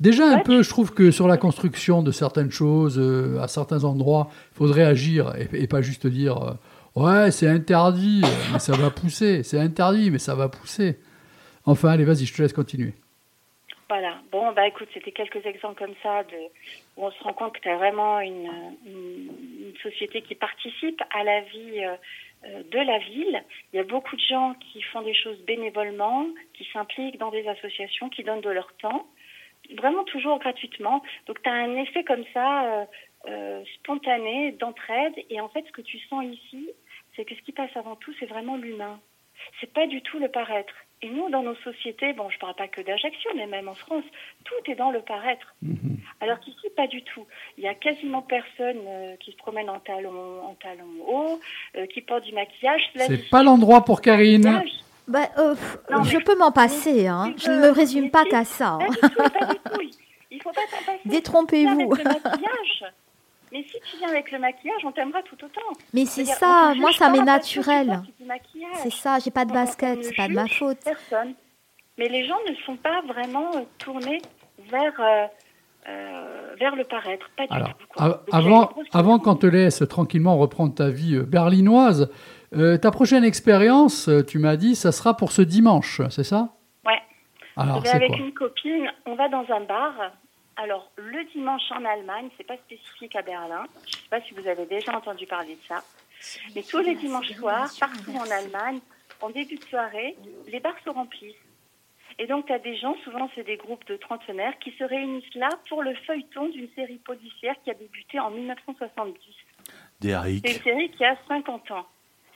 [0.00, 3.48] Déjà, un Ouais, peu, je trouve que sur la construction de certaines choses, euh, à
[3.48, 6.52] certains endroits, il faudrait agir et, et pas juste dire euh,
[6.94, 8.22] Ouais, c'est interdit,
[8.52, 9.42] mais ça va pousser.
[9.42, 10.98] C'est interdit, mais ça va pousser.
[11.64, 12.94] Enfin, allez, vas-y, je te laisse continuer.
[13.88, 14.18] Voilà.
[14.32, 16.36] Bon, bah écoute, c'était quelques exemples comme ça de,
[16.96, 18.50] où on se rend compte que tu as vraiment une,
[18.86, 19.30] une,
[19.66, 21.84] une société qui participe à la vie
[22.44, 23.42] euh, de la ville.
[23.72, 27.46] Il y a beaucoup de gens qui font des choses bénévolement, qui s'impliquent dans des
[27.48, 29.06] associations, qui donnent de leur temps,
[29.76, 31.02] vraiment toujours gratuitement.
[31.26, 32.84] Donc tu as un effet comme ça euh,
[33.28, 35.14] euh, spontané d'entraide.
[35.30, 36.70] Et en fait, ce que tu sens ici,
[37.16, 39.00] c'est que ce qui passe avant tout, c'est vraiment l'humain.
[39.60, 40.74] C'est pas du tout le paraître.
[41.00, 44.04] Et nous, dans nos sociétés, bon, je parle pas que d'Ajaccio, mais même en France,
[44.44, 45.54] tout est dans le paraître.
[46.20, 47.24] Alors qu'ici, pas du tout.
[47.56, 51.40] Il y a quasiment personne euh, qui se promène en talons, en talons hauts,
[51.76, 52.82] euh, qui porte du maquillage.
[52.96, 54.64] C'est pas l'endroit pour Karine.
[55.08, 55.54] Bah, euh,
[55.90, 57.32] Non, je mais- peux m'en passer, hein.
[57.36, 58.78] Je ne me résume pas qu'à ça.
[58.80, 58.86] hein.
[61.04, 61.92] Détrompez-vous.
[61.92, 62.84] Avec le maquillage.
[63.50, 65.60] Mais si tu viens avec le maquillage, on t'aimera tout autant.
[65.94, 68.02] Mais c'est ça, moi ça m'est naturel.
[68.82, 70.78] C'est ça, j'ai pas de basket, ne c'est pas de ma faute.
[70.84, 71.32] Personne.
[71.96, 74.20] Mais les gens ne sont pas vraiment euh, tournés
[74.70, 75.26] vers, euh,
[75.88, 77.28] euh, vers le paraître.
[77.36, 77.86] Pas du Alors, tout.
[77.88, 78.08] quoi.
[78.08, 82.08] Donc, avant, avant qu'on te laisse tranquillement reprendre ta vie euh, berlinoise,
[82.54, 86.54] euh, ta prochaine expérience, euh, tu m'as dit, ça sera pour ce dimanche, c'est ça?
[86.86, 87.00] Ouais.
[87.56, 88.18] Alors, vais c'est avec quoi?
[88.18, 89.94] une copine, on va dans un bar.
[90.56, 93.64] Alors, le dimanche en Allemagne, c'est pas spécifique à Berlin.
[93.86, 95.82] Je sais pas si vous avez déjà entendu parler de ça.
[96.54, 98.80] Mais tous les dimanches soirs, partout en Allemagne,
[99.20, 100.16] en début de soirée,
[100.50, 101.36] les bars se remplissent.
[102.18, 105.34] Et donc, tu as des gens, souvent c'est des groupes de trentenaires, qui se réunissent
[105.34, 109.14] là pour le feuilleton d'une série policière qui a débuté en 1970.
[110.00, 111.86] Des C'est une série qui a 50 ans.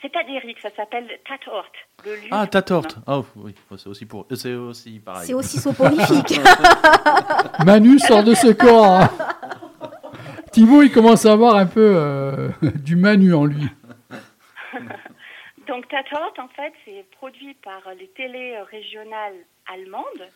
[0.02, 1.64] C'est pas d'Eric, ça s'appelle Tatort.
[2.04, 2.86] Le lieu Ah, Tatort.
[3.06, 5.26] Ah oui, c'est aussi pour, c'est aussi pareil.
[5.28, 6.40] C'est aussi soporifique.
[7.64, 8.84] Manu sort de ce corps.
[9.02, 9.08] hein.
[10.50, 13.68] Thibaut, il commence à avoir un peu euh, du manu en lui.
[15.68, 19.36] Donc Tatort, en fait, c'est produit par les télés régionales
[19.72, 20.28] allemandes.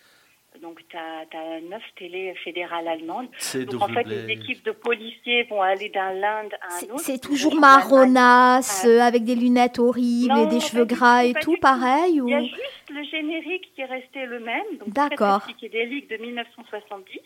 [0.62, 3.28] Donc tu as, neuf télés fédérales allemandes.
[3.38, 6.90] C'est Donc en fait, les équipes de policiers vont aller d'un l'Inde à un C'est-
[6.90, 7.00] autre.
[7.00, 11.56] C'est toujours marronasse, euh, avec des lunettes horribles Non, et des cheveux gras et tout,
[11.60, 12.28] pareil ou...
[12.28, 15.40] Il y a juste le générique qui est resté le même, D'accord.
[15.42, 17.20] très psychédélique de 1970.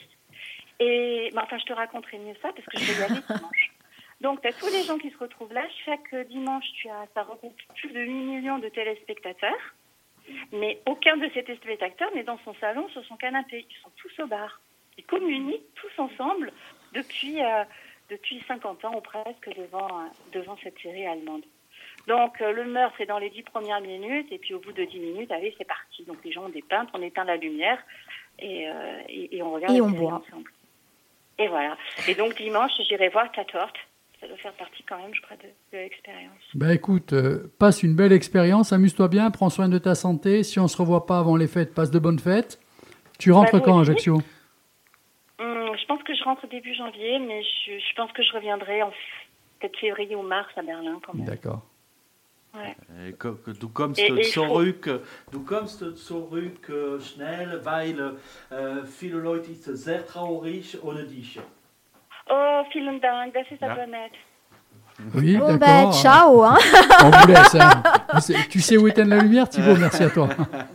[0.80, 3.72] Et bah, enfin, je te raconterai mieux ça parce que je vais y aller dimanche.
[4.20, 5.64] Donc, tu as tous les gens qui se retrouvent là.
[5.84, 9.74] Chaque dimanche, tu as, ça regroupe plus de 8 millions de téléspectateurs.
[10.52, 13.66] Mais aucun de ces téléspectateurs n'est dans son salon, sur son canapé.
[13.68, 14.60] Ils sont tous au bar.
[14.98, 16.52] Ils communiquent tous ensemble
[16.92, 17.64] depuis, euh,
[18.10, 21.42] depuis 50 ans ou presque devant, euh, devant cette série allemande.
[22.06, 24.84] Donc euh, le meurtre est dans les 10 premières minutes et puis au bout de
[24.84, 26.04] 10 minutes, allez, c'est parti.
[26.04, 27.78] Donc les gens ont des peintres, on éteint la lumière
[28.38, 30.14] et, euh, et, et on regarde Et on boit.
[30.14, 30.50] ensemble.
[31.38, 31.76] Et voilà.
[32.08, 33.72] Et donc dimanche, j'irai voir Tatort.
[34.20, 36.38] Ça doit faire partie quand même, je crois, de, de l'expérience.
[36.54, 40.42] Ben écoute, euh, passe une belle expérience, amuse-toi bien, prends soin de ta santé.
[40.42, 42.60] Si on se revoit pas avant les fêtes, passe de bonnes fêtes.
[43.18, 43.80] Tu rentres Bah, vous quand.
[43.80, 44.16] Ajaccio?
[45.38, 48.82] Hum, je pense que je rentre début janvier, mais je, je pense que je reviendrai
[48.82, 48.90] en
[49.58, 51.24] peut-être février ou mars à Berlin quand même.
[51.26, 51.62] D'accord.
[52.52, 53.14] Ouais.
[53.60, 54.90] Du kommst ich zurück,
[55.30, 56.68] du kommst zurück
[57.00, 58.16] schnell, weil
[58.84, 61.38] viele Leute sind sehr traurig ohne dich.
[62.28, 63.72] Oh, vielen Dank, das ist Ja.
[63.72, 64.12] aber nett.
[65.14, 65.94] Oui, Bon ben, d'accord.
[65.94, 66.58] ciao hein.
[67.04, 67.54] On vous laisse.
[67.54, 67.82] hein.
[68.50, 69.74] Tu sais où éteindre la lumière, Thibaut?
[69.76, 70.28] Merci à toi.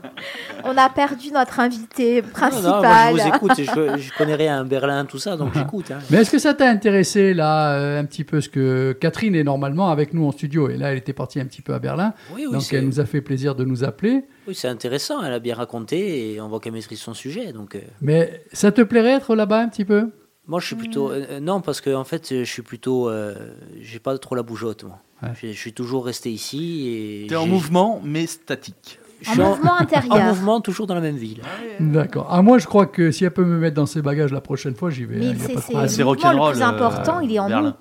[0.63, 2.81] On a perdu notre invité Non, non, principal.
[2.81, 5.91] moi je vous écoute, je, je connais rien à Berlin, tout ça, donc j'écoute.
[5.91, 5.99] hein.
[6.09, 9.43] Mais est-ce que ça t'a intéressé, là, euh, un petit peu ce que Catherine est
[9.43, 10.69] normalement avec nous en studio?
[10.69, 12.15] Et là, elle était partie un petit peu à Berlin.
[12.33, 14.25] Oui, oui, donc, elle nous a fait plaisir de nous appeler.
[14.47, 17.53] Oui, c'est intéressant, elle a bien raconté et on voit qu'elle maîtrise son sujet.
[17.53, 20.09] Donc, euh, Mais ça te plairait être là-bas un petit peu?
[20.47, 21.11] Moi, je suis plutôt.
[21.11, 23.09] euh, non, parce que en fait, je suis plutôt.
[23.09, 23.35] euh,
[23.81, 24.99] j'ai pas trop la bougeotte, moi.
[25.23, 25.29] Ouais.
[25.41, 27.25] Je, je suis toujours resté ici.
[27.29, 28.99] T'es en mouvement, mais statique.
[29.21, 30.25] je En suis mouvement En intérieur.
[30.27, 31.41] mouvement, toujours dans la même ville.
[31.79, 32.27] D'accord.
[32.29, 34.75] Ah, moi, je crois que si elle peut me mettre dans ses bagages la prochaine
[34.75, 35.17] fois, j'y vais.
[35.17, 35.89] Mais hein, c'est pas de c'est problème.
[35.89, 37.49] c'est le plus euh, important, il est en nous.
[37.49, 37.77] Berlin.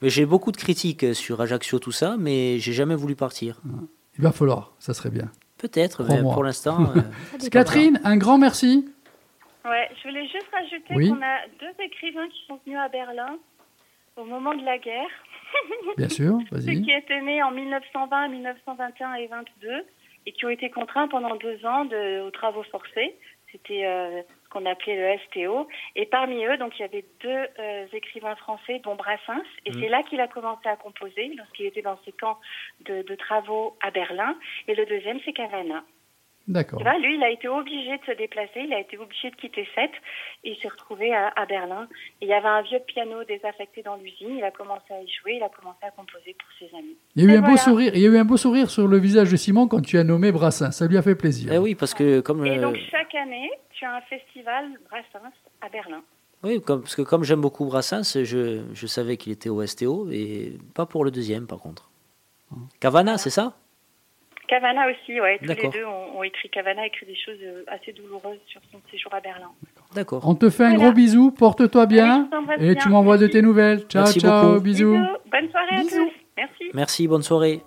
[0.00, 3.60] Mais j'ai beaucoup de critiques sur Ajaccio, tout ça, mais j'ai jamais voulu partir.
[4.16, 5.28] Il va falloir, ça serait bien.
[5.58, 6.92] Peut-être, mais pour l'instant.
[6.96, 7.00] euh.
[7.50, 8.88] Catherine, un grand merci.
[9.64, 11.08] Ouais, je voulais juste rajouter Oui.
[11.10, 13.38] qu'on a deux écrivains qui sont venus à Berlin
[14.16, 15.10] au moment de la guerre.
[15.96, 16.82] Bien sûr, vas-y.
[16.82, 19.86] qui étaient nés en 1920, 1921 et 22
[20.26, 23.16] et qui ont été contraints pendant deux ans de, aux travaux forcés.
[23.50, 25.68] C'était euh, ce qu'on appelait le STO.
[25.96, 29.42] Et parmi eux, donc il y avait deux euh, écrivains français, dont Brassens.
[29.64, 32.38] Et c'est là qu'il a commencé à composer, lorsqu'il était dans ses camps
[32.84, 34.36] de, de travaux à Berlin.
[34.66, 35.82] Et le deuxième, c'est Cavana.
[36.48, 36.80] D'accord.
[36.80, 39.90] Lui, il a été obligé de se déplacer, il a été obligé de quitter Sète
[40.44, 41.86] et il s'est retrouvé à, à Berlin.
[42.22, 45.08] Et il y avait un vieux piano désaffecté dans l'usine, il a commencé à y
[45.20, 46.96] jouer, il a commencé à composer pour ses amis.
[47.16, 47.92] Il y a eu Et un beau sourire.
[47.94, 50.04] Il y a eu un beau sourire sur le visage de Simon quand tu as
[50.04, 50.70] nommé Brassin.
[50.70, 51.52] Ça lui a fait plaisir.
[51.52, 52.46] eh oui, parce que comme.
[52.46, 55.28] Et euh, donc chaque année, tu as un festival Brassens
[55.60, 56.02] à Berlin.
[56.44, 60.08] Oui, comme, parce que comme j'aime beaucoup Brassens, je, je savais qu'il était au STO,
[60.10, 61.90] et pas pour le deuxième par contre.
[62.80, 63.54] Cavana, c'est ça?
[64.48, 66.48] Cavana aussi, ouais, tous les deux ont, ont écrit.
[66.50, 69.50] Cavana a écrit des choses euh, assez douloureuses sur son séjour à Berlin.
[69.94, 70.22] D'accord.
[70.26, 70.84] On te fait un Voilà.
[70.84, 72.74] gros bisou, porte-toi bien Oui, et bien.
[72.82, 73.32] tu m'envoies de Merci.
[73.34, 73.80] tes nouvelles.
[73.88, 74.60] Ciao, Merci ciao, beaucoup.
[74.62, 74.96] bisous.
[75.30, 76.12] Bonne soirée à tous.
[76.36, 76.64] Merci.
[76.74, 77.62] Merci, bonne soirée.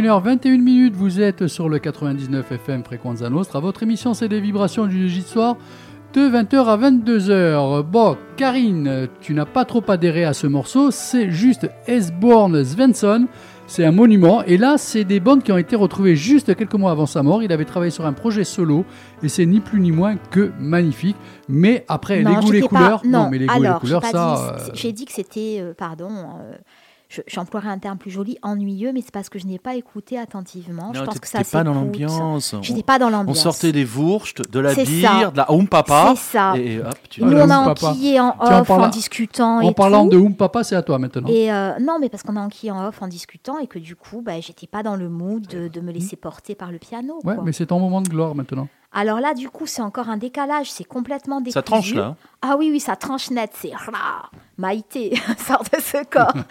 [0.00, 3.60] 21h21 minutes, vous êtes sur le 99 FM Fréquenza Nostra.
[3.60, 5.56] Votre émission, c'est des vibrations du Légit Soir
[6.14, 7.82] de 20h à 22h.
[7.82, 13.26] Bon, Karine, tu n'as pas trop adhéré à ce morceau, c'est juste Esborn Svensson.
[13.66, 14.42] C'est un monument.
[14.44, 17.42] Et là, c'est des bandes qui ont été retrouvées juste quelques mois avant sa mort.
[17.42, 18.84] Il avait travaillé sur un projet solo.
[19.22, 21.16] Et c'est ni plus ni moins que magnifique.
[21.48, 23.02] Mais après, Non, les goûts, les pas- couleurs.
[23.06, 24.54] Non, mais les goûts, alors, les couleurs, ça.
[24.56, 26.52] dit- euh, J'ai dit que c'était, euh, pardon, euh,
[27.12, 30.18] je- j'emploierais un terme plus joli, ennuyeux, mais c'est parce que je n'ai pas écouté
[30.18, 30.92] attentivement.
[30.94, 32.54] je pense que ça pas dans l'ambiance.
[32.62, 33.40] J'étais On- pas dans On l'ambiance.
[33.40, 35.30] sortait des wursts, de la bière, ça.
[35.30, 36.14] de la home papa.
[36.16, 36.54] C'est ça.
[36.56, 39.58] Et hop, tu Nous, on a Oum enquillé en off en parlant- discutant.
[39.58, 40.10] En et parlant tout.
[40.10, 41.28] de Oum Papa, c'est à toi maintenant.
[41.28, 43.94] Et euh, non, mais parce qu'on a enquillé en off en discutant et que du
[43.94, 47.14] coup, bah, j'étais pas dans le mood de, de me laisser porter par le piano.
[47.24, 47.44] Ouais, quoi.
[47.44, 48.68] mais c'est ton moment de gloire maintenant.
[48.92, 51.54] Alors là, du coup, c'est encore un décalage, c'est complètement décousu.
[51.54, 52.16] Ça tranche là.
[52.42, 53.72] Ah oui, oui, ça tranche net, c'est
[54.58, 56.34] Maïté sort de ce corps.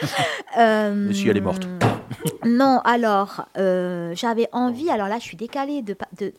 [0.58, 1.68] Euh, Mais si elle est morte.
[2.46, 6.34] Non, alors, euh, j'avais envie, alors là, je suis décalée de, de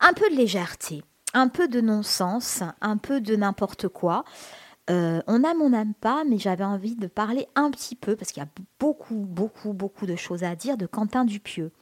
[0.00, 1.02] un peu de légèreté,
[1.32, 4.24] un peu de non-sens, un peu de n'importe quoi.
[4.90, 8.32] Euh, on aime, on n'aime pas, mais j'avais envie de parler un petit peu, parce
[8.32, 8.48] qu'il y a
[8.80, 11.72] beaucoup, beaucoup, beaucoup de choses à dire, de Quentin Dupieux.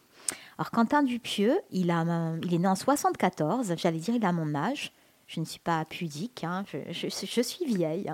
[0.59, 2.05] Alors, Quentin Dupieux, il, a,
[2.43, 4.93] il est né en 74, j'allais dire, il a mon âge.
[5.27, 7.09] Je ne suis pas pudique, hein, je
[7.43, 8.13] suis vieille.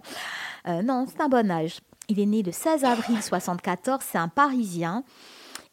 [0.66, 1.80] Euh, non, c'est un bon âge.
[2.08, 5.04] Il est né le 16 avril 74, c'est un Parisien.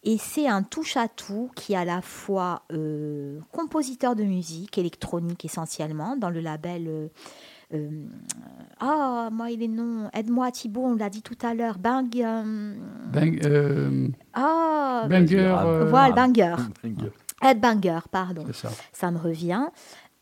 [0.03, 6.15] Et c'est un touche-à-tout qui est à la fois euh, compositeur de musique électronique essentiellement,
[6.15, 6.87] dans le label...
[6.87, 7.07] euh,
[7.73, 8.07] euh,
[8.79, 10.09] ah, moi, il est non.
[10.13, 11.77] Aide-moi, Thibault, on l'a dit tout à l'heure.
[11.77, 12.09] Bang.
[12.15, 12.75] euh,
[13.13, 15.55] Bang, euh, ah, Banger.
[15.59, 16.55] euh, voilà, Banger.
[16.83, 17.11] Banger.
[17.41, 18.45] Headbanger, pardon.
[18.53, 18.69] ça.
[18.91, 19.65] Ça me revient.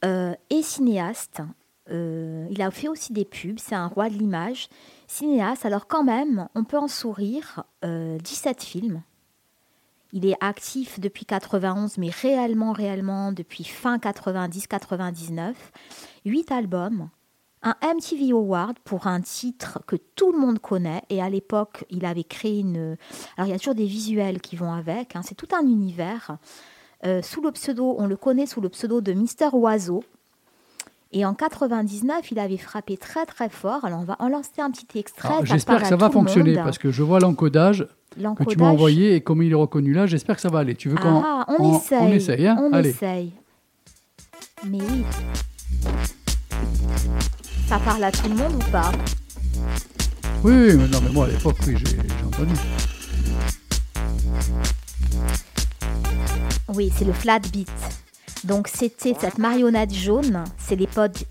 [0.05, 1.41] Euh, et cinéaste.
[1.89, 3.59] Euh, il a fait aussi des pubs.
[3.59, 4.67] C'est un roi de l'image.
[5.07, 5.65] Cinéaste.
[5.65, 7.63] Alors, quand même, on peut en sourire.
[7.85, 9.01] euh, 17 films.
[10.13, 15.53] Il est actif depuis 91, mais réellement, réellement depuis fin 90-99.
[16.25, 17.09] 8 albums.
[17.68, 21.02] Un MTV Award pour un titre que tout le monde connaît.
[21.10, 22.95] Et à l'époque, il avait créé une.
[23.35, 25.15] Alors, il y a toujours des visuels qui vont avec.
[25.15, 26.38] hein, C'est tout un univers.
[27.06, 30.03] Euh, sous le pseudo, on le connaît sous le pseudo de Mister Oiseau.
[31.11, 33.85] Et en 99, il avait frappé très très fort.
[33.85, 35.30] Alors on va en lancer un petit extrait.
[35.44, 39.22] J'espère que ça va fonctionner parce que je vois l'encodage que tu m'as envoyé et
[39.22, 40.76] comme il est reconnu là, j'espère que ça va aller.
[40.76, 41.98] Tu veux qu'on Ah, on, on- essaye.
[42.02, 42.89] on essaye, hein On Allez.
[42.89, 43.31] essaye.
[44.65, 45.03] Mais oui.
[47.68, 48.91] Ça parle à tout le monde ou pas
[50.44, 52.53] Oui, mais non, mais moi à l'époque, oui, j'ai entendu.
[56.73, 57.69] Oui, c'est le flat beat.
[58.47, 61.25] Donc c'était cette marionnette jaune, c'est l'époque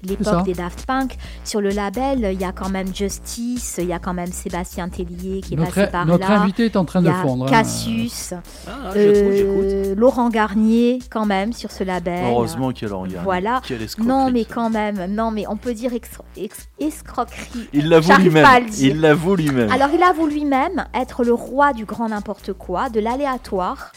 [0.44, 1.16] des Daft Punk.
[1.44, 4.88] Sur le label, il y a quand même Justice, il y a quand même Sébastien
[4.88, 6.40] Tellier qui est Notre, passé par notre là.
[6.43, 7.47] invité est en train de y a fondre.
[7.47, 7.51] hein.
[7.51, 8.34] Cassius,
[8.66, 12.24] Ah, euh, Laurent Garnier quand même sur ce label.
[12.24, 13.24] Heureusement qu'il y a Laurent Garnier.
[13.24, 13.60] Voilà.
[13.98, 17.68] Non mais quand même, non mais on peut dire ex- ex- escroquerie.
[17.72, 18.66] Il l'avoue J'arrive lui-même.
[18.78, 19.70] Il l'avoue lui-même.
[19.72, 23.93] Alors il avoue lui-même être le roi du grand n'importe quoi, de l'aléatoire,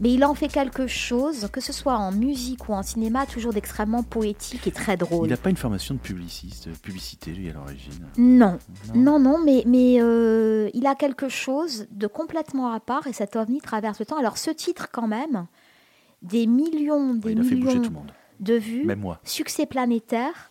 [0.00, 3.52] mais il en fait quelque chose, que ce soit en musique ou en cinéma, toujours
[3.52, 5.28] d'extrêmement poétique et très Il drôle.
[5.28, 8.06] n'a pas une formation de publiciste, de publicité, lui, à l'origine.
[8.16, 8.58] Non,
[8.94, 8.94] Non.
[8.94, 13.36] non, non, mais, mais euh, il a quelque chose de complètement à part et cet
[13.36, 14.18] ovni traverse le temps.
[14.18, 15.46] Alors ce titre quand même,
[16.22, 17.92] des millions, des il millions
[18.40, 19.20] de vues, Même moi.
[19.24, 20.50] succès planétaire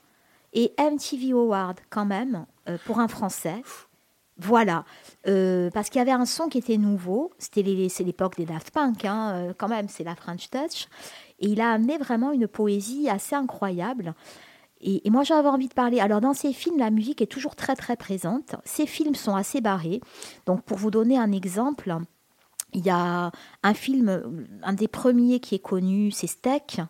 [0.53, 3.61] et MTV Award quand même euh, pour un Français.
[4.38, 4.85] Voilà,
[5.27, 8.71] Euh, parce qu'il y avait un son qui était nouveau, c'était c'est l'époque des Daft
[8.71, 10.87] Punk, hein, euh, quand même, c'est la French Touch,
[11.39, 14.13] et il a amené vraiment une poésie assez incroyable.
[14.79, 15.99] Et, et moi j'avais envie de parler.
[15.99, 18.55] Alors dans ces films, la musique est toujours très très présente.
[18.63, 19.99] Ces films sont assez barrés.
[20.45, 21.93] Donc pour vous donner un exemple,
[22.73, 23.31] Il y a
[23.63, 26.81] un film, un des premiers qui est connu, c'est Steak,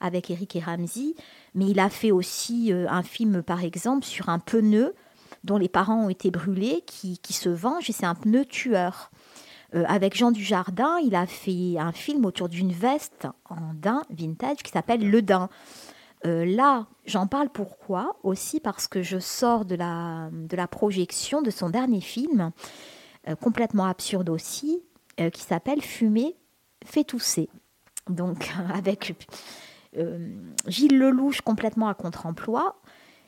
[0.00, 1.14] avec Eric et Ramsey.
[1.54, 4.94] Mais il a fait aussi euh, un film, par exemple, sur un pneu
[5.44, 9.10] dont les parents ont été brûlés, qui, qui se venge, et c'est un pneu tueur.
[9.74, 14.58] Euh, avec Jean Dujardin, il a fait un film autour d'une veste en daim vintage
[14.58, 15.48] qui s'appelle Le Daim.
[16.26, 18.16] Euh, là, j'en parle pourquoi?
[18.22, 22.50] Aussi parce que je sors de la, projection de son dernier film,
[23.28, 24.82] euh, complètement absurde aussi,
[25.34, 26.34] qui s'appelle Fumer
[26.82, 27.50] fait tousser.
[28.08, 29.14] Donc, avec
[30.66, 32.80] Gilles Lelouch complètement à contre-emploi.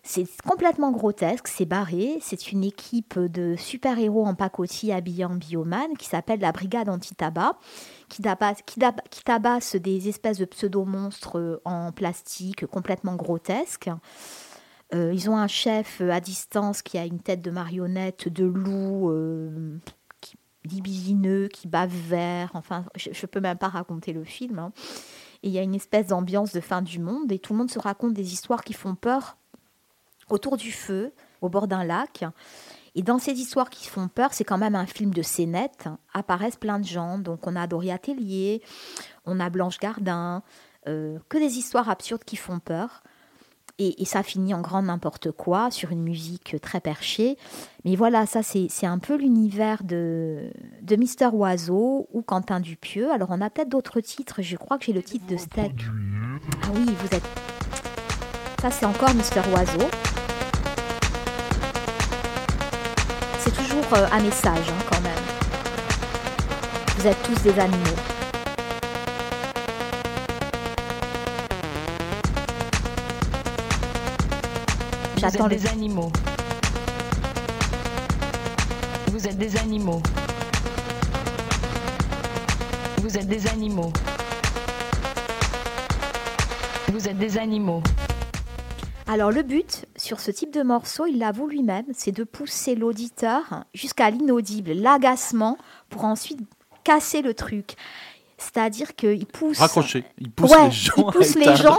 [0.04, 2.18] C'est complètement grotesque, c'est barré.
[2.20, 7.56] C'est une équipe de super-héros en pacotille habillés en bioman qui s'appelle la Brigade Anti-Tabac,
[8.08, 8.80] qui, tabasse- qui,
[9.10, 13.90] qui tabasse des espèces de pseudo-monstres euh, en plastique complètement grotesques.
[14.92, 19.08] Euh, ils ont un chef à distance qui a une tête de marionnette de loup
[19.08, 19.78] euh,
[20.20, 22.50] qui, libidineux, qui bave vert.
[22.54, 24.58] Enfin, je ne peux même pas raconter le film.
[24.58, 24.72] hein.
[25.44, 27.70] Et il y a une espèce d'ambiance de fin du monde et tout le monde
[27.70, 29.36] se raconte des histoires qui font peur
[30.32, 32.24] autour du feu, au bord d'un lac.
[32.94, 36.56] Et dans ces histoires qui font peur, c'est quand même un film de scénette, apparaissent
[36.56, 37.18] plein de gens.
[37.18, 38.62] Donc on a Doria Tellier,
[39.24, 40.42] on a Blanche Gardin,
[40.88, 43.02] euh, que des histoires absurdes qui font peur.
[43.78, 47.38] Et, et ça finit en grand n'importe quoi, sur une musique très perchée.
[47.84, 50.50] Mais voilà, ça c'est c'est un peu l'univers de,
[50.82, 53.10] de Mister Oiseau ou Quentin Dupieux.
[53.10, 55.72] Alors on a peut-être d'autres titres, je crois que j'ai le titre de Steak.
[56.62, 57.28] Ah oui, vous êtes...
[58.60, 59.88] Ça c'est encore Mister Oiseau.
[63.94, 65.12] Un message hein, quand même.
[66.96, 67.96] Vous êtes tous des animaux.
[75.18, 76.12] J'attends Vous le êtes des animaux.
[79.08, 80.02] Vous êtes des animaux.
[82.98, 83.92] Vous êtes des animaux.
[86.88, 87.82] Vous êtes des animaux.
[89.06, 93.64] Alors le but sur ce type de morceau, il l'avoue lui-même, c'est de pousser l'auditeur
[93.72, 95.56] jusqu'à l'inaudible, l'agacement,
[95.90, 96.40] pour ensuite
[96.82, 97.76] casser le truc.
[98.36, 99.60] C'est-à-dire qu'il pousse...
[99.60, 100.04] Raccrocher.
[100.18, 100.92] Il pousse Ouais, les gens.
[100.96, 101.78] il pousse à les gens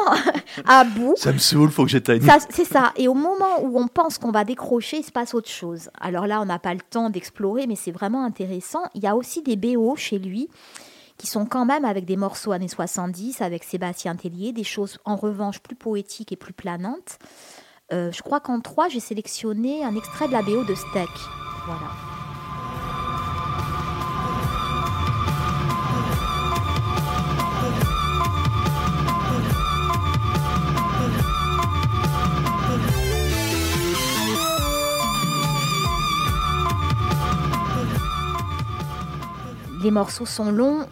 [0.65, 1.15] à bout.
[1.17, 2.21] Ça me saoule, faut que j'éteigne.
[2.21, 2.93] Ça, C'est ça.
[2.95, 5.89] Et au moment où on pense qu'on va décrocher, il se passe autre chose.
[5.99, 8.83] Alors là, on n'a pas le temps d'explorer, mais c'est vraiment intéressant.
[8.95, 10.47] Il y a aussi des BO chez lui
[11.17, 15.17] qui sont quand même avec des morceaux années 70, avec Sébastien Tellier, des choses en
[15.17, 17.19] revanche plus poétiques et plus planantes.
[17.91, 21.09] Euh, je crois qu'en trois, j'ai sélectionné un extrait de la BO de Steak.
[21.65, 21.91] Voilà.
[39.83, 40.85] les morceaux sont longs,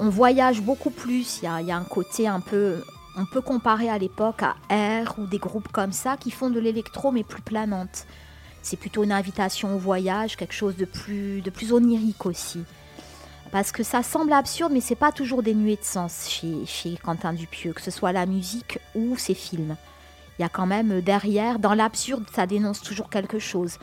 [0.00, 1.40] on, voyage beaucoup plus.
[1.42, 2.82] Il y a un côté un peu.
[3.20, 6.60] On peut comparer à l'époque à Air ou des groupes comme ça qui font de
[6.60, 8.06] l'électro mais plus planante.
[8.62, 12.62] C'est plutôt une invitation au voyage, quelque chose de plus, de plus onirique aussi.
[13.50, 17.72] Parce que ça semble absurde, mais c'est pas toujours dénué de sens chez, Quentin Dupieux,
[17.72, 19.76] que ce soit la musique ou ses films.
[20.38, 23.78] Il y a quand même derrière, dans l'absurde, ça dénonce toujours quelque chose.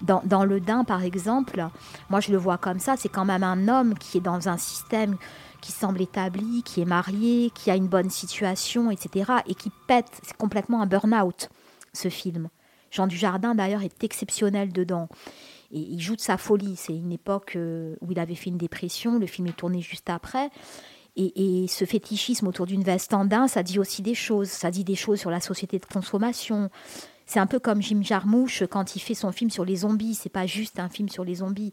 [0.00, 1.66] Dans, dans Le Dain, par exemple,
[2.08, 4.56] moi je le vois comme ça, c'est quand même un homme qui est dans un
[4.56, 5.18] système
[5.60, 9.32] qui semble établi, qui est marié, qui a une bonne situation, etc.
[9.46, 10.20] et qui pète.
[10.22, 11.48] C'est complètement un burn-out,
[11.92, 12.48] ce film.
[12.90, 15.08] Jean Dujardin, d'ailleurs, est exceptionnel dedans.
[15.70, 16.76] Et il joue de sa folie.
[16.76, 19.18] C'est une époque euh, où il avait fait une dépression.
[19.18, 20.50] Le film est tourné juste après.
[21.16, 24.48] Et, ce fétichisme autour d'une veste en daim, ça dit aussi des choses.
[24.48, 26.70] Ça dit des choses sur la société de consommation.
[27.26, 30.14] C'est un peu comme Jim Jarmusch quand il fait son film sur les zombies.
[30.14, 31.72] C'est pas juste un film sur les zombies.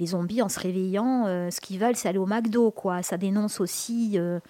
[0.00, 3.02] Les zombies, en se réveillant, euh, ce qu'ils veulent, c'est aller au McDo, quoi.
[3.04, 4.40] Ça dénonce aussi euh,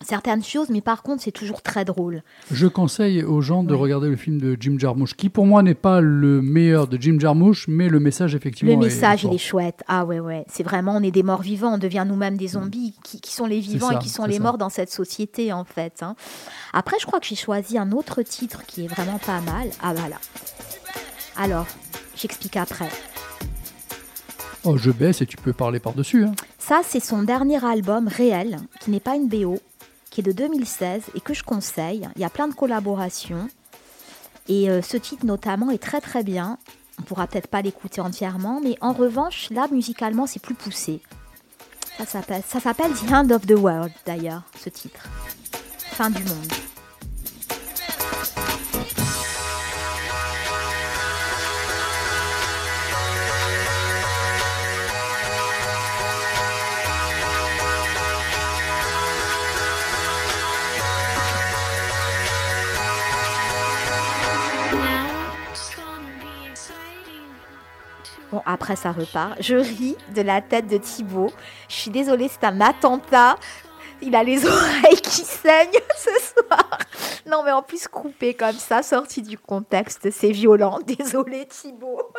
[0.00, 2.22] certaines choses, mais par contre, c'est toujours très drôle.
[2.50, 5.74] Je conseille aux gens de regarder le film de Jim Jarmusch, qui pour moi n'est
[5.74, 8.72] pas le meilleur de Jim Jarmusch, mais le message effectivement.
[8.72, 9.32] Le message, fort.
[9.32, 9.84] il est chouette.
[9.86, 10.46] Ah ouais, ouais.
[10.48, 13.44] C'est vraiment, on est des morts vivants, on devient nous-mêmes des zombies, qui, qui sont
[13.46, 14.42] les vivants ça, et qui sont les ça.
[14.44, 16.02] morts dans cette société, en fait.
[16.02, 16.14] hein.
[16.72, 19.68] Après, je crois que j'ai choisi un autre titre qui est vraiment pas mal.
[19.82, 20.16] Ah voilà.
[21.36, 21.66] Alors,
[22.16, 22.88] j'explique après.
[24.70, 26.24] Oh, je baisse et tu peux parler par-dessus.
[26.24, 26.34] hein.
[26.58, 29.58] Ça, c'est son dernier album réel, qui n'est pas une BO,
[30.10, 32.06] qui est de 2016 et que je conseille.
[32.16, 33.48] Il y a plein de collaborations.
[34.46, 36.58] Et euh, ce titre notamment est très très bien.
[36.98, 41.00] On pourra peut-être pas l'écouter entièrement, mais en revanche, là, musicalement, c'est plus poussé.
[41.96, 42.42] Ça s'appelle,
[42.92, 45.00] The End of the World, d'ailleurs, ce titre.
[45.78, 46.52] Fin du monde.
[68.46, 69.36] Après ça repart.
[69.40, 71.32] Je ris de la tête de Thibaut.
[71.68, 73.36] Je suis désolée, c'est un attentat.
[74.00, 76.78] Il a les oreilles qui saignent ce soir.
[77.26, 80.78] Non, mais en plus, coupé comme ça, sorti du contexte, c'est violent.
[80.86, 82.12] Désolée, Thibaut.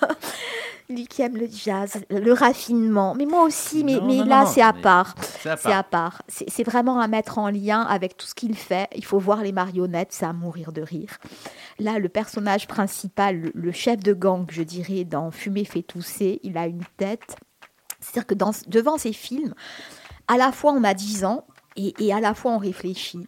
[0.90, 3.14] Lui qui aime le jazz, le raffinement.
[3.14, 5.14] Mais moi aussi, mais, Non, mais non, là, c'est à part.
[5.40, 6.20] c'est à part.
[6.28, 8.88] C'est vraiment à mettre en lien avec tout ce qu'il fait.
[8.94, 11.16] Il faut voir les marionnettes, c'est à mourir de rire.
[11.78, 16.38] Là, le personnage principal, le, le chef de gang, je dirais, dans Fumer fait tousser,
[16.42, 17.36] il a une tête.
[18.00, 19.54] C'est-à-dire que dans, devant ces films,
[20.28, 21.46] à la fois on a 10 ans
[21.76, 23.26] et, et à la fois on réfléchit.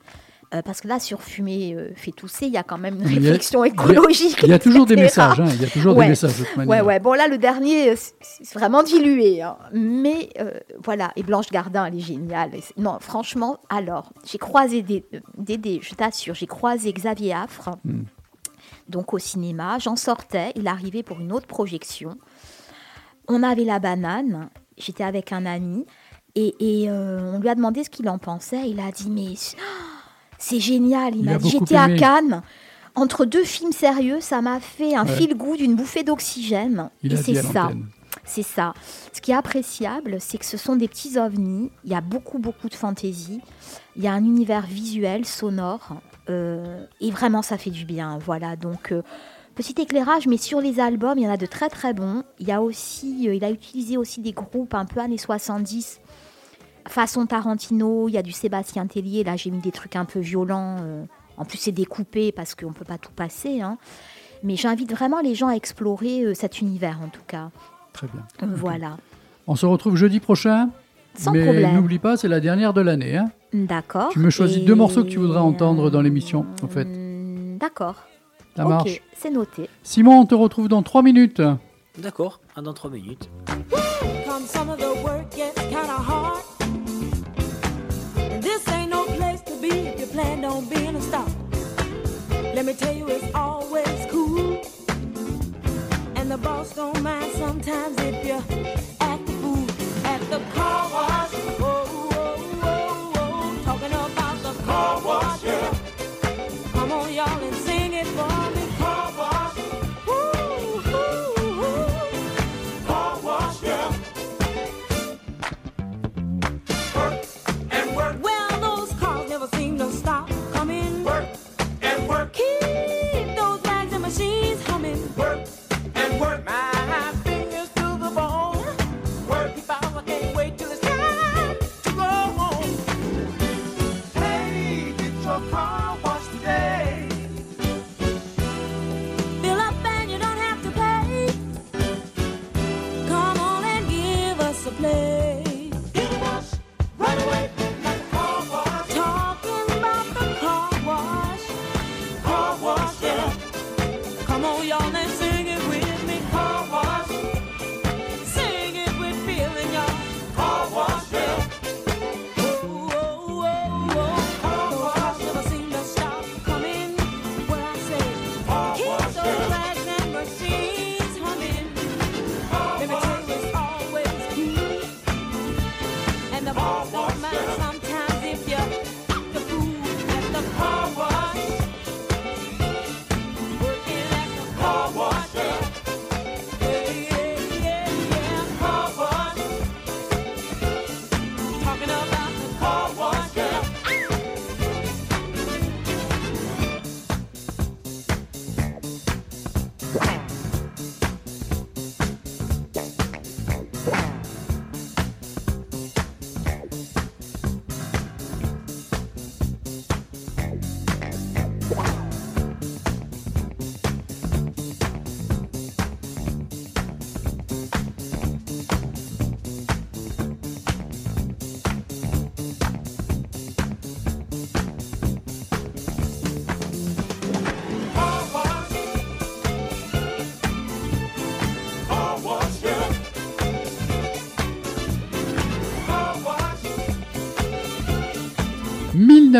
[0.57, 3.07] Euh, parce que là, sur Fumer euh, fait tousser, il y a quand même une
[3.07, 4.39] réflexion a- écologique.
[4.43, 6.05] Il y a toujours des messages, hein, il y a toujours Ouais.
[6.07, 6.85] des messages de toute manière.
[6.85, 7.01] Ouais, ouais.
[7.01, 9.43] Bon, là, le dernier, euh, c'est vraiment dilué.
[9.43, 9.57] hein.
[9.73, 10.53] Mais euh,
[10.83, 11.13] voilà.
[11.17, 12.51] Et Blanche Gardin, elle est géniale.
[12.77, 14.83] Non, franchement, alors, j'ai croisé
[15.37, 18.03] Dédé, je t'assure, j'ai croisé Xavier Affre, Hmm.
[18.89, 19.79] donc au cinéma.
[19.79, 20.53] J'en sortais.
[20.57, 22.17] Il arrivait pour une autre projection.
[23.29, 24.49] On avait la banane.
[24.79, 25.85] J'étais avec un ami.
[26.39, 28.69] Et, et, on lui a demandé ce qu'il en pensait.
[28.69, 29.35] Il a dit, mais
[30.39, 31.15] c'est génial.
[31.15, 31.89] Il, Il m'a dit, j'étais à.
[31.97, 32.43] Cannes.
[32.95, 35.17] Entre deux films sérieux, ça m'a fait un Ouais.
[35.17, 36.89] fil-goût d'une bouffée d'oxygène.
[37.03, 37.71] Et c'est ça.
[38.25, 38.73] C'est ça.
[39.13, 41.71] Ce qui est appréciable, c'est que ce sont des petits ovnis.
[41.85, 43.41] Il y a beaucoup, beaucoup de fantaisie.
[43.97, 45.97] Il y a un univers visuel, sonore.
[46.29, 48.19] euh, et vraiment, ça fait du bien.
[48.25, 48.57] Voilà.
[48.57, 49.03] Donc, euh,
[49.55, 52.25] petit éclairage, mais sur les albums, il y en a de très, très bons.
[52.41, 56.01] Il y a aussi, euh, il a utilisé aussi des groupes un peu années 70,
[56.89, 58.09] façon Tarantino.
[58.09, 59.25] Il y a du Sébastien Tellier.
[59.25, 60.77] Là, j'ai mis des trucs un peu violents.
[60.83, 61.05] euh,
[61.39, 63.61] en plus, c'est découpé parce qu'on ne peut pas tout passer.
[63.61, 63.79] hein.
[64.43, 67.51] Mais j'invite vraiment les gens à explorer euh, cet univers, en tout cas.
[67.93, 68.23] Très bien.
[68.43, 68.97] Euh, Voilà.
[69.47, 70.71] On se retrouve jeudi prochain.
[71.19, 71.75] Sans mais problème.
[71.77, 73.17] n'oublie pas, c'est la dernière de l'année.
[73.17, 73.31] hein.
[73.55, 74.11] D'accord.
[74.11, 76.85] Tu me choisis Et- deux morceaux que tu voudrais entendre dans l'émission, en fait.
[76.85, 77.95] Hmm, D'accord.
[78.55, 79.01] Ça marche.
[79.17, 79.69] c'est noté.
[79.83, 81.41] Simon, on te retrouve dans trois minutes.
[81.99, 83.31] D'accord, à dans 3 minutes.
[84.27, 86.43] Come some of the work gets kinda hard.
[89.69, 91.27] Be if you plan on being a star.
[92.55, 94.63] Let me tell you, it's always cool.
[96.17, 98.39] And the boss don't mind sometimes if you
[99.01, 99.67] act the fool
[100.05, 101.46] at the car wash.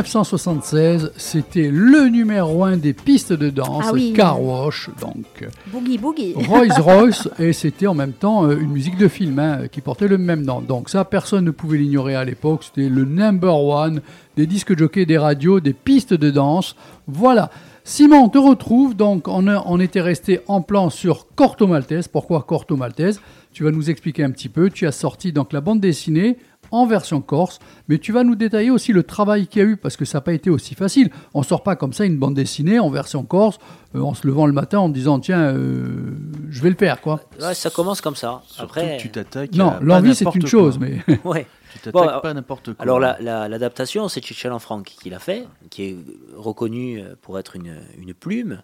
[0.03, 4.13] 1976, c'était le numéro un des pistes de danse, Ah oui.
[4.15, 6.35] Car Wash, donc Boogie Boogie.
[6.49, 10.09] Rolls Royce, et c'était en même temps euh, une musique de film hein, qui portait
[10.09, 10.61] le même nom.
[10.61, 12.65] Donc ça, personne ne pouvait l'ignorer à l'époque.
[12.65, 14.01] C'était le number one
[14.37, 16.77] des disques jockeys, des radios, des pistes de danse.
[17.07, 17.51] Voilà.
[17.85, 18.97] Simon, on te retrouve.
[18.97, 22.09] Donc, on, a- on était resté en plan sur Corto Maltese.
[22.09, 23.21] Pourquoi Corto Maltese?
[23.53, 24.69] Tu vas nous expliquer un petit peu.
[24.71, 26.37] Tu as sorti donc la bande dessinée
[26.71, 29.77] en version corse, mais tu vas nous détailler aussi le travail qu'il y a eu
[29.77, 31.11] parce que ça n'a pas été aussi facile.
[31.35, 33.59] On sort pas comme ça une bande dessinée en version corse
[33.95, 36.13] euh, en se levant le matin en disant tiens, euh,
[36.51, 37.21] je vais le faire quoi.
[37.41, 38.43] Ouais, ça commence comme ça.
[38.47, 39.55] Surtout Après, que tu t'attaques.
[39.55, 40.51] Non, l'envie c'est n'importe une quoi.
[40.51, 41.47] chose, mais ouais.
[41.73, 42.83] Tu t'attaques Bon, pas à n'importe quoi.
[42.83, 45.97] Alors la- la- l'adaptation, c'est Chichel Franck qui l'a fait, qui est
[46.35, 48.63] reconnu euh, pour être une, une plume.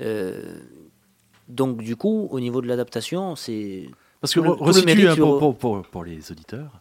[0.00, 0.40] Euh,
[1.48, 3.88] donc du coup, au niveau de l'adaptation, c'est
[4.22, 6.78] Parce que le- resitue, mérite hein, pour, pour, pour, pour les auditeurs,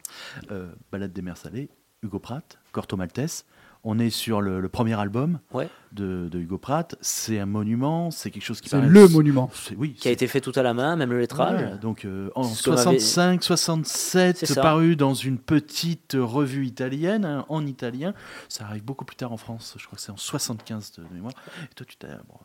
[0.51, 1.67] euh, Balade des mers salées,
[2.03, 3.43] Hugo Pratt, Corto Maltese.
[3.83, 5.67] On est sur le, le premier album Ouais.
[5.91, 6.95] de, de Hugo Pratt.
[7.01, 9.49] C'est un monument, c'est quelque chose qui c'est paraît- le monument.
[9.75, 11.79] Oui, qui a été fait tout à la main, même le lettrage.
[11.79, 14.61] Donc euh, en Ce qu'on avait- 65, 67, C'est ça.
[14.61, 18.13] paru dans une petite revue italienne, hein, en italien.
[18.49, 21.13] Ça arrive beaucoup plus tard en France, je crois que c'est en 75 de, de
[21.15, 21.33] mémoire.
[21.63, 22.35] Et toi, tu t'as bon,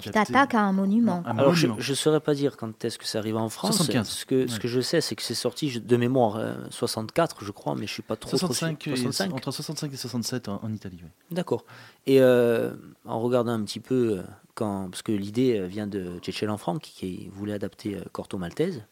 [0.00, 1.22] Tu adapté- t'attaques à un monument.
[1.26, 3.76] Un Alors je ne saurais pas dire quand est-ce que ça arrive en France.
[3.76, 7.44] 75, Ce que, ce que je sais, c'est que c'est sorti de mémoire euh, 64,
[7.44, 8.46] je crois, mais je suis pas trop trop sûr.
[8.48, 9.32] 65, et- 65.
[9.34, 11.00] entre 65 et 67 en, en Italie.
[11.02, 11.08] oui.
[11.30, 11.64] D'accord.
[12.06, 14.22] Et euh, en regardant un petit peu, euh,
[14.54, 18.82] quand, parce que l'idée euh, vient de Cecil Franck qui voulait adapter euh, Corto Maltese.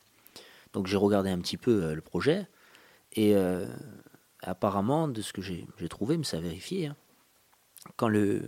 [0.72, 2.46] Donc j'ai regardé un petit peu euh, le projet.
[3.12, 3.66] Et euh,
[4.42, 6.96] apparemment, de ce que j'ai j'ai trouvé, mais ça a vérifié, hein,
[7.96, 8.42] quand, le,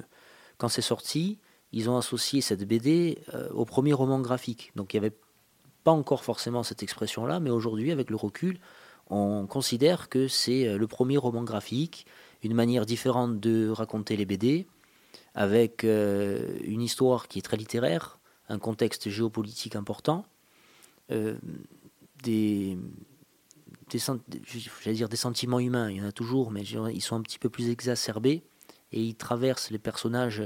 [0.58, 1.38] quand c'est sorti,
[1.76, 4.72] ils ont associé cette BD euh, au premier roman graphique.
[4.76, 5.16] Donc il n'y avait
[5.84, 8.58] pas encore forcément cette expression-là, mais aujourd'hui, avec le recul,
[9.10, 12.06] on considère que c'est euh, le premier roman graphique,
[12.42, 14.66] une manière différente de raconter les BD,
[15.34, 20.24] avec euh, une histoire qui est très littéraire, un contexte géopolitique important,
[21.10, 22.78] des,
[23.90, 23.98] des,
[24.92, 27.50] dire des sentiments humains, il y en a toujours, mais ils sont un petit peu
[27.50, 28.42] plus exacerbés
[28.92, 30.42] et ils traversent les personnages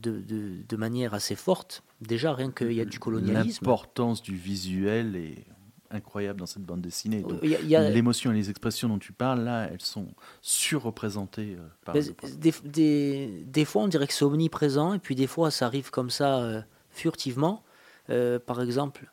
[0.00, 1.82] de, de, de manière assez forte.
[2.00, 3.64] Déjà, rien qu'il y a du colonialisme.
[3.64, 5.44] L'importance du visuel est
[5.90, 7.24] incroyable dans cette bande dessinée.
[7.24, 7.46] A-
[7.90, 10.08] L'émotion et les expressions dont tu parles, là, elles sont
[10.42, 11.94] surreprésentées euh, par
[12.36, 15.90] des, des, des fois, on dirait que c'est omniprésent, et puis des fois, ça arrive
[15.90, 16.60] comme ça, euh,
[16.90, 17.62] furtivement.
[18.10, 19.10] Euh, par exemple,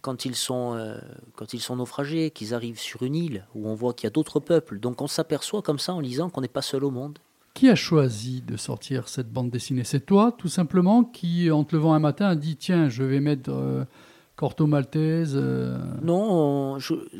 [0.00, 0.98] quand ils, sont, euh,
[1.34, 4.10] quand ils sont naufragés, qu'ils arrivent sur une île où on voit qu'il y a
[4.10, 4.78] d'autres peuples.
[4.78, 7.18] Donc on s'aperçoit comme ça en lisant qu'on n'est pas seul au monde.
[7.56, 9.82] Qui a choisi de sortir cette bande dessinée?
[9.82, 13.18] C'est toi, tout simplement, qui, en te levant un matin, a dit tiens, je vais
[13.18, 13.86] mettre euh,
[14.36, 15.32] Corto Maltese.
[15.36, 16.76] euh, Non,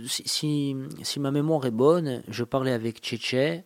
[0.06, 3.64] si, si ma mémoire est bonne, je parlais avec Tchétché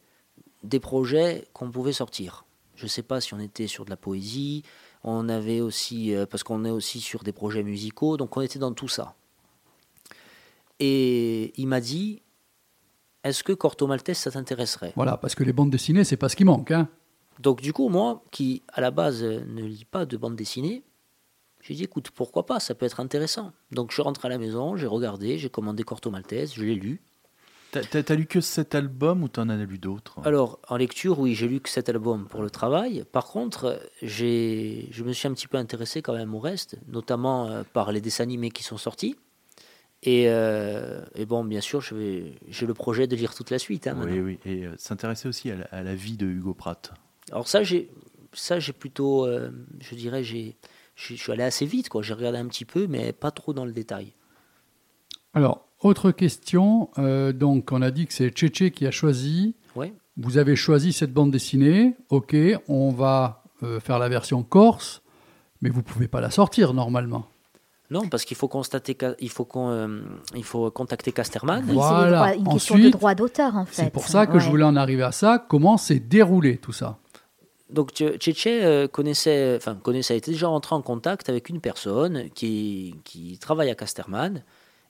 [0.63, 2.45] des projets qu'on pouvait sortir.
[2.77, 4.63] Je ne sais pas si on était sur de la poésie,
[5.03, 8.61] on avait aussi, euh, parce qu'on est aussi sur des projets musicaux, donc on était
[8.61, 9.17] dans tout ça.
[10.79, 12.23] Et il m'a dit,
[13.25, 14.93] est-ce que Corto Maltese, ça t'intéresserait?
[14.97, 16.71] Voilà, parce que les bandes dessinées, c'est pas ce qui manque.
[16.71, 16.89] Hein.
[17.39, 20.85] Donc du coup, moi, qui à la base ne lis pas de bande dessinée,
[21.63, 23.53] j'ai dit, écoute, pourquoi pas, ça peut être intéressant.
[23.71, 26.75] Donc je suis rentré à la maison, j'ai regardé, j'ai commandé Corto Maltese, je l'ai
[26.75, 27.03] lu.
[27.71, 30.19] T'as- lu que cet album ou t'en as lu d'autres?
[30.25, 33.05] Alors, en lecture, oui, j'ai lu que cet album pour le travail.
[33.13, 37.47] Par contre, j'ai, je me suis un petit peu intéressé quand même au reste, notamment
[37.47, 39.15] euh, par les dessins animés qui sont sortis.
[40.03, 43.59] Et, euh, et bon, bien sûr, je vais- j'ai le projet de lire toute la
[43.59, 43.87] suite.
[43.87, 43.99] hein.
[44.03, 44.39] Oui, oui.
[44.47, 46.93] Et euh, s'intéresser aussi à la, à la vie de Hugo Pratt.
[47.31, 47.91] Alors ça, j'ai,
[48.33, 49.51] ça, j'ai plutôt, euh,
[49.81, 50.57] je dirais, j'ai,
[50.97, 52.01] je suis allé assez vite, quoi.
[52.03, 54.13] J'ai regardé un petit peu, mais pas trop dans le détail.
[55.35, 56.91] Alors, autre question.
[56.99, 59.55] euh, donc, on a dit que c'est Tchétché qui a choisi.
[59.77, 59.93] Ouais.
[60.17, 61.95] Vous avez choisi cette bande dessinée.
[62.09, 62.35] Ok,
[62.69, 65.03] on va euh, faire la version corse,
[65.61, 67.27] mais vous pouvez pas la sortir normalement.
[67.91, 70.01] Non, parce qu'il faut constater, il faut euh,
[70.37, 71.65] il faut contacter Casterman.
[71.67, 72.35] Voilà.
[72.37, 73.83] une question de Ensuite, droit d'auteur, en fait.
[73.85, 75.45] C'est pour ça que je voulais en arriver à ça.
[75.49, 76.99] Comment s'est déroulé tout ça?
[77.69, 82.29] Donc Tché- Tchétché euh, connaissait, enfin connaissait, était déjà rentré en contact avec une personne
[82.31, 84.43] qui, qui travaille à Casterman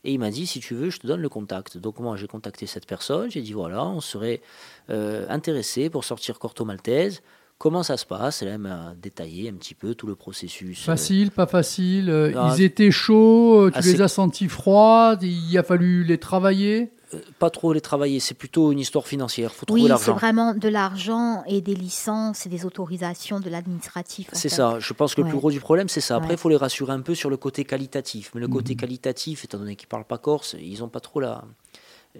[0.03, 1.77] et il m'a dit si tu veux je te donne le contact.
[1.77, 4.41] Donc moi j'ai contacté cette personne, j'ai dit voilà on serait
[4.89, 7.21] euh, intéressé pour sortir Corto Maltese.
[7.61, 10.83] Comment ça se passe elle m'a détaillé un petit peu tout le processus.
[10.83, 15.19] Facile, pas facile euh, Ah, Ils étaient chauds, euh, tu assez- les as sentis froids,
[15.21, 16.91] il a fallu les travailler?
[17.13, 19.53] Euh, Pas trop les travailler, c'est plutôt une histoire financière.
[19.53, 24.29] faut trouver Oui, c'est vraiment de l'argent et des licences et des autorisations de l'administratif.
[24.33, 26.17] C'est ça, je pense que le plus gros du problème, c'est ça.
[26.17, 26.37] Après, il Ouais.
[26.39, 28.31] faut les rassurer un peu sur le côté qualitatif.
[28.35, 28.81] Mais le côté Mhm.
[28.81, 31.45] qualitatif, étant donné qu'ils ne parlent pas corse, ils n'ont pas trop la.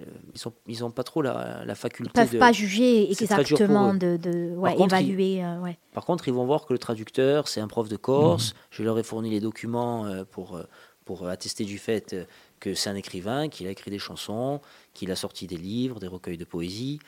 [0.01, 0.05] Euh,
[0.35, 2.39] ils ont, ils ont pas trop la, la Ils faculté peuvent de.
[2.39, 5.43] pas juger exactement, de, de ouais, contre, ils- évaluer.
[5.43, 5.77] euh, ouais.
[5.93, 8.53] Par contre, ils vont voir que le traducteur, c'est un prof de Corse.
[8.69, 10.59] Je leur ai fourni les documents euh, pour,
[11.05, 12.15] pour attester du fait
[12.59, 14.61] que c'est un écrivain, qu'il a écrit des chansons,
[14.93, 16.99] qu'il a sorti des livres, des recueils de poésie.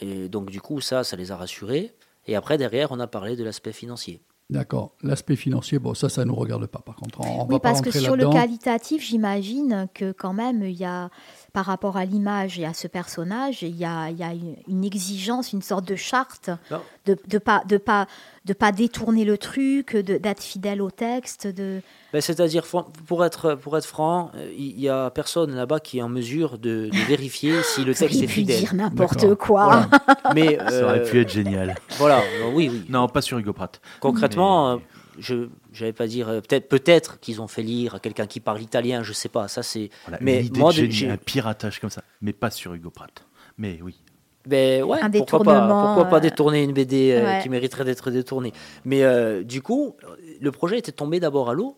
[0.00, 1.94] Et donc, du coup, ça, ça les a rassurés.
[2.26, 4.20] Et après, derrière, on a parlé de l'aspect financier.
[4.50, 4.92] D'accord.
[5.02, 6.80] L'aspect financier, bon, ça, ça nous regarde pas.
[6.80, 10.62] Par contre, on, va Oui, pas parce que sur le qualitatif, j'imagine que quand même,
[10.62, 11.08] il y a,
[11.52, 14.56] par rapport à l'image et à ce personnage, il y a, il y a une,
[14.68, 16.80] une exigence, une sorte de charte Non.
[17.06, 18.06] de de pas de pas
[18.46, 21.46] de pas détourner le truc, d'être fidèle au texte.
[21.46, 21.80] De
[22.12, 22.64] Ben, C'est-à-dire,
[23.06, 26.58] pour être, pour être franc, euh, il n'y a personne là-bas qui est en mesure
[26.58, 28.58] de, de vérifier si le texte est fidèle.
[28.58, 29.64] dire n'importe quoi.
[29.66, 29.88] Voilà.
[30.34, 31.76] Mais, Ça aurait euh, pu être génial.
[31.98, 32.84] Voilà, euh, oui, oui.
[32.88, 33.80] Non, pas sur Hugo Pratt.
[34.00, 34.84] Concrètement, Mais- euh,
[35.20, 38.60] je j'allais pas dire euh, peut-être peut-être qu'ils ont fait lire à quelqu'un qui parle
[38.62, 39.48] italien, je sais pas.
[39.48, 39.90] Ça c'est.
[40.06, 43.24] Voilà, mais une idée moi, j'ai- un piratage comme ça, mais pas sur Hugo Pratt.
[43.58, 44.00] Mais oui.
[44.46, 47.42] Ben ouais, Un pourquoi pas, détournement, pourquoi pas euh, détourner une BD euh, ouais.
[47.42, 48.52] qui mériterait d'être détournée.
[48.84, 49.96] Mais euh, du coup,
[50.40, 51.76] le projet était tombé d'abord à l'eau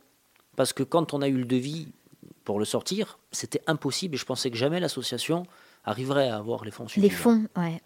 [0.56, 1.88] parce que quand on a eu le devis
[2.44, 5.44] pour le sortir, c'était impossible et je pensais que jamais l'association
[5.84, 7.04] arriverait à avoir les fonds suffisants.
[7.06, 7.82] Les fonds, ouais.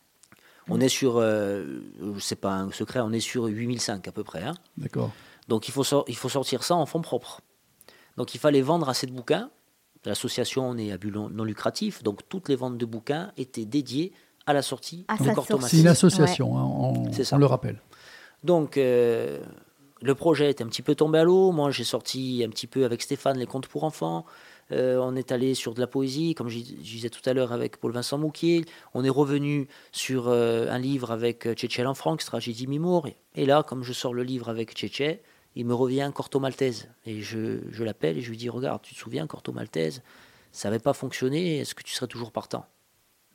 [0.69, 1.81] On est sur, euh,
[2.21, 4.43] c'est pas un secret, on est sur 8005 à peu près.
[4.45, 4.55] hein.
[4.77, 5.11] D'accord.
[5.49, 7.41] Donc il faut, sor- il faut sortir ça en fonds propres.
[8.17, 9.51] Donc il fallait vendre assez de bouquins.
[10.05, 14.13] L'association on est à but non lucratif, donc toutes les ventes de bouquins étaient dédiées
[14.47, 15.77] à la sortie À de sa Corto sortie.
[15.77, 17.37] C'est une association, hein, on, C'est ça.
[17.37, 17.81] on le rappelle.
[18.45, 19.41] Donc, euh,
[20.01, 21.51] le projet est un petit peu tombé à l'eau.
[21.53, 24.25] Moi, j'ai sorti un petit peu avec Stéphane les contes pour enfants.
[24.71, 27.53] Euh, on est allé sur de la poésie, comme je, je disais tout à l'heure
[27.53, 28.65] avec Paul-Vincent Mouquier.
[28.95, 33.09] On est revenu sur euh, un livre avec euh, Tchétché Lanfranc, Tragédie Mimour.
[33.35, 35.21] Et là, comme je sors le livre avec Tchétché,
[35.57, 36.89] il me revient Corto Maltese.
[37.07, 40.03] Et je, je l'appelle et je lui dis Regarde, tu te souviens, Corto Maltese,
[40.53, 41.59] ça n'avait pas fonctionné.
[41.59, 42.67] Est-ce que tu serais toujours partant?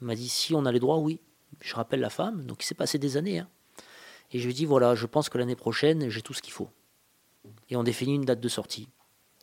[0.01, 1.19] Il m'a dit Si on a les droits, oui.
[1.61, 3.39] Je rappelle la femme, donc il s'est passé des années.
[3.39, 3.47] hein.
[4.31, 6.69] Et je lui dis voilà, je pense que l'année prochaine, j'ai tout ce qu'il faut.
[7.69, 8.87] Et on définit une date de sortie.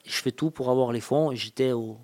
[0.05, 1.99] Et je fais tout pour avoir les fonds et j'étais au,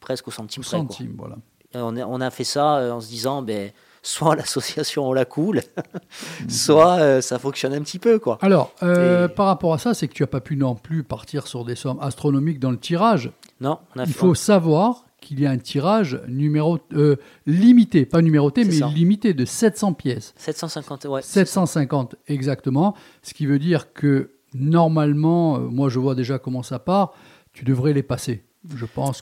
[0.00, 0.70] presque au centime près.
[0.78, 0.78] quoi.
[0.88, 1.36] Centime, voilà.
[1.72, 3.70] Et on, a, on a fait ça euh, en se disant ben,
[4.08, 5.62] soit l'association on la coule,
[6.48, 8.18] soit euh, ça fonctionne un petit peu.
[8.18, 8.38] quoi.
[8.40, 11.02] Alors, euh, Et- par rapport à ça, c'est que tu n'as pas pu non plus
[11.02, 13.32] partir sur des sommes astronomiques dans le tirage.
[13.60, 17.16] Non, on a Il fait- faut savoir qu'il y a un tirage numéro, euh,
[17.46, 18.86] limité, pas numéroté, mais ça.
[18.86, 20.34] limité de 700 pièces.
[20.36, 21.20] 750, ouais.
[21.22, 26.78] c'est 750 exactement, ce qui veut dire que normalement, moi je vois déjà comment ça
[26.78, 27.12] part,
[27.52, 28.44] tu devrais les passer.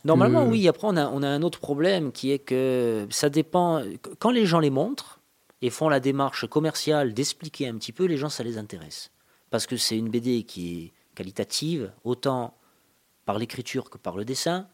[0.05, 0.69] Normalement, oui.
[0.69, 3.83] Après, on a, un autre problème qui est que ça dépend.
[4.19, 5.21] Quand les gens les montrent
[5.62, 9.11] et font la démarche commerciale d'expliquer un petit peu, les gens, ça les intéresse.
[9.51, 12.55] Parce que c'est une BD qui est qualitative, autant
[13.25, 14.66] par l'écriture que par le dessin.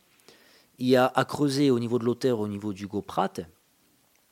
[0.79, 3.41] Il y a à creuser au niveau de l'auteur, au niveau d'Hugo Pratt.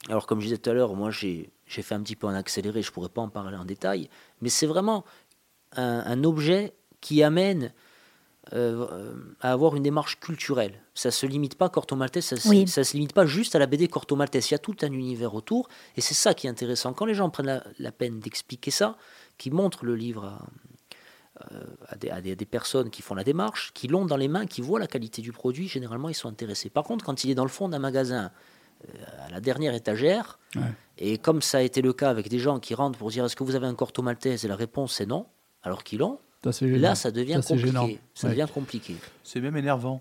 [0.09, 2.83] Alors, comme je disais tout à l'heure, moi, j'ai fait un petit peu en accéléré,
[2.83, 4.09] je ne pourrais pas en parler en détail.
[4.41, 5.05] Mais c'est vraiment
[5.77, 7.73] un objet qui amène
[8.53, 10.81] euh, euh, à avoir une démarche culturelle.
[10.95, 12.67] Ça se limite pas Corto Maltese, ça, se- Oui.
[12.67, 14.51] ça se limite pas juste à la BD Corto Maltese.
[14.51, 16.93] Il y a tout un univers autour, et c'est ça qui est intéressant.
[16.95, 18.97] Quand les gens prennent la, la peine d'expliquer ça,
[19.37, 20.47] qui montrent le livre à,
[21.53, 24.17] euh, à des, à des- à des personnes qui font la démarche, qui l'ont dans
[24.17, 26.71] les mains, qui voient la qualité du produit, généralement ils sont intéressés.
[26.71, 28.31] Par contre, quand il est dans le fond d'un magasin,
[28.89, 30.63] euh, à la dernière étagère, Ouais.
[30.99, 33.37] et comme ça a été le cas avec des gens qui rentrent pour dire est-ce
[33.37, 34.45] que vous avez un Corto Maltese?
[34.45, 35.27] Et la réponse est non,
[35.63, 36.19] alors qu'ils l'ont.
[36.45, 37.59] Là ça devient compliqué.
[37.67, 37.89] gênant.
[38.15, 38.35] Ça Ouais.
[38.35, 38.97] devient compliqué.
[39.25, 40.01] C'est même énervant.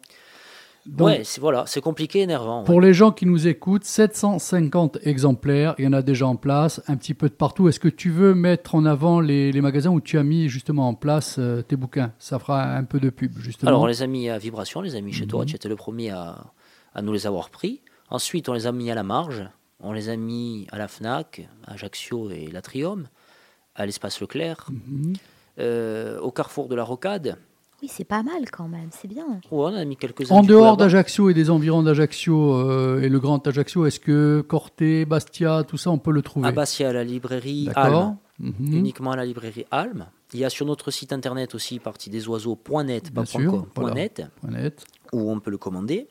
[0.85, 2.59] Donc, ouais, c'est voilà, c'est compliqué, énervant.
[2.59, 2.65] ouais.
[2.65, 6.81] Pour les gens qui nous écoutent, 750 exemplaires, il y en a déjà en place,
[6.88, 7.68] un petit peu de partout.
[7.68, 10.88] Est-ce que tu veux mettre en avant les, les magasins où tu as mis justement
[10.88, 12.14] en place euh, tes bouquins?
[12.19, 13.68] Ça fera un peu de pub, justement.
[13.68, 15.47] Alors on les a mis à Vibration, on les a mis chez toi, Mhm.
[15.49, 16.53] tu étais le premier à,
[16.95, 17.81] à nous les avoir pris.
[18.09, 19.43] Ensuite, on les a mis à la marge,
[19.81, 23.09] on les a mis à la FNAC, à Ajaccio et l'Atrium,
[23.76, 25.15] à l'espace Leclerc, Mhm.
[25.59, 27.38] Euh, au carrefour de la Rocade.
[27.81, 29.25] Oui, c'est pas mal quand même, c'est bien.
[29.27, 33.19] Ouais, on a mis quelques En dehors d'Ajaccio et des environs d'Ajaccio euh, et le
[33.19, 36.93] Grand Ajaccio, est-ce que Corté, Bastia, tout ça, on peut le trouver À Bastia, à
[36.93, 37.84] la librairie D'accord.
[37.84, 38.73] Alm, Mhm.
[38.75, 40.05] uniquement à la librairie Alm.
[40.34, 43.95] Il y a sur notre site internet aussi partie des oiseaux.net, pas sûr, .com, voilà.
[43.95, 44.85] .net, Point net.
[45.13, 46.07] où on peut le commander.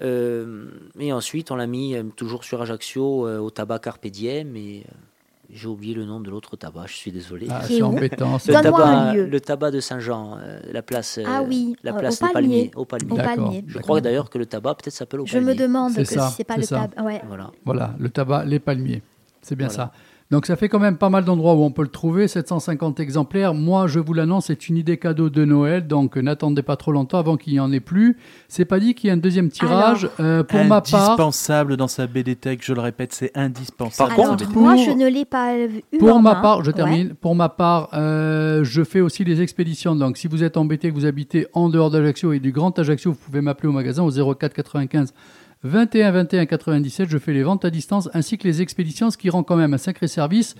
[0.00, 0.66] Euh,
[0.98, 4.56] et ensuite, on l'a mis euh, toujours sur Ajaccio euh, au tabac Carpe Diem.
[4.56, 4.92] Et euh,
[5.52, 7.46] j'ai oublié le nom de l'autre tabac, je suis désolé.
[7.50, 8.38] Ah, c'est embêtant.
[8.46, 12.22] le, tabac, le tabac de Saint-Jean, euh, la place, euh, Ah oui, la euh, place
[12.22, 12.48] au des Palmier.
[12.48, 12.70] Palmiers.
[12.76, 13.12] Au Palmier.
[13.12, 13.64] Au palmier.
[13.66, 15.62] Je crois d'ailleurs que le tabac peut-être s'appelle au Je me Palmier.
[15.62, 16.88] demande que ça, si c'est pas le ça.
[16.88, 17.04] tab.
[17.04, 17.20] Ouais.
[17.28, 17.50] Voilà.
[17.66, 19.02] Voilà, le tabac, les palmiers.
[19.42, 19.84] C'est bien Voilà.
[19.86, 19.92] ça.
[20.32, 23.52] Donc ça fait quand même pas mal d'endroits où on peut le trouver, 750 exemplaires.
[23.52, 26.90] Moi, je vous l'annonce, c'est une idée cadeau de Noël, donc euh, n'attendez pas trop
[26.90, 28.16] longtemps avant qu'il n'y en ait plus.
[28.48, 30.08] C'est pas dit qu'il y ait un deuxième tirage.
[30.20, 34.08] Euh, pour ma part, Indispensable dans sa BD Tech, je le répète, c'est indispensable.
[34.14, 36.40] Par Alors, contre, moi, pour- je ne l'ai pas eu Pour ma main.
[36.40, 36.76] part, je Ouais.
[36.76, 37.12] termine.
[37.14, 39.94] Pour ma part, euh, je fais aussi les expéditions.
[39.94, 43.12] Donc, si vous êtes embêté, que vous habitez en dehors d'Ajaccio et du Grand Ajaccio,
[43.12, 45.12] vous pouvez m'appeler au magasin au 04 95
[45.64, 47.08] 21 21 97.
[47.08, 49.74] Je fais les ventes à distance ainsi que les expéditions, ce qui rend quand même
[49.74, 50.54] un sacré service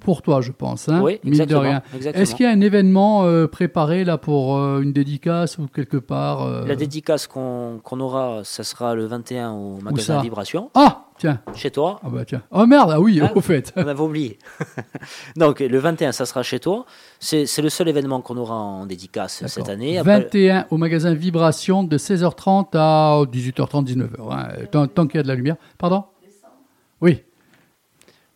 [0.00, 0.88] pour toi, je pense.
[0.88, 1.80] Hein, Oui, mine de exactement.
[2.14, 5.96] Est-ce qu'il y a un événement euh, préparé là pour euh, une dédicace ou quelque
[5.96, 11.40] part euh, La dédicace qu'on aura, ça sera le 21 au magasin Vibration, Ah, tiens.
[11.54, 12.00] chez toi.
[12.04, 12.42] Ah bah tiens.
[12.50, 13.72] Oh merde, ah oui, Hein au fait.
[13.76, 14.38] On avait oublié.
[15.36, 16.84] Donc le 21, ça sera chez toi.
[17.20, 19.98] C'est le seul événement qu'on aura en dédicace cette année.
[19.98, 24.06] Après- 21 au magasin Vibration de 16h30 à 18h30, 19h.
[24.32, 25.56] hein, tant tant qu'il y a de la lumière.
[25.78, 26.04] Pardon?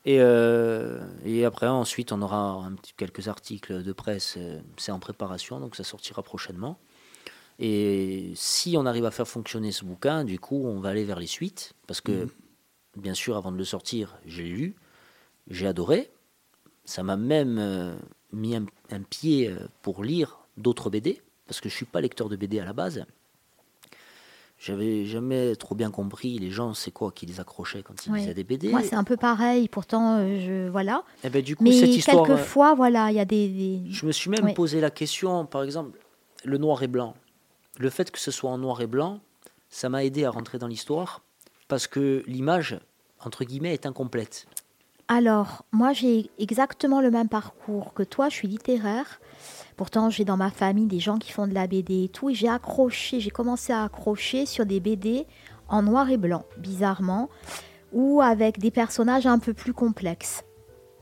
[0.05, 4.35] Et, euh, et après, ensuite, on aura un petit- quelques articles de presse.
[4.37, 6.79] euh, C'est en préparation, donc ça sortira prochainement.
[7.59, 11.21] Et si on arrive à faire fonctionner ce bouquin, du coup, on va aller vers
[11.21, 11.75] les suites.
[11.87, 12.29] Parce que,
[12.97, 14.75] bien sûr, avant de le sortir, j'ai lu,
[15.49, 16.11] j'ai adoré.
[16.85, 17.95] Ça m'a même euh,
[18.33, 22.35] mis un, un pied pour lire d'autres BD, parce que je suis pas lecteur de
[22.37, 23.05] BD à la base.
[24.65, 28.21] J'avais jamais trop bien compris les gens, c'est quoi qui les accrochait quand ils Ouais.
[28.21, 28.69] lisaient des BD.
[28.69, 29.69] Moi, c'est un peu pareil.
[29.69, 31.03] Pourtant, euh, je voilà.
[31.25, 33.49] Eh ben, du coup, Mais cette histoire, euh, quelquefois, voilà, il y a des.
[33.49, 34.55] des- Je me suis même Ouais.
[34.55, 35.99] posé la question, par exemple,
[36.45, 37.15] le noir et blanc.
[37.81, 39.19] Le fait que ce soit en noir et blanc,
[39.69, 41.23] ça m'a aidé à rentrer dans l'histoire
[41.67, 42.79] parce que l'image,
[43.25, 44.47] entre guillemets, est incomplète.
[45.09, 48.29] Alors, moi, j'ai exactement le même parcours que toi.
[48.29, 49.21] Je suis littéraire.
[49.77, 52.31] Pourtant, j'ai dans ma famille des gens qui font de la BD et tout.
[52.31, 55.27] Et j'ai accroché, j'ai commencé à accrocher sur des BD
[55.69, 57.31] en noir et blanc, bizarrement,
[57.93, 60.45] ou avec des personnages un peu plus complexes,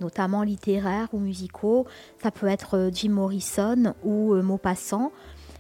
[0.01, 1.87] notamment littéraires ou musicaux.
[2.23, 5.13] Ça peut être euh, Jim Morrison ou euh, Maupassant.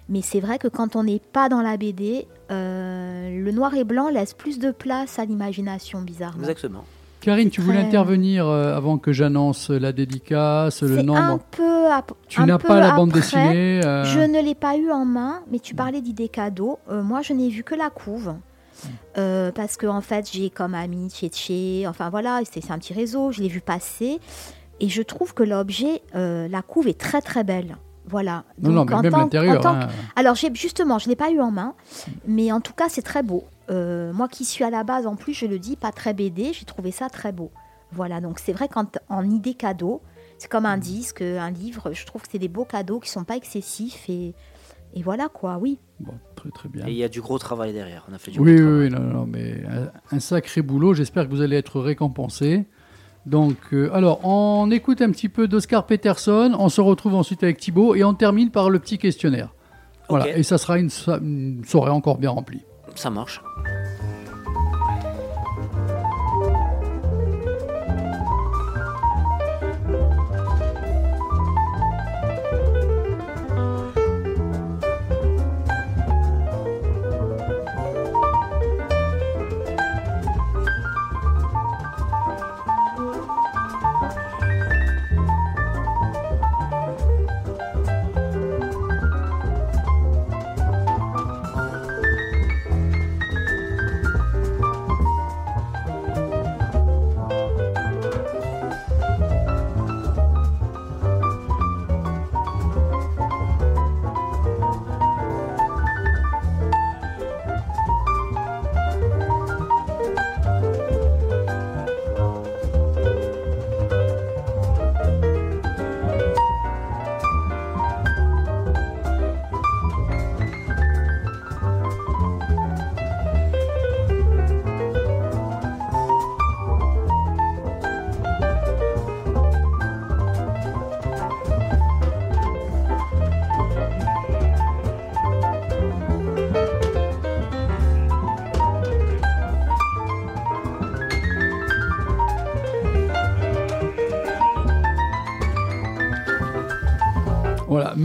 [0.08, 3.84] Mais c'est vrai que quand on n'est pas dans la BD, euh, le noir et
[3.84, 6.42] blanc laisse plus de place à l'imagination, bizarrement.
[6.42, 6.84] Exactement.
[7.20, 11.20] Karine, tu voulais intervenir euh, avant que j'annonce la dédicace, le nombre.
[11.20, 11.70] un peu.
[12.28, 13.20] Tu n'as pas la bande après.
[13.20, 14.04] dessinée, euh.
[14.04, 16.78] Je ne l'ai pas eu en main, mais tu parlais d'idées cadeaux.
[16.90, 18.34] Euh, moi, je n'ai vu que la couve.
[19.18, 23.30] Euh, parce que en fait, j'ai comme ami Tchétché, enfin voilà, c'est un petit réseau,
[23.30, 24.20] je l'ai vu passer.
[24.82, 27.76] Et je trouve que l'objet, la couve est très très belle.
[28.06, 28.44] Voilà.
[28.60, 29.88] Non, non, mais même l'intérieur, hein.
[30.16, 31.74] Alors, justement, je ne l'ai pas eu en main,
[32.26, 33.44] mais en tout cas, c'est très beau.
[33.70, 36.52] Euh, moi qui suis à la base, en plus, je le dis, pas très BD,
[36.52, 37.50] j'ai trouvé ça très beau.
[37.92, 40.00] Voilà, donc c'est vrai qu'en en idée cadeau,
[40.38, 43.24] c'est comme un disque, un livre, je trouve que c'est des beaux cadeaux qui sont
[43.24, 44.34] pas excessifs et,
[44.94, 45.78] et voilà quoi, oui.
[45.98, 46.86] Bon, très très bien.
[46.86, 48.06] Et il y a du gros travail derrière.
[48.10, 50.94] On a fait du Oui, gros oui, oui, non, non, mais un, un sacré boulot.
[50.94, 52.64] J'espère que vous allez être récompensé.
[53.26, 56.54] Donc, euh, alors, on écoute un petit peu d'Oscar Peterson.
[56.58, 59.52] On se retrouve ensuite avec Thibaut et on termine par le petit questionnaire.
[60.08, 60.90] Voilà, et ça sera une,
[61.22, 62.62] une soirée encore bien remplie.
[62.94, 63.40] Ça marche.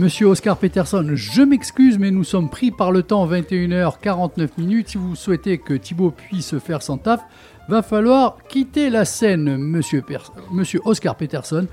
[0.06, 4.90] Monsieur Oscar Peterson, je m'excuse, mais nous sommes pris par le temps 21h49 minutes.
[4.90, 7.22] Si vous souhaitez que Thibaut puisse faire son taf,
[7.68, 10.04] va falloir quitter la scène, monsieur,
[10.52, 11.66] monsieur Oscar Peterson.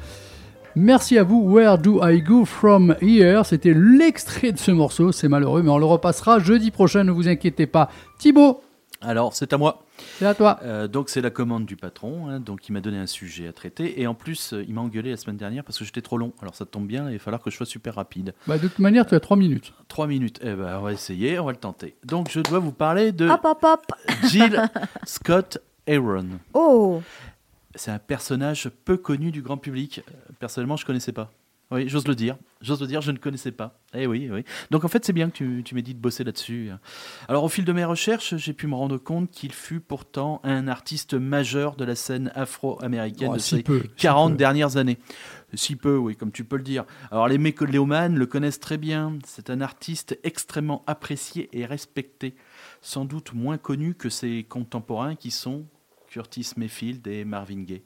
[0.76, 1.42] Merci à vous.
[1.48, 3.46] Where do I go from here?
[3.46, 5.12] C'était l'extrait de ce morceau.
[5.12, 7.04] C'est malheureux, mais on le repassera jeudi prochain.
[7.04, 7.92] Ne vous inquiétez pas.
[8.18, 8.62] Thibaut,
[9.04, 9.84] Alors, c'est à moi.
[10.18, 10.60] c'est à toi.
[10.64, 12.28] Euh, donc, c'est la commande du patron.
[12.30, 14.02] hein, donc, il m'a donné un sujet à traiter.
[14.02, 16.34] Et en plus, euh, il m'a engueulé la semaine dernière parce que j'étais trop long.
[16.42, 17.10] Alors, ça tombe bien.
[17.10, 18.34] Il va falloir que je sois super rapide.
[18.48, 19.74] Bah, de toute manière, tu as 3 minutes.
[19.88, 20.40] Trois minutes.
[20.42, 21.38] Eh ben, on va essayer.
[21.40, 21.96] On va le tenter.
[22.06, 23.86] Donc, je dois vous parler de Hop hop hop.
[24.30, 24.70] Jill
[25.06, 25.58] Scott
[25.88, 26.28] Aaron.
[26.54, 27.02] Oh,
[27.76, 30.02] C'est un personnage peu connu du grand public.
[30.08, 31.32] Euh, Personnellement, je connaissais pas.
[31.74, 32.38] Oui, j'ose le dire.
[32.62, 33.82] J'ose le dire, je ne connaissais pas.
[33.94, 34.46] Eh oui, oui.
[34.72, 36.70] Donc en fait, c'est bien que tu, tu m'aies dit de bosser là-dessus.
[37.28, 40.68] Alors au fil de mes recherches, j'ai pu me rendre compte qu'il fut pourtant un
[40.68, 44.38] artiste majeur de la scène afro-américaine Oh, de si ces peu, si 40 peu.
[44.38, 44.98] dernières années.
[45.56, 46.86] Si peu, oui, comme tu peux le dire.
[47.12, 49.18] Alors les mécoléomanes le connaissent très bien.
[49.26, 52.36] C'est un artiste extrêmement apprécié et respecté.
[52.82, 55.66] Sans doute moins connu que ses contemporains qui sont
[56.08, 57.84] Curtis Mayfield et Marvin Gaye.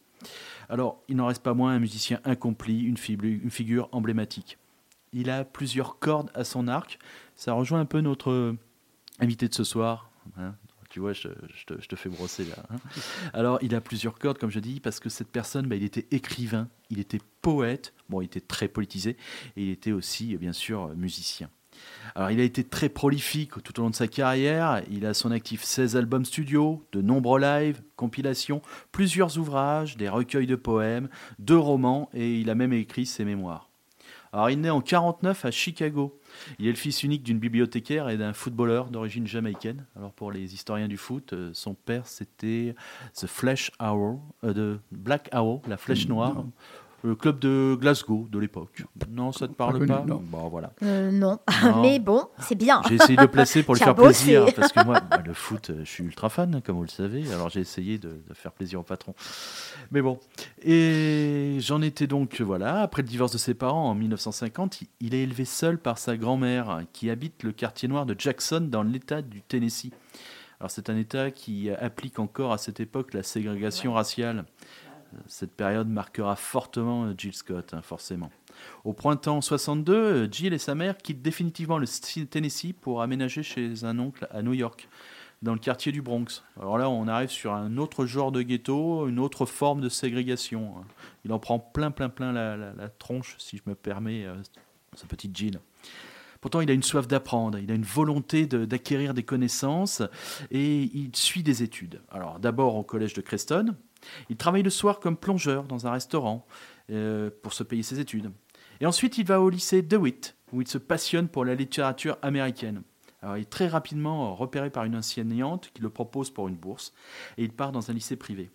[0.70, 4.58] Alors, il n'en reste pas moins un musicien incomplet, une, figure emblématique.
[5.14, 7.00] Il a plusieurs cordes à son arc.
[7.36, 8.58] Ça rejoint un peu notre euh,
[9.20, 10.12] invité de ce soir.
[10.38, 10.56] hein.
[10.90, 11.28] Tu vois, je,
[11.66, 12.64] te, fais brosser là.
[12.70, 12.78] hein.
[13.34, 16.08] Alors, il a plusieurs cordes, comme je dis, parce que cette personne, bah, il était
[16.12, 19.18] écrivain, il était poète, bon, il était très politisé,
[19.58, 21.50] et il était aussi, bien sûr, musicien.
[22.16, 24.82] Alors, il a été très prolifique tout au long de sa carrière.
[24.90, 30.10] Il a à son actif 16 albums studio, de nombreux lives, compilations, plusieurs ouvrages, des
[30.10, 31.10] recueils de poèmes,
[31.40, 33.70] deux romans, et il a même écrit ses mémoires.
[34.34, 36.20] Alors, il naît en 49 à Chicago.
[36.60, 39.86] Il est le fils unique d'une bibliothécaire et d'un footballeur d'origine jamaïcaine.
[39.96, 42.76] Alors, pour les historiens du foot, euh, son père, c'était
[43.16, 46.44] The Flesh Arrow, euh, de Black Arrow, la flèche noire,
[47.04, 48.84] le club de Glasgow de l'époque.
[49.10, 50.22] Non, ça te parle pas non.
[50.24, 50.72] Bon, voilà.
[50.84, 51.40] Euh, non.
[51.64, 51.82] Non.
[51.82, 52.82] mais bon, c'est bien.
[52.90, 55.70] J'ai essayé de le placer pour lui faire plaisir, parce que moi, bah, le foot,
[55.70, 58.52] euh, je suis ultra fan, comme vous le savez, alors j'ai essayé de, de faire
[58.52, 59.14] plaisir au patron.
[59.92, 60.20] Mais bon,
[60.64, 65.14] et j'en étais donc, voilà, après le divorce de ses parents en 1950, il- il
[65.16, 69.22] est élevé seul par sa grand-mère, qui habite le quartier noir de Jackson, dans l'État
[69.22, 69.92] du Tennessee.
[70.60, 74.46] Alors c'est un État qui applique encore à cette époque la ségrégation raciale.
[75.28, 78.32] Cette période marquera fortement euh, Jill Scott, hein, forcément.
[78.84, 81.88] Au printemps 62, euh, Jill et sa mère quittent définitivement le
[82.28, 84.90] Tennessee pour aménager chez un oncle à New York,
[85.42, 86.44] dans le quartier du Bronx.
[86.60, 90.76] Alors là, on arrive sur un autre genre de ghetto, une autre forme de ségrégation.
[90.78, 90.86] hein.
[91.26, 94.36] Il en prend plein, plein, plein la, tronche, si je me permets, euh,
[94.96, 95.60] sa petite Jill.
[96.42, 100.02] Pourtant, il a une soif d'apprendre, il a une volonté d'acquérir des connaissances
[100.52, 102.02] et il suit des études.
[102.12, 103.76] Alors, d'abord au collège de Creston.
[104.30, 106.46] Il travaille le soir comme plongeur dans un restaurant
[106.90, 108.32] euh, pour se payer ses études.
[108.80, 112.84] Et ensuite, il va au lycée DeWitt, où il se passionne pour la littérature américaine.
[113.22, 116.94] Alors, il est très rapidement repéré par une enseignante qui le propose pour une bourse
[117.38, 118.52] et il part dans un lycée privé.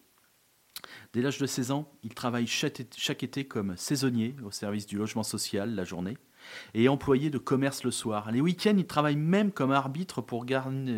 [1.12, 5.22] Dès l'âge de 16 ans, il travaille chaque été- comme saisonnier au service du logement
[5.22, 6.16] social la journée
[6.74, 8.30] et employé de commerce le soir.
[8.32, 10.24] Les week-ends, il travaille même comme arbitre,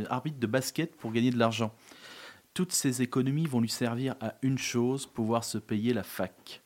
[0.08, 1.74] arbitre de basket pour gagner de l'argent.
[2.54, 6.62] Toutes ces économies vont lui servir à une chose, pouvoir se payer la fac.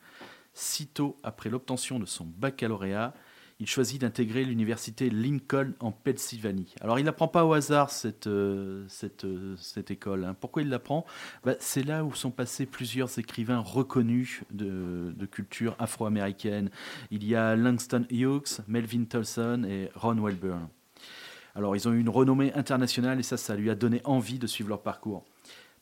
[0.53, 3.15] Sitôt après l'obtention de son baccalauréat,
[3.59, 6.75] il choisit d'intégrer l'université Lincoln en Pennsylvanie.
[6.83, 8.87] Alors il n'apprend pas au hasard cette, euh,
[9.25, 9.57] euh,
[9.89, 10.25] école.
[10.27, 10.37] hein.
[10.39, 11.07] Pourquoi il l'apprend?
[11.43, 16.71] Bah, C'est là où sont passés plusieurs écrivains reconnus de, de culture afro-américaine.
[17.11, 20.69] Il y a Langston Hughes, Melvin Tolson et Ron Welburn.
[21.55, 24.47] Alors ils ont eu une renommée internationale et ça, ça lui a donné envie de
[24.47, 25.25] suivre leur parcours.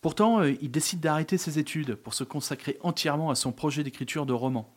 [0.00, 4.26] Pourtant, euh, il décide d'arrêter ses études pour se consacrer entièrement à son projet d'écriture
[4.26, 4.72] de romans.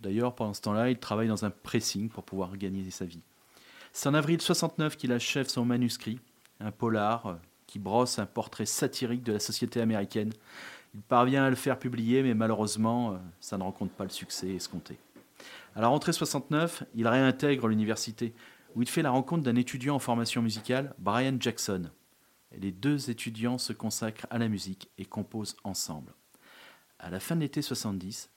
[0.00, 3.22] D'ailleurs, pendant ce temps-là, il travaille dans un pressing pour pouvoir gagner sa vie.
[3.92, 6.18] C'est en avril 69 qu'il achève son manuscrit,
[6.60, 7.34] un polar euh,
[7.66, 10.32] qui brosse un portrait satirique de la société américaine.
[10.94, 14.50] Il parvient à le faire publier, mais malheureusement, euh, ça ne rencontre pas le succès
[14.50, 14.98] escompté.
[15.74, 18.34] À la rentrée 69, il réintègre l'université,
[18.74, 21.90] où il fait la rencontre d'un étudiant en formation musicale, Brian Jackson.
[22.54, 26.14] Les deux étudiants se consacrent à la musique et composent ensemble.
[26.98, 28.30] À la fin de l'été 70,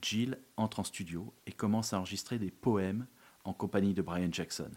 [0.00, 3.06] Jill entre en studio et commence à enregistrer des poèmes
[3.44, 4.70] en compagnie de Brian Jackson.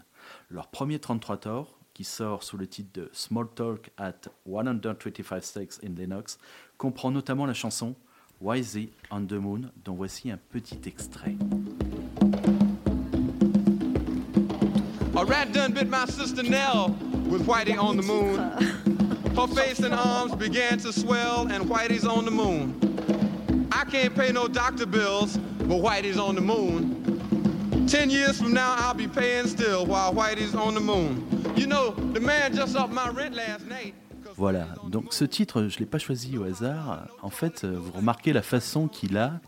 [0.49, 5.83] Leur premier 33 tours, qui sort sous le titre de Small Talk at 125 Stakes
[5.83, 6.39] in Lennox,
[6.77, 7.95] comprend notamment la chanson
[8.41, 11.35] Wisey on the Moon, dont voici un petit extrait.
[15.25, 16.89] A rat done bit my sister Nell
[17.31, 18.37] with Whitey on the moon.
[19.35, 23.67] Her face and arms began to swell, and Whitey's on the moon.
[23.71, 27.87] I can't pay no doctor bills, but Whitey's on the moon.
[27.87, 31.25] Ten years from now, I'll be paying still while Whitey's on the moon.
[31.55, 33.95] You know, the man just upped my rent last night.
[34.37, 37.07] Voilà, donc ce titre, je ne l'ai pas choisi au hasard.
[37.23, 39.39] En fait, euh, vous remarquez la façon qu'il a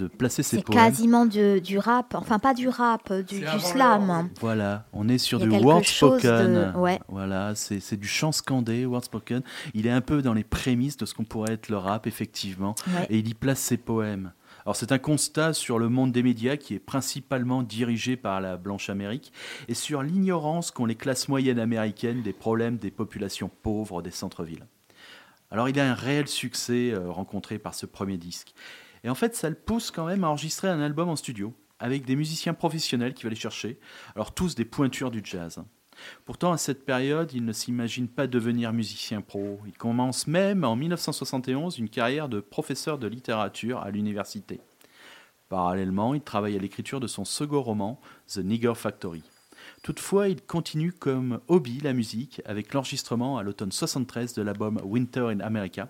[0.00, 0.78] de placer ses C'est poèmes.
[0.78, 4.30] quasiment du, du rap, enfin pas du rap, du, du slam.
[4.40, 6.54] Voilà, on est sur du word spoken.
[6.72, 6.98] de- ouais.
[7.08, 9.42] Voilà, c'est c'est du chant scandé, word spoken.
[9.74, 12.74] Il est un peu dans les prémices de ce qu'on pourrait être le rap, effectivement.
[12.88, 13.06] Ouais.
[13.10, 14.32] Et il y place ses poèmes.
[14.66, 18.56] Alors c'est un constat sur le monde des médias qui est principalement dirigé par la
[18.58, 19.32] blanche Amérique
[19.68, 24.66] et sur l'ignorance qu'ont les classes moyennes américaines des problèmes des populations pauvres des centres-villes.
[25.50, 28.52] Alors il a un réel succès euh, rencontré par ce premier disque.
[29.04, 32.04] Et en fait, ça le pousse quand même à enregistrer un album en studio avec
[32.04, 33.78] des musiciens professionnels qui va les chercher,
[34.14, 35.62] alors tous des pointures du jazz.
[36.24, 39.60] Pourtant, à cette période, il ne s'imagine pas devenir musicien pro.
[39.66, 44.60] Il commence même en 1971 une carrière de professeur de littérature à l'université.
[45.48, 49.22] Parallèlement, il travaille à l'écriture de son second roman, The Nigger Factory.
[49.82, 55.28] Toutefois, il continue comme hobby la musique avec l'enregistrement à l'automne 73 de l'album Winter
[55.30, 55.88] in America,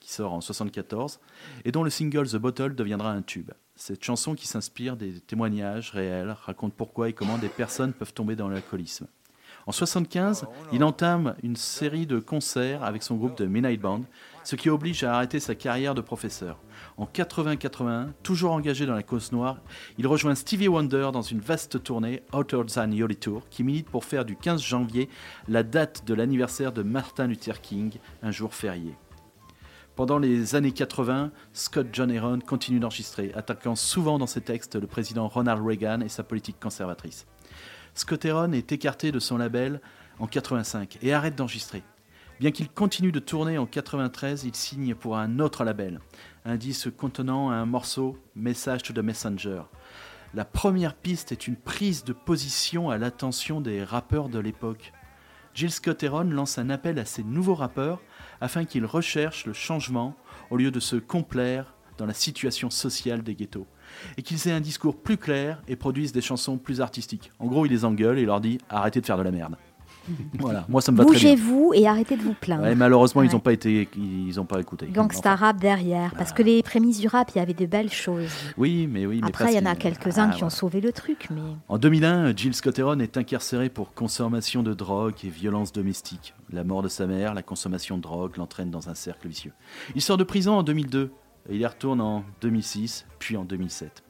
[0.00, 1.20] qui sort en 74,
[1.64, 3.50] et dont le single The Bottle deviendra un tube.
[3.76, 8.36] Cette chanson qui s'inspire des témoignages réels raconte pourquoi et comment des personnes peuvent tomber
[8.36, 9.06] dans l'alcoolisme.
[9.66, 14.02] En 75, il entame une série de concerts avec son groupe de Midnight Band,
[14.42, 16.58] ce qui oblige à arrêter sa carrière de professeur.
[16.96, 19.58] En 80-81, toujours engagé dans la cause noire,
[19.98, 24.04] il rejoint Stevie Wonder dans une vaste tournée Outer Than Yoli Tour qui milite pour
[24.04, 25.08] faire du 15 janvier
[25.46, 28.94] la date de l'anniversaire de Martin Luther King, un jour férié.
[30.00, 34.86] Pendant les années 80, Scott John Aaron continue d'enregistrer, attaquant souvent dans ses textes le
[34.86, 37.26] président Ronald Reagan et sa politique conservatrice.
[37.92, 39.82] Scott Aaron est écarté de son label
[40.18, 41.82] en 85 et arrête d'enregistrer.
[42.40, 46.00] Bien qu'il continue de tourner en 93, il signe pour un autre label,
[46.46, 49.64] un disque contenant un morceau Message to the Messenger.
[50.32, 54.94] La première piste est une prise de position à l'attention des rappeurs de l'époque.
[55.52, 58.00] Jill Scott Heron lance un appel à ces nouveaux rappeurs
[58.40, 60.14] afin qu'ils recherchent le changement
[60.50, 63.66] au lieu de se complaire dans la situation sociale des ghettos
[64.16, 67.30] et qu'ils aient un discours plus clair et produisent des chansons plus artistiques.
[67.38, 69.56] En gros, il les engueule et leur dit arrêtez de faire de la merde.
[70.38, 71.04] voilà, moi ça me va.
[71.04, 72.62] Bougez-vous et arrêtez de vous plaindre.
[72.62, 74.86] Ouais, malheureusement, ils n'ont pas été, ils ont pas écouté.
[74.86, 78.32] Gangsta rap derrière, parce que les prémices du rap, il y avait de belles choses.
[78.56, 79.20] Oui, mais oui.
[79.22, 81.78] mais Après, il y en a quelques-uns Ah, qui ont sauvé le truc, mais En
[81.78, 86.34] 2001, Jill Scott Heron est incarcéré pour consommation de drogue et violence domestique.
[86.52, 89.52] La mort de sa mère, la consommation de drogue l'entraîne dans un cercle vicieux.
[89.94, 91.10] Il sort de prison en 2002
[91.48, 94.02] et il y retourne en 2006, puis en 2007.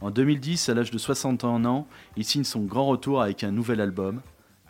[0.00, 1.86] En 2010, à l'âge de 61 ans,
[2.16, 4.20] il signe son grand retour avec un nouvel album.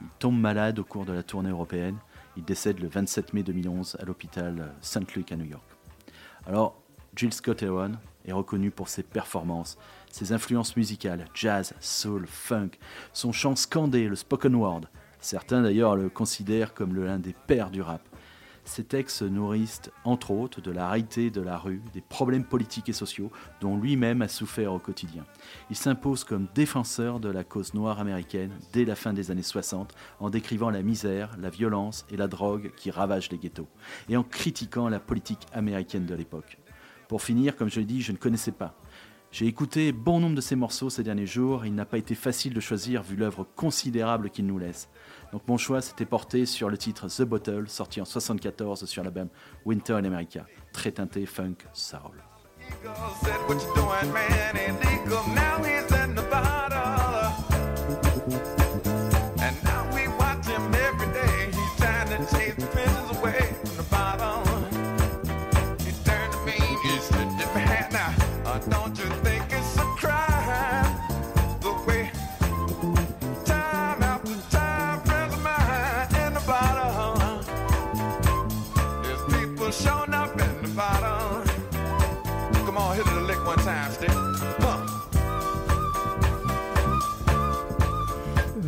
[0.03, 1.97] Il tombe malade au cours de la tournée européenne.
[2.37, 4.73] Il décède le 27 mai 2011 à l'hôpital.
[5.15, 5.62] Luke à New York.
[6.47, 6.83] Alors,
[7.15, 7.93] Jill Scott Heron
[8.24, 9.79] est reconnu pour ses performances,
[10.11, 12.70] ses influences musicales, jazz, soul, funk,
[13.12, 14.83] son chant scandé, le spoken word.
[15.20, 18.03] Certains d'ailleurs le considèrent comme l'un des pères du rap.
[18.64, 22.89] Ses textes se nourrissent entre autres de la réalité de la rue, des problèmes politiques
[22.89, 23.30] et sociaux
[23.60, 25.24] dont lui-même a souffert au quotidien.
[25.68, 29.94] Il s'impose comme défenseur de la cause noire américaine dès la fin des années 60
[30.20, 33.68] en décrivant la misère, la violence et la drogue qui ravagent les ghettos
[34.09, 36.59] et en critiquant la politique américaine de l'époque.
[37.09, 38.76] Pour finir, comme je l'ai dit, je ne connaissais pas.
[39.32, 41.64] J'ai écouté bon nombre de ses morceaux ces derniers jours.
[41.64, 44.90] Il n'a pas été facile de choisir vu l'œuvre considérable qu'il nous laisse.
[45.32, 49.28] Donc mon choix s'était porté sur le titre The Bottle, sorti en 74 sur l'album
[49.64, 52.22] Winter in America, très teinté funk soul.
[53.22, 53.59] said, What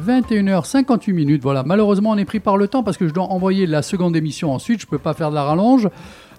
[0.05, 1.43] 21h58 minutes.
[1.43, 4.17] Voilà, malheureusement, on est pris par le temps parce que je dois envoyer la seconde
[4.17, 4.81] émission ensuite.
[4.81, 5.89] Je peux pas faire de la rallonge.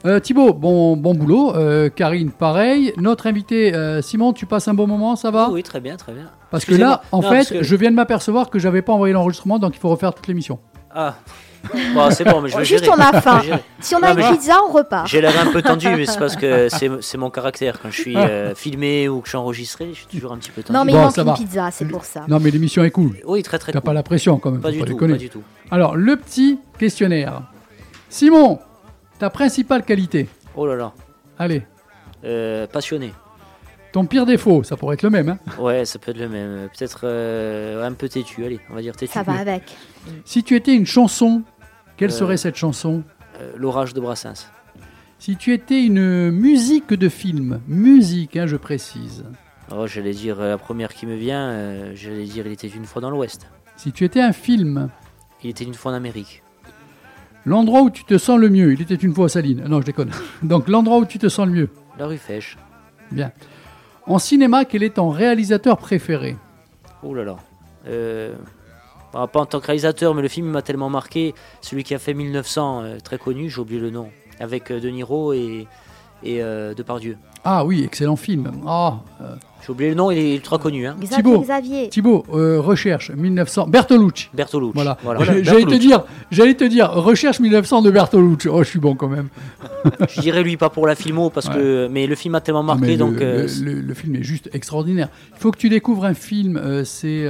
[0.05, 1.55] Euh, Thibaut, bon, bon boulot.
[1.55, 2.93] Euh, Karine, pareil.
[2.97, 5.49] Notre invité, euh, Simon, tu passes un bon moment, ça va?
[5.49, 6.25] Oui, très bien, très bien.
[6.51, 9.13] Parce que là, en Non, fait, que- je viens de m'apercevoir que j'avais pas envoyé
[9.13, 10.59] l'enregistrement, donc il faut refaire toute l'émission.
[10.93, 11.15] Ah,
[11.93, 12.95] bon, c'est bon, mais je vais Juste, gérer.
[12.97, 13.41] on a faim.
[13.79, 15.07] Si on a une pizza, on repart.
[15.07, 17.79] J'ai l'air un peu tendu, mais c'est parce que c'est c'est mon caractère.
[17.81, 20.51] Quand je suis euh, filmé ou que je suis enregistré, je suis toujours un petit
[20.51, 20.77] peu tendu.
[20.77, 21.33] Non, mais Bon, il manque une va.
[21.33, 22.25] pizza, c'est pour ça.
[22.27, 23.17] Non, mais l'émission est cool.
[23.25, 23.85] Oui, très très T'as cool.
[23.85, 24.61] pas la pression quand même.
[24.61, 25.13] Pas faut du pas tout, déconner.
[25.13, 25.43] pas du tout.
[25.71, 27.41] Alors, le petit questionnaire.
[28.09, 28.59] Simon,
[29.19, 30.27] ta principale qualité.
[30.55, 30.91] Oh là là.
[31.37, 31.63] Allez,
[32.23, 33.13] Euh, passionné.
[33.91, 35.29] ton pire défaut, ça pourrait être le même.
[35.29, 35.37] hein.
[35.59, 36.69] Ouais, ça peut être le même.
[36.77, 38.43] Peut-être euh, un peu têtu.
[38.45, 39.11] Allez, on va dire têtu.
[39.13, 39.63] Ça va avec.
[40.23, 41.43] Si tu étais une chanson,
[41.97, 42.13] quelle Euh.
[42.13, 43.03] serait cette chanson
[43.41, 44.47] Euh, L'orage de Brassens.
[45.19, 49.25] Si tu étais une musique de film, musique, hein, je précise.
[49.75, 51.49] Oh, j'allais dire euh, la première qui me vient.
[51.49, 53.47] euh, j'allais dire il était une fois dans l'Ouest.
[53.75, 54.89] Si tu étais un film,
[55.43, 56.43] Il était une fois en Amérique.
[57.45, 59.63] l'endroit où tu te sens le mieux, il était une fois à Saline.
[59.67, 60.11] Non, je déconne.
[60.43, 61.69] Donc l'endroit où tu te sens le mieux.
[61.99, 62.57] La rue Fèche.
[63.11, 63.31] Bien.
[64.07, 66.37] En cinéma, quel est ton réalisateur préféré?
[67.03, 67.35] Oh là là.
[67.87, 68.33] Euh,
[69.31, 71.33] pas en tant que réalisateur, mais le film m'a tellement marqué.
[71.61, 74.09] Celui qui a fait 1900, euh, très connu, j'ai oublié le nom.
[74.39, 75.67] Avec euh, De Niro et,
[76.23, 77.17] et euh, Depardieu.
[77.47, 78.51] Ah oui, excellent film.
[78.65, 80.87] Ah, euh, J'ai oublié le nom, il est ultra connu.
[80.87, 80.95] Hein.
[80.99, 81.41] Xavier, Thibaut.
[81.41, 81.89] Xavier.
[81.89, 83.67] Thibaut, euh, recherche 1900.
[83.67, 84.29] Bertolucci.
[84.33, 84.73] Bertolucci.
[84.73, 84.97] Voilà.
[85.03, 85.21] Voilà.
[85.43, 88.47] J'allais te dire, j'allais te dire, recherche 1900 de Bertolucci.
[88.49, 89.29] Oh, je suis bon quand même.
[90.09, 92.97] Je dirais lui pas pour la filmo parce que mais le film a tellement marqué
[92.97, 95.09] donc le, euh, le- le- le film est juste extraordinaire.
[95.35, 96.57] Il faut que tu découvres un film.
[96.57, 97.25] euh, c'est.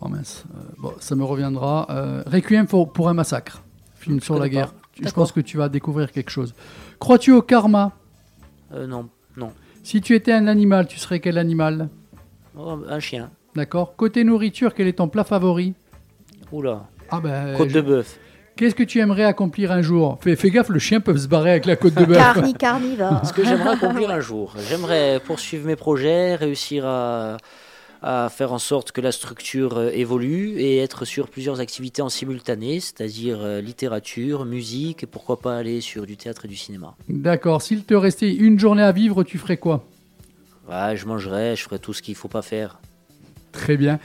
[0.00, 0.44] Oh mince.
[0.54, 1.86] euh, bon, ça me reviendra.
[1.90, 3.62] euh, Requiem pour, pour un massacre.
[3.96, 4.48] Film sur la pas.
[4.48, 4.74] guerre.
[4.96, 5.24] Je D'accord.
[5.24, 6.54] pense que tu vas découvrir quelque chose.
[6.98, 7.92] Crois-tu au karma?
[8.72, 9.52] Euh, non non
[9.82, 11.88] Si tu étais un animal, tu serais quel animal?
[12.58, 13.30] Oh, un chien.
[13.54, 13.94] D'accord.
[13.96, 15.74] Côté nourriture, quel est ton plat favori?
[16.52, 16.86] Oula.
[17.10, 17.56] Ah ben.
[17.56, 18.18] Côte je- de bœuf.
[18.56, 20.18] Qu'est-ce que tu aimerais accomplir un jour?
[20.20, 22.16] Fais, fais gaffe, le chien peut se barrer avec la côte de bœuf.
[22.18, 23.20] Carni, carnivore.
[23.26, 24.54] Ce que j'aimerais accomplir un jour.
[24.68, 27.38] J'aimerais poursuivre mes projets, réussir à,
[28.02, 32.08] à faire en sorte que la structure euh, évolue et être sur plusieurs activités en
[32.08, 36.94] simultané, c'est-à-dire euh, littérature, musique et pourquoi pas aller sur du théâtre et du cinéma.
[37.08, 37.60] D'accord.
[37.60, 39.84] S'il te restait une journée à vivre, tu ferais quoi?
[40.68, 42.78] Ouais, je mangerai, je ferai tout ce qu'il faut pas faire.
[43.52, 43.98] Très bien.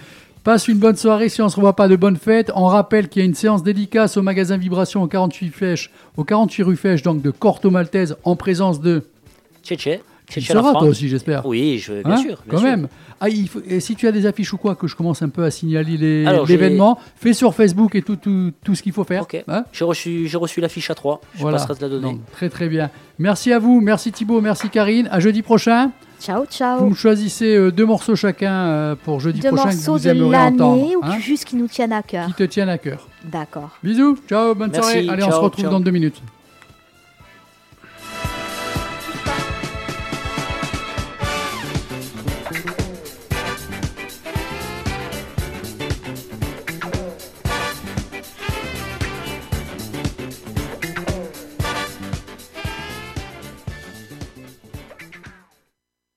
[0.43, 2.51] Passe une bonne soirée si on ne se revoit pas de bonnes fêtes.
[2.53, 6.23] On rappelle qu'il y a une séance dédicace au magasin Vibration au 48 Fèches, au
[6.23, 9.03] 48 rue Fèche, donc de Corto Maltese, en présence de.
[9.63, 10.01] Tchétché.
[10.27, 11.45] Tu Tchétché seras toi aussi, j'espère.
[11.45, 12.27] Oui, je, bien Hein sûr.
[12.29, 12.65] bien Quand sûr.
[12.67, 12.87] même.
[13.21, 15.29] Ah, il faut- et si tu as des affiches ou quoi, que je commence un
[15.29, 15.97] peu à signaler
[16.47, 19.21] l'événement, fais sur Facebook et tout, tout, tout ce qu'il faut faire.
[19.23, 19.43] Ok.
[19.47, 21.21] Hein J'ai reçu, j'ai reçu l'affiche à 3.
[21.35, 21.57] Je Voilà.
[21.57, 22.01] passerai te la donner.
[22.13, 22.89] Donc, très très bien.
[23.19, 25.07] Merci à vous, merci Thibaut, merci Karine.
[25.11, 25.91] À jeudi prochain.
[26.19, 26.89] Ciao, Vous ciao.
[26.89, 30.09] me choisissez euh, deux morceaux chacun euh, pour jeudi Deux prochain que morceaux vous de
[30.09, 30.75] aimeriez entendre.
[30.81, 32.27] l'année ou hein, juste qui nous tiennent à cœur.
[32.27, 33.07] qui te tiennent à cœur.
[33.25, 33.69] D'accord.
[33.83, 35.07] Bisous, ciao, bonne Merci, soirée.
[35.09, 35.71] Allez, on se retrouve ciao.
[35.71, 36.21] dans deux minutes.